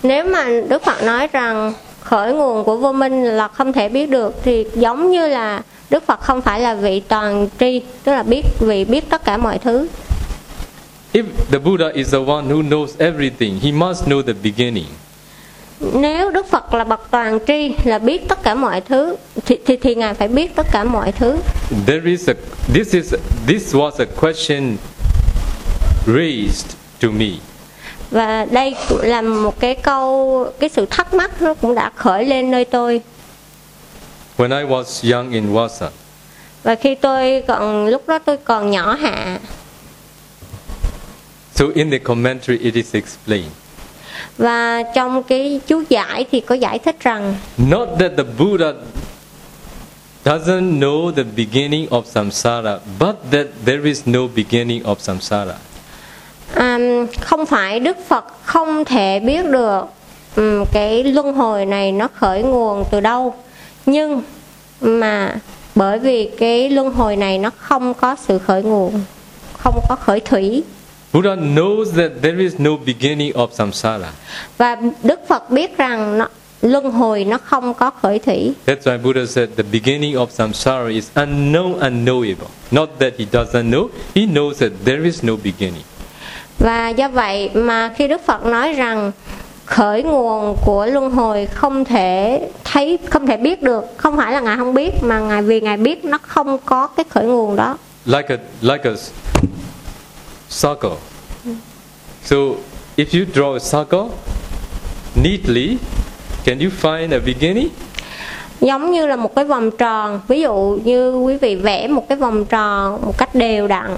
[0.03, 4.09] nếu mà đức phật nói rằng khởi nguồn của vô minh là không thể biết
[4.09, 8.23] được thì giống như là đức phật không phải là vị toàn tri tức là
[8.23, 9.87] biết vị biết tất cả mọi thứ
[11.13, 14.85] If the Buddha is the one who knows everything, he must know the beginning.
[15.93, 19.15] nếu đức phật là bậc toàn tri là biết tất cả mọi thứ
[19.45, 21.35] thì thì, thì ngài phải biết tất cả mọi thứ
[21.87, 22.33] There is a
[22.73, 23.13] this is
[23.47, 24.77] this was a question
[26.07, 27.27] raised to me.
[28.11, 32.25] và đây cũng là một cái câu cái sự thắc mắc nó cũng đã khởi
[32.25, 33.01] lên nơi tôi
[34.37, 35.89] When I was young in Wasa,
[36.63, 39.39] và khi tôi còn lúc đó tôi còn nhỏ hạ
[41.55, 43.51] so in the commentary it is explained.
[44.37, 48.73] và trong cái chú giải thì có giải thích rằng Not that the Buddha
[50.25, 55.53] doesn't know the beginning of samsara, but that there is no beginning of samsara.
[56.55, 56.77] À,
[57.21, 59.81] không phải đức phật không thể biết được
[60.35, 63.33] ừm, cái luân hồi này nó khởi nguồn từ đâu
[63.85, 64.21] nhưng
[64.81, 65.35] mà
[65.75, 69.01] bởi vì cái luân hồi này nó không có sự khởi nguồn
[69.57, 70.63] không có khởi thủy
[71.13, 74.11] Buddha knows that there is no beginning of samsara.
[74.57, 76.27] và đức phật biết rằng nó,
[76.61, 80.87] luân hồi nó không có khởi thủy That's why Buddha said the beginning of samsara
[80.87, 82.47] is unknown, unknowable.
[82.71, 85.83] Not that he doesn't know, he knows that there is no beginning.
[86.59, 89.11] Và do vậy mà khi đức phật nói rằng
[89.65, 94.39] khởi nguồn của luân hồi không thể thấy không thể biết được không phải là
[94.39, 97.77] ngài không biết mà ngài vì ngài biết nó không có cái khởi nguồn đó
[98.05, 98.95] Like a like a
[100.49, 100.97] circle.
[102.23, 102.35] So
[102.97, 104.09] if you draw a circle
[105.23, 105.77] neatly,
[106.45, 107.69] can you find a beginning?
[108.61, 112.17] giống như là một cái vòng tròn ví dụ như quý vị vẽ một cái
[112.17, 113.97] vòng tròn một cách đều đặn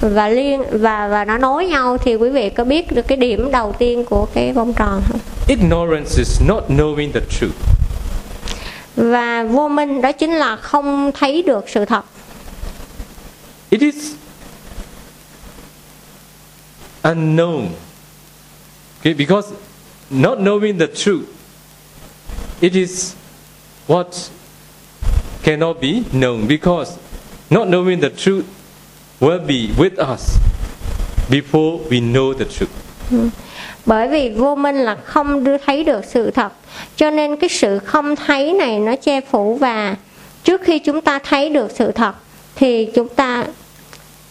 [0.00, 3.50] và liên và và nó nối nhau thì quý vị có biết được cái điểm
[3.50, 7.54] đầu tiên của cái vòng tròn không Ignorance is not knowing the truth.
[8.96, 12.04] và vô minh đó chính là không thấy được sự thật
[13.70, 13.94] It is
[17.02, 17.66] unknown.
[19.00, 19.48] Okay, because
[20.10, 21.24] not knowing the truth,
[22.60, 23.14] it is
[23.88, 24.30] what
[25.42, 26.92] cannot be known because
[27.50, 28.44] not knowing the truth
[29.20, 30.36] will be with us
[31.30, 32.70] before we know the truth.
[33.86, 36.52] bởi vì vô minh là không đưa thấy được sự thật
[36.96, 39.96] cho nên cái sự không thấy này nó che phủ và
[40.44, 42.14] trước khi chúng ta thấy được sự thật
[42.56, 43.44] thì chúng ta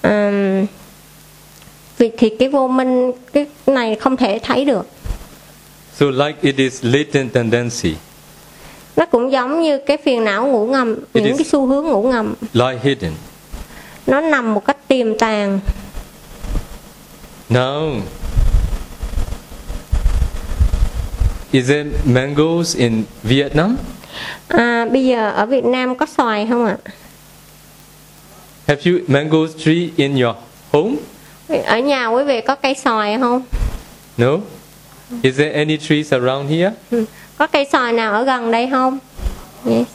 [0.02, 0.66] ừm,
[1.98, 4.86] vì thì cái vô minh cái này không thể thấy được
[6.00, 7.96] So, like it is latent tendency,
[8.96, 12.04] nó cũng giống như cái phiền não ngủ ngầm It những cái xu hướng ngủ
[12.04, 13.12] ngầm lie hidden.
[14.08, 15.60] Nó nằm một cách tiềm tàng
[17.50, 18.02] Now,
[21.52, 23.78] is there mangoes in Vietnam?
[24.48, 26.78] à, bây giờ ở Việt Nam có xoài không ạ
[28.68, 30.36] Have you mango tree in your
[30.72, 30.96] home?
[31.66, 33.42] ở nhà quý vị có cây xoài không
[34.18, 34.38] No.
[35.22, 36.72] Is there any trees around here?
[36.92, 37.06] Ừ.
[37.38, 39.00] có cây xoài nào ở gần đây không
[39.66, 39.88] yes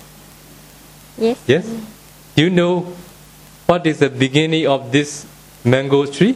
[1.21, 1.65] yes Yes.
[2.37, 2.83] You know
[3.67, 5.25] what is the beginning of this
[5.65, 6.35] mango tree?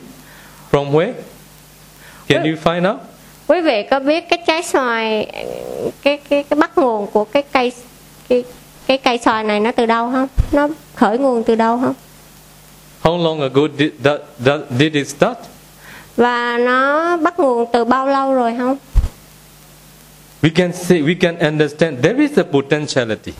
[0.70, 1.12] From where?
[2.28, 3.00] Can you find out?
[3.46, 5.26] quý vị có biết cái trái xoài
[6.02, 7.72] cái cái cái bắt nguồn của cái cây
[8.28, 8.44] cái
[8.86, 11.94] cái cây xoài này nó từ đâu không nó khởi nguồn từ đâu không
[13.02, 15.38] How long ago did that, that did it start?
[16.16, 18.76] và nó bắt nguồn từ bao lâu rồi không
[20.42, 23.32] We can say we can understand there is a potentiality.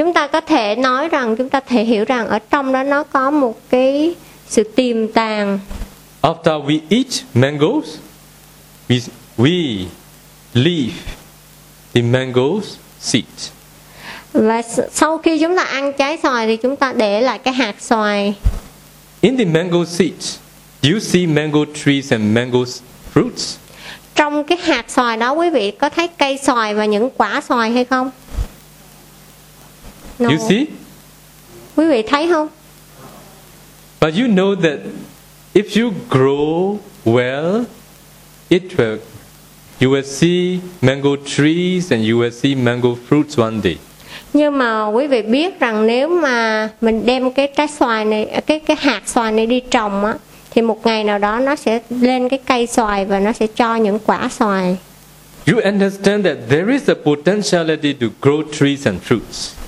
[0.00, 3.02] Chúng ta có thể nói rằng chúng ta thể hiểu rằng ở trong đó nó
[3.02, 4.14] có một cái
[4.48, 5.58] sự tiềm tàng
[6.22, 7.84] After we eat mangoes,
[8.88, 9.00] we,
[9.38, 9.84] we
[10.54, 10.92] leave
[11.94, 12.64] the mangoes
[13.00, 13.24] seed.
[14.32, 14.62] và
[14.92, 18.34] sau khi chúng ta ăn trái xoài thì chúng ta để lại cái hạt xoài
[19.20, 20.38] In the mango seed,
[20.82, 22.58] do you see mango trees and mango
[23.14, 23.56] fruits?
[24.14, 27.70] trong cái hạt xoài đó quý vị có thấy cây xoài và những quả xoài
[27.70, 28.10] hay không
[30.20, 30.28] No.
[30.28, 30.66] You see?
[31.76, 32.48] quý vị thấy không
[34.00, 34.78] But you know that
[35.54, 37.64] if you grow well,
[38.48, 38.98] it will
[39.80, 43.76] you will see mango trees and you will see mango fruits one day.
[44.32, 48.60] nhưng mà quý vị biết rằng nếu mà mình đem cái trái xoài này cái
[48.60, 50.14] cái hạt xoài này đi trồng á
[50.50, 53.76] thì một ngày nào đó nó sẽ lên cái cây xoài và nó sẽ cho
[53.76, 54.76] những quả xoài
[55.46, 59.59] You understand that there is a potentiality to grow trees and fruits.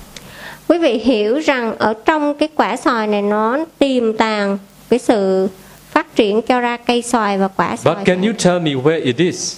[0.73, 4.57] Quý vị hiểu rằng ở trong cái quả xoài này nó tiềm tàng
[4.89, 5.47] cái sự
[5.91, 9.03] phát triển cho ra cây xoài và quả xoài But can you tell me where
[9.05, 9.57] it is?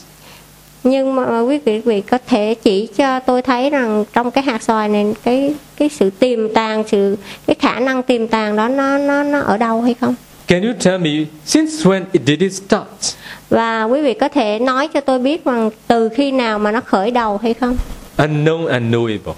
[0.83, 4.43] nhưng mà quý vị, quý vị có thể chỉ cho tôi thấy rằng trong cái
[4.43, 7.17] hạt xoài này cái cái sự tiềm tàng sự
[7.47, 10.15] cái khả năng tiềm tàng đó nó nó nó ở đâu hay không
[10.47, 11.11] Can you tell me
[11.45, 13.15] since when it did it start?
[13.49, 16.81] và quý vị có thể nói cho tôi biết rằng từ khi nào mà nó
[16.81, 17.77] khởi đầu hay không
[18.17, 19.33] Unknown and knowable.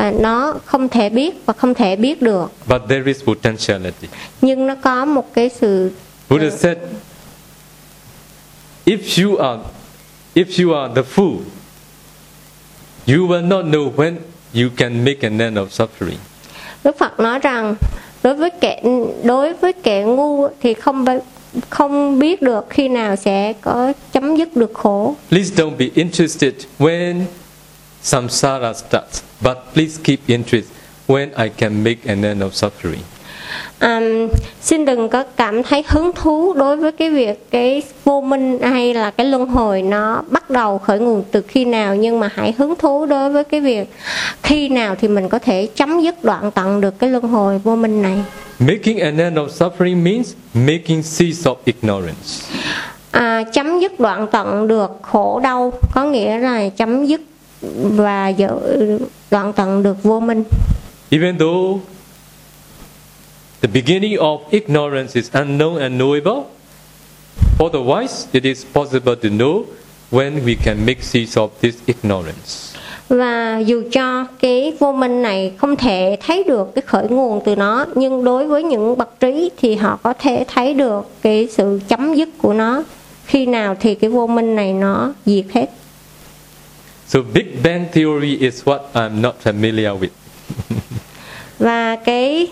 [0.00, 4.08] Và nó không thể biết và không thể biết được But there is potentiality.
[4.40, 5.90] nhưng nó có một cái sự
[6.28, 6.78] Buddha said,
[8.86, 9.62] if you are
[10.34, 11.36] if you are the fool,
[13.06, 14.14] you will not know when
[14.54, 16.18] you can make an end of suffering.
[16.84, 17.74] Đức Phật nói rằng
[18.22, 18.82] đối với kẻ
[19.24, 21.04] đối với kẻ ngu thì không
[21.70, 25.14] không biết được khi nào sẽ có chấm dứt được khổ.
[25.30, 27.20] Please don't be interested when
[28.02, 30.66] samsara starts, but please keep interest
[31.06, 33.02] when I can make an end of suffering.
[33.78, 34.00] À,
[34.60, 38.94] xin đừng có cảm thấy hứng thú đối với cái việc cái vô minh hay
[38.94, 42.54] là cái luân hồi nó bắt đầu khởi nguồn từ khi nào nhưng mà hãy
[42.58, 43.92] hứng thú đối với cái việc
[44.42, 47.76] khi nào thì mình có thể chấm dứt đoạn tận được cái luân hồi vô
[47.76, 48.24] minh này.
[48.58, 52.28] Making an end of suffering means making cease of ignorance.
[53.10, 57.20] À, chấm dứt đoạn tận được khổ đau có nghĩa là chấm dứt
[57.96, 58.32] và
[59.30, 60.44] đoạn tận được vô minh.
[61.10, 61.80] Even though
[63.60, 66.42] the beginning of ignorance is unknown and knowable,
[67.58, 69.64] for the wise it is possible to know
[70.10, 72.70] when we can make cease of this ignorance.
[73.10, 77.56] và dù cho cái vô minh này không thể thấy được cái khởi nguồn từ
[77.56, 81.80] nó nhưng đối với những bậc trí thì họ có thể thấy được cái sự
[81.88, 82.82] chấm dứt của nó.
[83.26, 85.66] Khi nào thì cái vô minh này nó diệt hết
[87.12, 90.10] So Big Bang theory is what I'm not familiar with.
[91.58, 92.46] và cái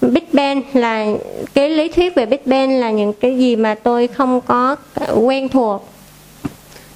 [0.00, 1.06] Big Bang là
[1.54, 4.76] cái lý thuyết về Big Bang là những cái gì mà tôi không có
[5.14, 5.88] quen thuộc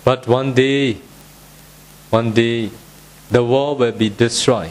[0.04, 0.94] But one day,
[2.10, 2.68] one day,
[3.30, 4.70] the world will be destroyed.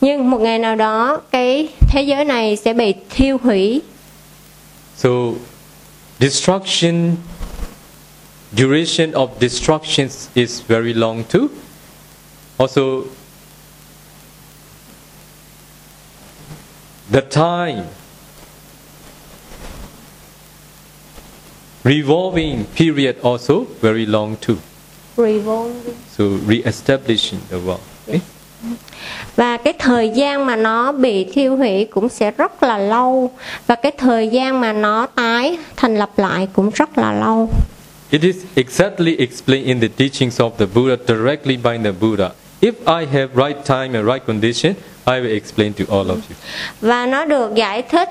[0.00, 3.80] nhưng một ngày nào đó cái thế giới này sẽ bị thiêu hủy
[4.96, 5.08] So
[6.20, 7.16] destruction,
[8.54, 11.50] duration of destructions is very long too.
[12.58, 13.04] Also,
[17.10, 17.86] the time
[21.84, 24.58] revolving period also very long too.
[25.16, 27.80] revolving So re-establishing the world.
[28.08, 28.20] Okay?
[29.36, 33.30] và cái thời gian mà nó bị thiêu hủy cũng sẽ rất là lâu
[33.66, 37.50] và cái thời gian mà nó tái thành lập lại cũng rất là lâu
[38.10, 42.32] It is exactly explained in the teachings of the Buddha directly by the Buddha.
[42.60, 44.74] If I have right time and right condition,
[45.06, 46.36] I will explain to all of you.
[46.80, 48.08] và nó được giải thích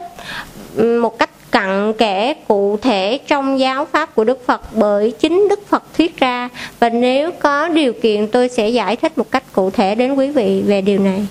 [1.01, 5.59] một cách cặn kẽ cụ thể trong giáo pháp của Đức Phật bởi chính Đức
[5.67, 6.49] Phật thuyết ra
[6.79, 10.29] và nếu có điều kiện tôi sẽ giải thích một cách cụ thể đến quý
[10.31, 11.27] vị về điều này.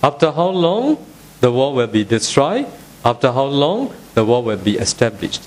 [0.00, 0.94] After how long
[1.40, 2.64] the world will be destroyed?
[3.02, 5.42] After how long the world will be established?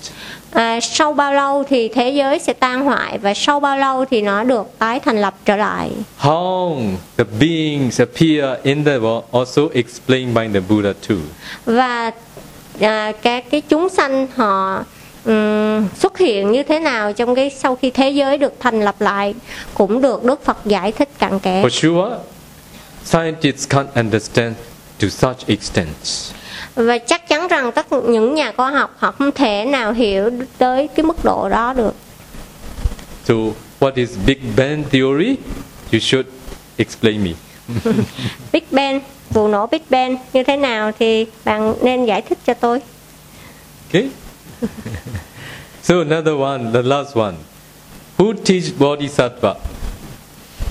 [0.52, 4.22] À, sau bao lâu thì thế giới sẽ tan hoại và sau bao lâu thì
[4.22, 5.90] nó được tái thành lập trở lại.
[6.20, 6.80] How
[7.16, 11.16] the beings appear in the world also explained by the Buddha too.
[11.64, 12.10] và
[12.80, 14.84] à, các cái chúng sanh họ
[15.24, 19.00] ừm, xuất hiện như thế nào trong cái sau khi thế giới được thành lập
[19.00, 19.34] lại
[19.74, 22.16] cũng được Đức Phật giải thích cặn kẽ For sure,
[23.04, 24.54] scientists can't understand
[25.02, 25.88] to such extent.
[26.78, 30.88] Và chắc chắn rằng tất những nhà khoa học họ không thể nào hiểu tới
[30.88, 31.94] cái mức độ đó được
[33.24, 33.34] So,
[33.80, 35.36] what is Big Bang theory?
[35.92, 36.26] You should
[36.76, 37.30] explain me.
[38.52, 39.00] Big Bang
[39.30, 42.80] vụ nổ Big Bang như thế nào thì bạn nên giải thích cho tôi
[43.92, 44.08] Okay?
[45.82, 47.34] so, another one, the last one.
[48.18, 49.54] Who teach Bodhisattva?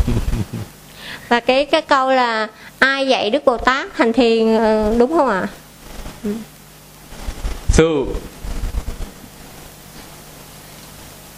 [1.29, 2.47] và cái cái câu là
[2.79, 5.47] ai dạy Đức Bồ Tát hành thiền ờ, đúng không ạ
[7.69, 8.07] So,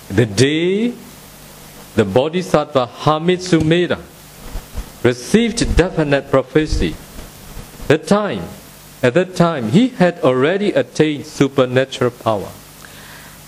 [0.07, 0.93] the day
[1.95, 3.97] the Bodhisattva Hamitsumeda
[5.03, 6.95] received definite prophecy,
[7.87, 8.43] the time,
[9.03, 12.49] at that time, he had already attained supernatural power.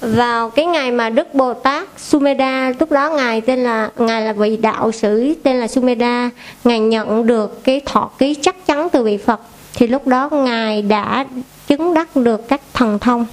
[0.02, 4.34] vào cái ngày mà Đức Bồ Tát Sumeda lúc đó ngài tên là ngài là
[4.34, 6.30] vị đạo sĩ tên là Sumeda
[6.64, 9.40] ngài nhận được cái thọ ký chắc chắn từ vị Phật
[9.74, 11.26] thì lúc đó ngài đã
[11.68, 13.26] chứng đắc được các thần thông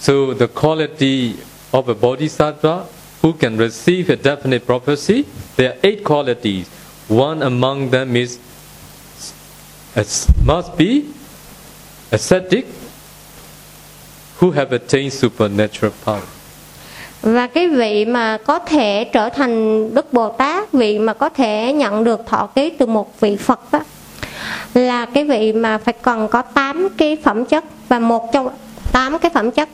[0.00, 1.32] So, the quality
[1.72, 2.84] of a Bodhisattva
[3.22, 5.24] who can receive a definite prophecy,
[5.56, 6.66] there are eight qualities.
[7.08, 8.38] One among them is
[10.46, 11.02] must be
[12.10, 12.66] ascetic
[14.40, 16.22] who have attained supernatural power.
[17.22, 21.72] và cái vị mà có thể trở thành Đức Bồ Tát vị mà có thể
[21.72, 23.80] nhận được thọ ký từ một vị Phật đó
[24.74, 28.48] là cái vị mà phải cần có 8 cái phẩm chất và một trong
[28.92, 29.68] 8 cái phẩm chất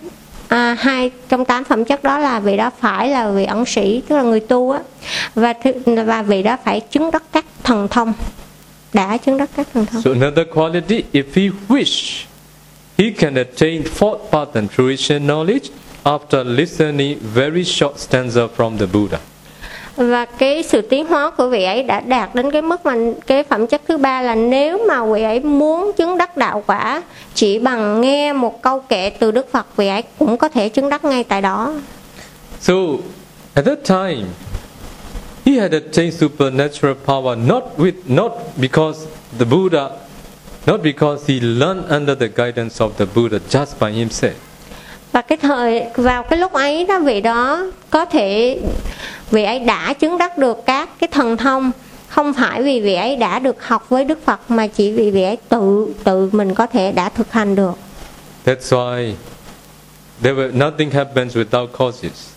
[0.49, 4.03] à, hai trong 8 phẩm chất đó là vị đó phải là vị ẩn sĩ
[4.09, 4.81] tức là người tu á
[5.35, 8.12] và thứ- và vị đó phải chứng đắc các thần thông
[8.93, 12.24] đã chứng đắc các thần thông So another quality, if he wish,
[12.99, 15.69] he can attain fourth path and fruition knowledge
[16.05, 19.19] after listening very short stanza from the Buddha
[19.97, 22.94] và cái sự tiến hóa của vị ấy đã đạt đến cái mức mà
[23.27, 27.02] cái phẩm chất thứ ba là nếu mà vị ấy muốn chứng đắc đạo quả
[27.35, 30.89] chỉ bằng nghe một câu kệ từ Đức Phật vị ấy cũng có thể chứng
[30.89, 31.74] đắc ngay tại đó
[32.60, 32.74] So
[33.55, 34.27] at that time,
[35.44, 39.06] he had attained supernatural power not with not because
[39.39, 39.90] the Buddha,
[40.66, 44.52] not because he learned under the guidance of the Buddha just by himself
[45.12, 48.59] và cái thời vào cái lúc ấy đó vị đó có thể
[49.30, 51.70] vị ấy đã chứng đắc được các cái thần thông
[52.09, 55.22] không phải vì vị ấy đã được học với Đức Phật mà chỉ vì vị
[55.22, 57.72] ấy tự tự mình có thể đã thực hành được
[58.44, 59.12] That's why
[60.22, 62.28] there were nothing happens without causes.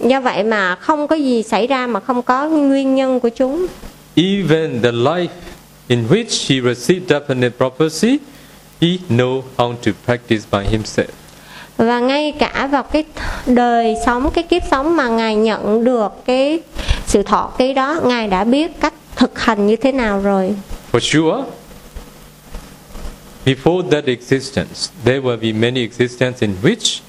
[0.00, 3.66] do vậy mà không có gì xảy ra mà không có nguyên nhân của chúng
[4.16, 5.28] Even the life
[5.88, 8.18] in which he received definite prophecy,
[8.80, 11.23] he know how to practice by himself
[11.76, 13.04] và ngay cả vào cái
[13.46, 16.60] đời sống cái kiếp sống mà ngài nhận được cái
[17.06, 20.54] sự thọ ký đó ngài đã biết cách thực hành như thế nào rồi
[20.92, 21.44] For sure,
[23.44, 27.00] before that existence, there will be many existences in which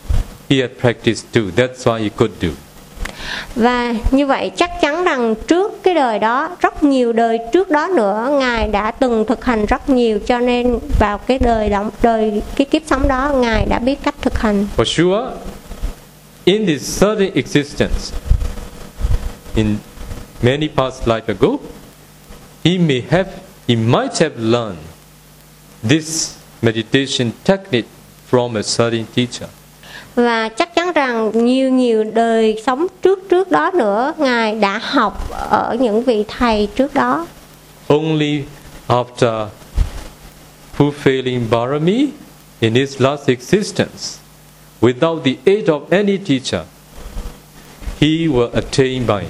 [0.50, 1.52] he had practiced too.
[1.56, 2.50] That's why he could do
[3.56, 7.88] và như vậy chắc chắn rằng trước cái đời đó rất nhiều đời trước đó
[7.88, 12.42] nữa ngài đã từng thực hành rất nhiều cho nên vào cái đời động đời
[12.56, 15.32] cái kiếp sống đó ngài đã biết cách thực hành For sure,
[16.46, 18.16] in this certain existence,
[19.56, 19.78] in
[20.42, 21.58] many past life ago,
[22.64, 23.30] he may have,
[23.68, 24.80] he might have learned
[25.90, 27.88] this meditation technique
[28.32, 29.50] from a certain teacher
[30.16, 35.30] và chắc chắn rằng nhiều nhiều đời sống trước trước đó nữa ngài đã học
[35.50, 37.28] ở những vị thầy trước đó
[37.88, 38.44] Only
[38.88, 39.48] after
[40.78, 42.08] fulfilling Barami
[42.60, 44.20] in his last existence,
[44.82, 46.62] without the aid of any teacher,
[48.00, 49.24] he will attain by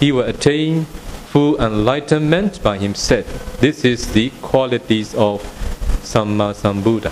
[0.00, 0.84] he will attain
[1.32, 3.22] full enlightenment by himself.
[3.60, 5.38] This is the qualities of
[6.04, 7.10] Samma Sambuddha.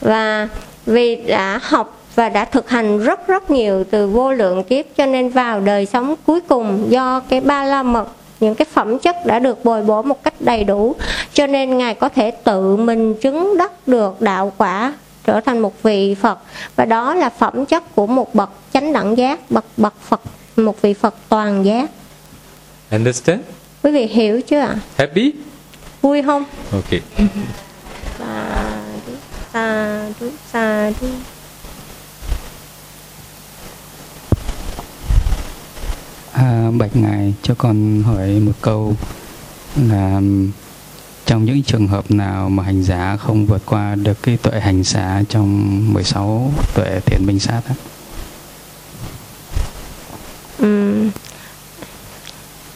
[0.00, 0.48] và
[0.86, 5.06] vì đã học và đã thực hành rất rất nhiều từ vô lượng kiếp cho
[5.06, 8.08] nên vào đời sống cuối cùng do cái ba la mật
[8.40, 10.94] những cái phẩm chất đã được bồi bổ một cách đầy đủ
[11.32, 14.94] cho nên ngài có thể tự mình chứng đắc được đạo quả
[15.24, 16.38] trở thành một vị Phật
[16.76, 20.20] và đó là phẩm chất của một bậc chánh đẳng giác bậc bậc Phật
[20.56, 21.90] một vị Phật toàn giác
[22.90, 23.40] Understand?
[23.82, 25.32] quý vị hiểu chưa ạ Happy?
[26.02, 27.00] vui không Okay.
[28.18, 28.54] sa
[29.06, 29.12] đu
[29.52, 31.06] sa đu sa đu
[36.32, 38.96] À, bạch ngài cho con hỏi một câu
[39.76, 40.20] là
[41.26, 44.84] trong những trường hợp nào mà hành giả không vượt qua được cái tuệ hành
[44.84, 47.74] xá trong 16 tuệ thiện minh sát á?
[50.58, 51.10] Um,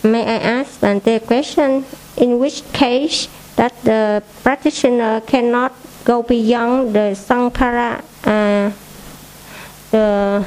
[0.03, 1.83] may I ask then the question?
[2.17, 5.73] In which case that the practitioner cannot
[6.05, 8.73] go beyond the sankhara uh,
[9.91, 10.43] the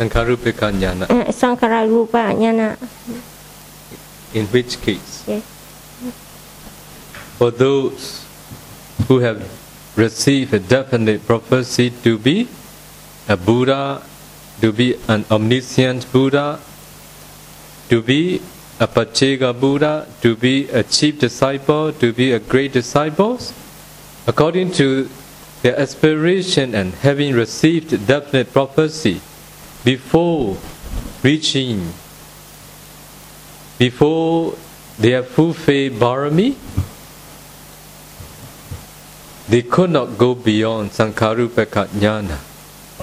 [0.00, 1.04] Sankarupika jnana.
[1.10, 2.76] uh, Sankara Jnana.
[4.32, 5.42] In which case, Yes.
[7.36, 8.24] for those
[9.08, 9.42] who have
[9.96, 12.48] received a definite prophecy to be
[13.28, 14.00] a Buddha,
[14.62, 16.58] to be an omniscient Buddha,
[17.90, 18.40] to be
[18.80, 23.38] a Pachega Buddha, to be a chief disciple, to be a great disciple,
[24.26, 25.10] according to
[25.60, 29.20] their aspiration and having received definite prophecy
[29.84, 30.56] before
[31.22, 31.92] reaching,
[33.78, 34.54] before
[34.98, 36.56] they have fulfilled Barami,
[39.48, 42.38] they could not go beyond Sankarupaka Jnana.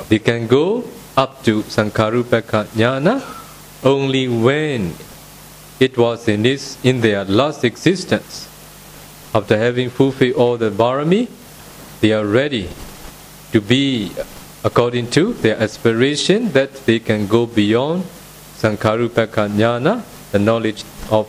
[0.08, 0.84] They can go
[1.16, 3.24] up to Sankarupaka Jnana
[3.84, 4.94] only when
[5.80, 8.48] it was in, this, in their last existence.
[9.34, 11.28] After having fulfilled all the Barami,
[12.02, 12.70] they are ready
[13.52, 14.12] to be
[14.64, 18.04] according to their aspiration that they can go beyond
[18.62, 20.02] Sankarupaka Jnana,
[20.32, 21.28] the knowledge of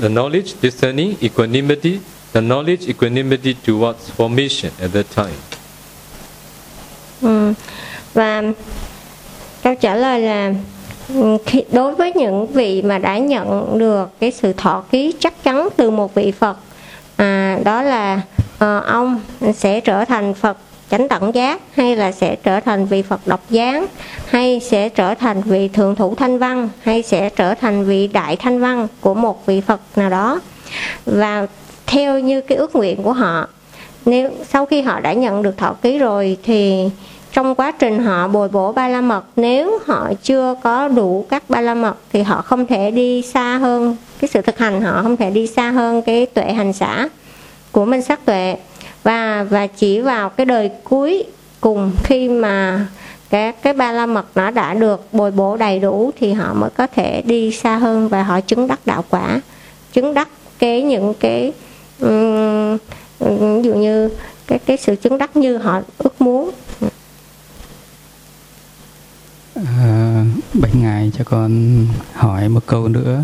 [0.00, 2.00] the knowledge discerning equanimity,
[2.32, 5.36] the knowledge equanimity towards formation at that time.
[7.22, 7.52] Ừ.
[8.14, 8.42] Và
[9.62, 10.54] câu trả lời là
[11.08, 15.44] ừ, khi đối với những vị mà đã nhận được cái sự thọ ký chắc
[15.44, 16.56] chắn từ một vị Phật
[17.16, 18.20] à, đó là
[18.58, 19.20] à, ông
[19.54, 20.56] sẽ trở thành Phật
[20.90, 23.90] chánh tận giác, hay là sẽ trở thành vị Phật độc giác,
[24.26, 28.36] hay sẽ trở thành vị thượng thủ thanh văn, hay sẽ trở thành vị đại
[28.36, 30.40] thanh văn của một vị Phật nào đó.
[31.06, 31.46] Và
[31.86, 33.48] theo như cái ước nguyện của họ,
[34.04, 36.88] nếu, sau khi họ đã nhận được thọ ký rồi, thì
[37.32, 41.42] trong quá trình họ bồi bổ ba la mật, nếu họ chưa có đủ các
[41.48, 45.02] ba la mật, thì họ không thể đi xa hơn cái sự thực hành, họ
[45.02, 47.08] không thể đi xa hơn cái tuệ hành xã
[47.72, 48.56] của minh sắc tuệ
[49.02, 51.24] và và chỉ vào cái đời cuối
[51.60, 52.86] cùng khi mà
[53.30, 56.70] cái cái ba la mật nó đã được bồi bổ đầy đủ thì họ mới
[56.70, 59.40] có thể đi xa hơn và họ chứng đắc đạo quả
[59.92, 61.52] chứng đắc cái những cái
[62.00, 62.78] um,
[63.18, 64.10] ví dụ như
[64.46, 66.50] cái cái sự chứng đắc như họ ước muốn.
[69.54, 73.22] À, bạch ngài cho con hỏi một câu nữa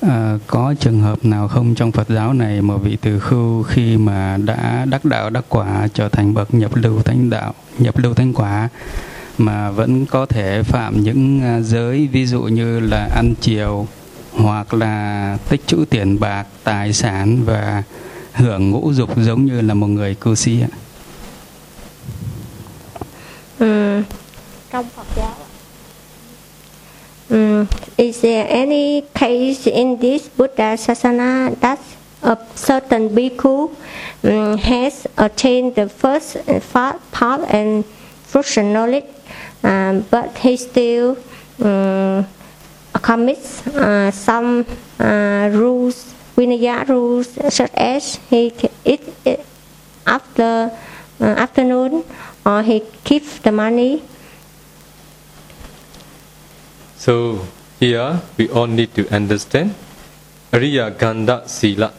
[0.00, 3.96] à, có trường hợp nào không trong Phật giáo này mà vị từ khưu khi
[3.96, 8.14] mà đã đắc đạo đắc quả trở thành bậc nhập lưu thánh đạo nhập lưu
[8.14, 8.68] thánh quả
[9.38, 13.86] mà vẫn có thể phạm những à, giới ví dụ như là ăn chiều
[14.32, 17.82] hoặc là tích trữ tiền bạc tài sản và
[18.32, 20.68] hưởng ngũ dục giống như là một người cư sĩ ạ?
[23.58, 24.02] Ừ,
[24.72, 25.34] trong Phật giáo
[27.30, 31.78] Ừm, is there any case in this Buddha Sasana that
[32.24, 33.70] a certain bhikkhu
[34.24, 37.84] um, has attained the first fourth part and
[38.24, 39.04] fruition knowledge,
[39.62, 41.16] um, but he still
[41.62, 42.26] um,
[43.00, 44.66] commits uh, some
[44.98, 48.52] uh, rules, Vinaya rules, such as he
[48.84, 49.02] eat,
[50.04, 50.72] after
[51.20, 52.02] uh, afternoon
[52.44, 54.02] or he keeps the money.
[57.00, 57.46] So
[57.80, 59.72] here we all need to understand
[60.52, 61.90] Ariya Ganda Sila.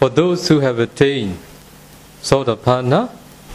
[0.00, 1.36] For those who have attained
[2.22, 3.10] Sotapanna,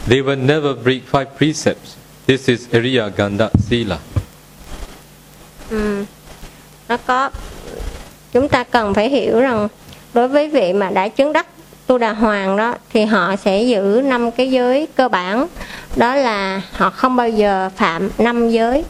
[0.06, 1.96] they will never break five precepts.
[2.26, 3.98] This is Ariya Ganda Sila.
[5.70, 6.04] Ừ.
[6.88, 7.30] nó có
[8.32, 9.68] chúng ta cần phải hiểu rằng
[10.14, 11.46] đối với vị mà đã chứng đắc
[11.86, 15.46] tu đà hoàng đó thì họ sẽ giữ năm cái giới cơ bản
[15.96, 18.84] đó là họ không bao giờ phạm năm giới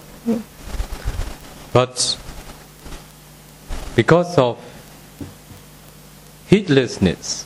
[1.74, 2.16] But
[3.96, 4.56] because of
[6.46, 7.44] heedlessness,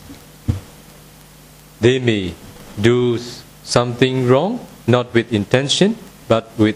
[1.81, 2.33] they may
[2.77, 3.17] do
[3.63, 5.93] something wrong, not with intention,
[6.27, 6.75] but with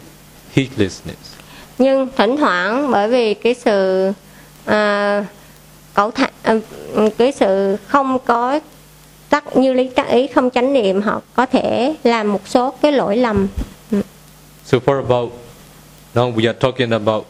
[0.56, 1.34] heedlessness.
[1.78, 4.12] nhưng thỉnh thoảng bởi vì cái sự
[4.66, 5.26] à,
[5.94, 6.56] cẩu thả, à,
[7.18, 8.60] cái sự không có
[9.30, 12.92] tắc như lý tác ý không chánh niệm họ có thể làm một số cái
[12.92, 13.48] lỗi lầm
[14.66, 15.32] So for about
[16.16, 17.26] now we are talking about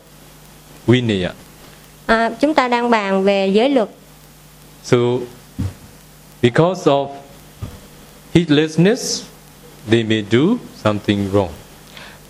[0.87, 1.33] Vinaya.
[2.05, 3.89] à, chúng ta đang bàn về giới luật
[4.83, 4.97] So
[6.41, 7.07] because of
[8.33, 9.23] heedlessness,
[9.89, 10.39] they may do
[10.83, 11.49] something wrong.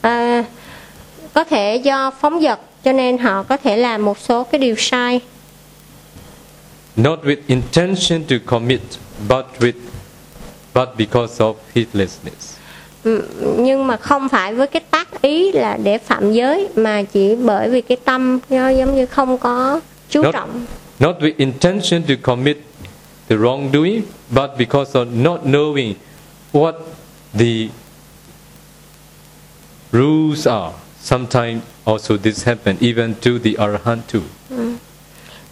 [0.02, 0.44] à,
[1.34, 4.76] có thể do phóng dật cho nên họ có thể làm một số cái điều
[4.78, 5.20] sai
[6.96, 8.82] Not with intention to commit,
[9.30, 9.74] but with
[10.74, 12.53] but because of heedlessness.
[13.04, 13.24] Ừ,
[13.58, 17.70] nhưng mà không phải với cái tác ý là để phạm giới mà chỉ bởi
[17.70, 20.66] vì cái tâm nó giống như không có chú Not- trọng.
[21.00, 22.58] Not with intention to commit
[23.30, 25.94] the wrongdoing, but because of not knowing
[26.54, 26.74] what
[27.40, 27.68] the
[29.92, 34.22] rules are, sometimes also this happen even to the arahant too.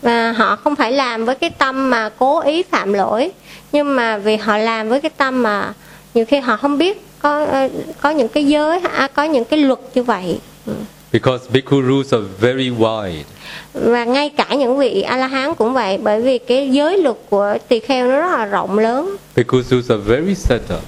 [0.01, 3.31] và họ không phải làm với cái tâm mà cố ý phạm lỗi
[3.71, 5.73] nhưng mà vì họ làm với cái tâm mà
[6.13, 7.69] nhiều khi họ không biết có ờ,
[8.01, 10.73] có những cái giới à, có những cái luật như vậy Ừ.
[11.11, 13.23] Because bhikkhu rules are very wide.
[13.73, 17.15] và ngay cả những vị a la hán cũng vậy bởi vì cái giới luật
[17.29, 20.79] của tỳ kheo nó rất là rộng lớn Bhikkhu rules are very settled.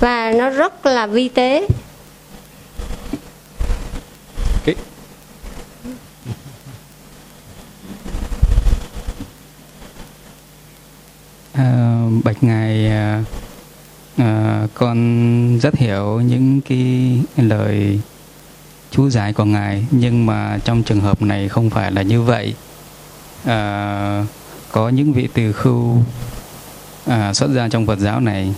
[0.00, 1.66] và nó rất là vi tế
[4.66, 4.74] Okay?
[11.54, 13.22] À, bạch ngài à,
[14.16, 18.00] à, con rất hiểu những cái lời
[18.90, 22.54] chú giải của ngài nhưng mà trong trường hợp này không phải là như vậy.
[23.44, 24.26] À,
[24.72, 25.96] có những vị từ khưu
[27.06, 28.54] à, xuất gia trong Phật giáo này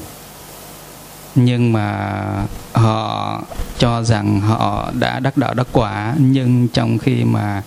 [1.35, 2.21] nhưng mà
[2.73, 3.43] họ
[3.79, 7.63] cho rằng họ đã đắc đạo đắc quả nhưng trong khi mà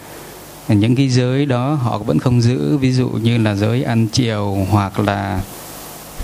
[0.68, 4.58] những cái giới đó họ vẫn không giữ ví dụ như là giới ăn chiều
[4.72, 5.42] hoặc là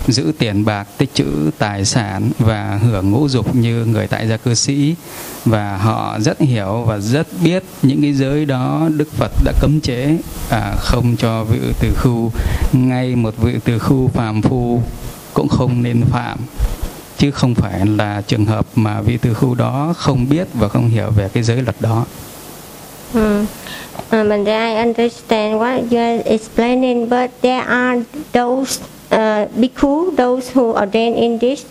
[0.06, 4.36] giữ tiền bạc tích trữ tài sản và hưởng ngũ dục như người tại gia
[4.36, 4.94] cư sĩ.
[5.44, 9.80] Và họ rất hiểu và rất biết những cái giới đó Đức Phật đã cấm
[9.80, 10.16] chế
[10.50, 12.32] à, không cho vị từ khu.
[12.72, 14.82] Ngay một vị từ khu phàm phu
[15.34, 16.38] cũng không nên phạm.
[17.18, 20.88] Chứ không phải là trường hợp mà vị từ khu đó không biết và không
[20.88, 22.06] hiểu về cái giới luật đó.
[23.14, 23.46] Mm.
[24.12, 28.80] Uh, I understand what you're explaining, but there are those
[29.14, 31.64] uh, bhikkhu, those who ordained in this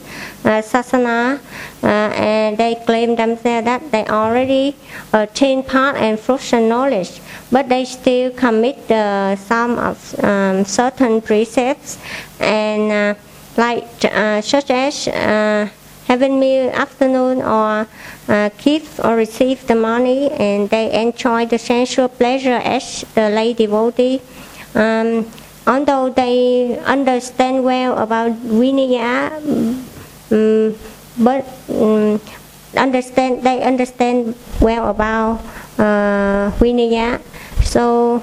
[0.46, 1.40] uh, sasana,
[1.84, 4.76] uh, and they claim themselves that they already
[5.12, 11.22] attained part and fruits and knowledge, but they still commit uh, some of um, certain
[11.22, 12.00] precepts,
[12.40, 13.20] and uh,
[13.58, 15.08] like uh, such as
[16.08, 17.88] having meal afternoon or
[18.28, 23.54] uh, give or receive the money and they enjoy the sensual pleasure as the lay
[23.54, 24.22] devotee.
[24.76, 25.26] Um,
[25.68, 29.32] although they understand well about Vinaya,
[30.32, 30.76] um,
[31.18, 32.20] but um,
[32.78, 35.40] understand they understand well about
[35.78, 37.22] uh, Vinaya.
[37.64, 38.22] So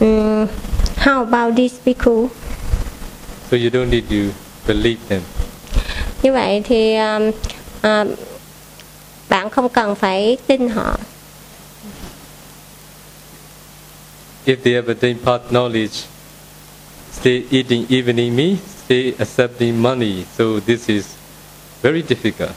[0.00, 0.48] um,
[0.96, 2.30] how about this bhikkhu?
[3.50, 4.32] So you don't need to
[4.66, 5.22] believe them.
[6.22, 7.30] như vậy thì um,
[7.82, 8.14] um,
[9.28, 10.96] bạn không cần phải tin họ
[14.46, 16.06] If they have attained part knowledge,
[17.20, 20.24] stay eating evening meal, stay accepting money.
[20.36, 21.06] So this is
[21.82, 22.52] very difficult.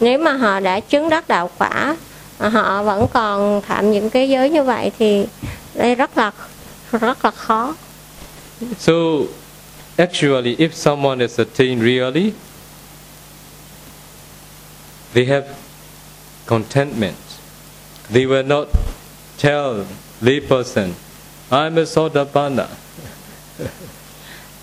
[0.00, 1.96] nếu mà họ đã chứng đắc đạo quả
[2.38, 5.26] họ vẫn còn phạm những cái giới như vậy thì
[5.74, 6.32] đây rất là
[6.92, 7.74] rất là khó
[8.78, 8.92] So
[9.96, 12.32] actually, if someone is attained really,
[15.14, 15.46] they have
[16.46, 17.16] contentment.
[18.12, 18.68] They will not
[19.38, 19.84] tell
[20.20, 20.92] lay person,
[21.50, 22.66] I'm a Sotapanna.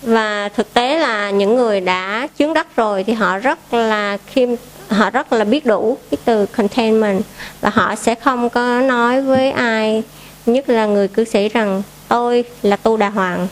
[0.02, 4.48] Và thực tế là những người đã chứng đắc rồi thì họ rất là khiêm
[4.88, 7.22] họ rất là biết đủ cái từ containment
[7.60, 10.02] và họ sẽ không có nói với ai
[10.46, 13.48] nhất là người cư sĩ rằng tôi là tu đà hoàng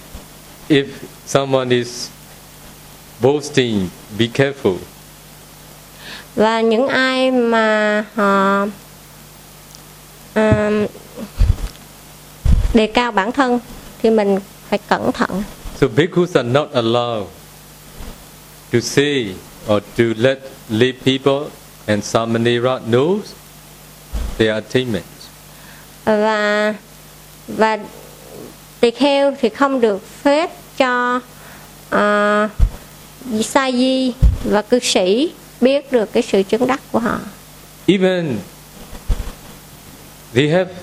[0.68, 0.86] If
[1.26, 2.08] someone is
[3.20, 3.88] boasting,
[4.18, 4.76] be careful.
[6.36, 8.66] và những ai mà họ
[10.34, 10.86] um,
[12.74, 13.60] đề cao bản thân
[14.02, 14.38] thì mình
[14.72, 15.42] phải cẩn thận
[15.80, 17.24] So bhikkhus are not allowed
[18.72, 19.34] to say
[19.68, 21.50] or to let lay people
[21.86, 23.18] and samanera know
[24.38, 25.04] their attainment.
[26.04, 26.74] và
[27.48, 27.78] và
[28.80, 31.20] tỳ kheo thì không được phép cho
[31.86, 32.50] uh,
[33.44, 34.12] sa di
[34.44, 37.18] và cư sĩ biết được cái sự chứng đắc của họ
[37.86, 38.38] Even
[40.34, 40.74] they have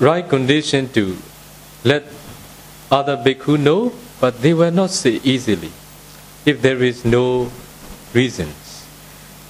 [0.00, 1.02] right condition to
[1.84, 2.02] let
[2.90, 5.70] other bhikkhu know, but they will not say easily
[6.44, 7.46] if there is no
[8.14, 8.48] reasons.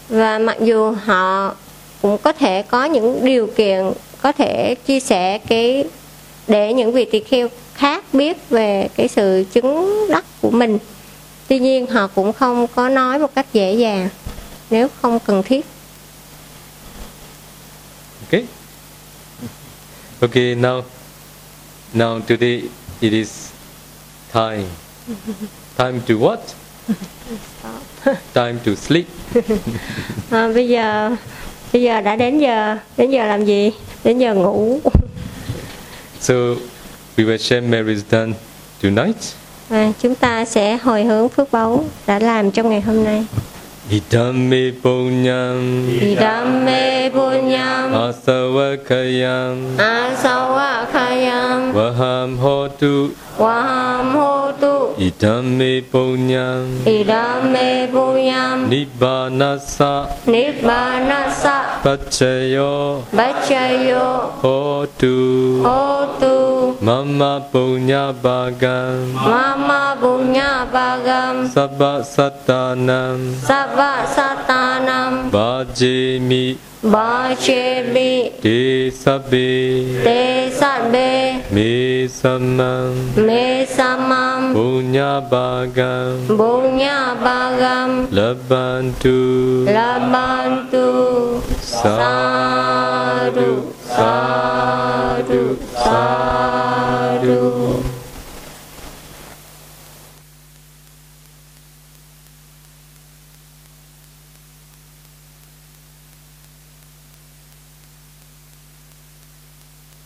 [0.09, 1.55] và mặc dù họ
[2.03, 3.93] cũng có thể có những điều kiện
[4.23, 5.85] có thể chia sẻ cái
[6.49, 10.79] để những vị tỳ kheo khác biết về cái sự chứng đắc của mình
[11.49, 14.09] tuy nhiên họ cũng không có nói một cách dễ dàng
[14.71, 15.67] nếu không cần thiết
[18.31, 18.45] Okay?
[20.21, 20.83] Okay, now
[21.95, 22.63] now today
[23.01, 23.51] it is
[24.33, 24.65] time.
[25.77, 26.39] Time to what?
[28.35, 29.07] time to sleep.
[30.31, 31.17] à, bây giờ
[31.73, 33.71] bây giờ đã đến giờ đến giờ làm gì
[34.05, 34.81] đến giờ ngủ
[36.21, 36.35] So
[37.17, 38.33] we will share Mary's done
[38.83, 39.17] tonight.
[39.69, 43.25] và chúng ta sẽ hồi hướng phước báu đã làm trong ngày hôm nay
[43.89, 45.89] Idame punyam.
[45.89, 47.89] Idame punyam.
[47.89, 56.67] Asawakayam asawakayam vaham hotu waham hotu Idame punyam.
[56.83, 58.67] Idame punyam.
[58.67, 60.11] Nibbanasa.
[60.27, 61.79] Nibbanasa.
[61.87, 64.35] Pachayo bachayo.
[64.43, 69.15] Hotu hotu mama punya bagam.
[69.15, 71.47] Mama punya bagam.
[71.47, 73.23] Sabba satanam.
[73.39, 75.31] Sabba satanam
[76.83, 82.95] ba chê mi ti sa bi te sa be mi samam
[83.27, 89.19] me samam punya bagam punya bagam labantu.
[89.67, 90.87] Labantu.
[91.61, 92.03] Sadu
[93.19, 93.61] sadu.
[93.89, 95.43] Sadu,
[95.75, 97.68] sadu.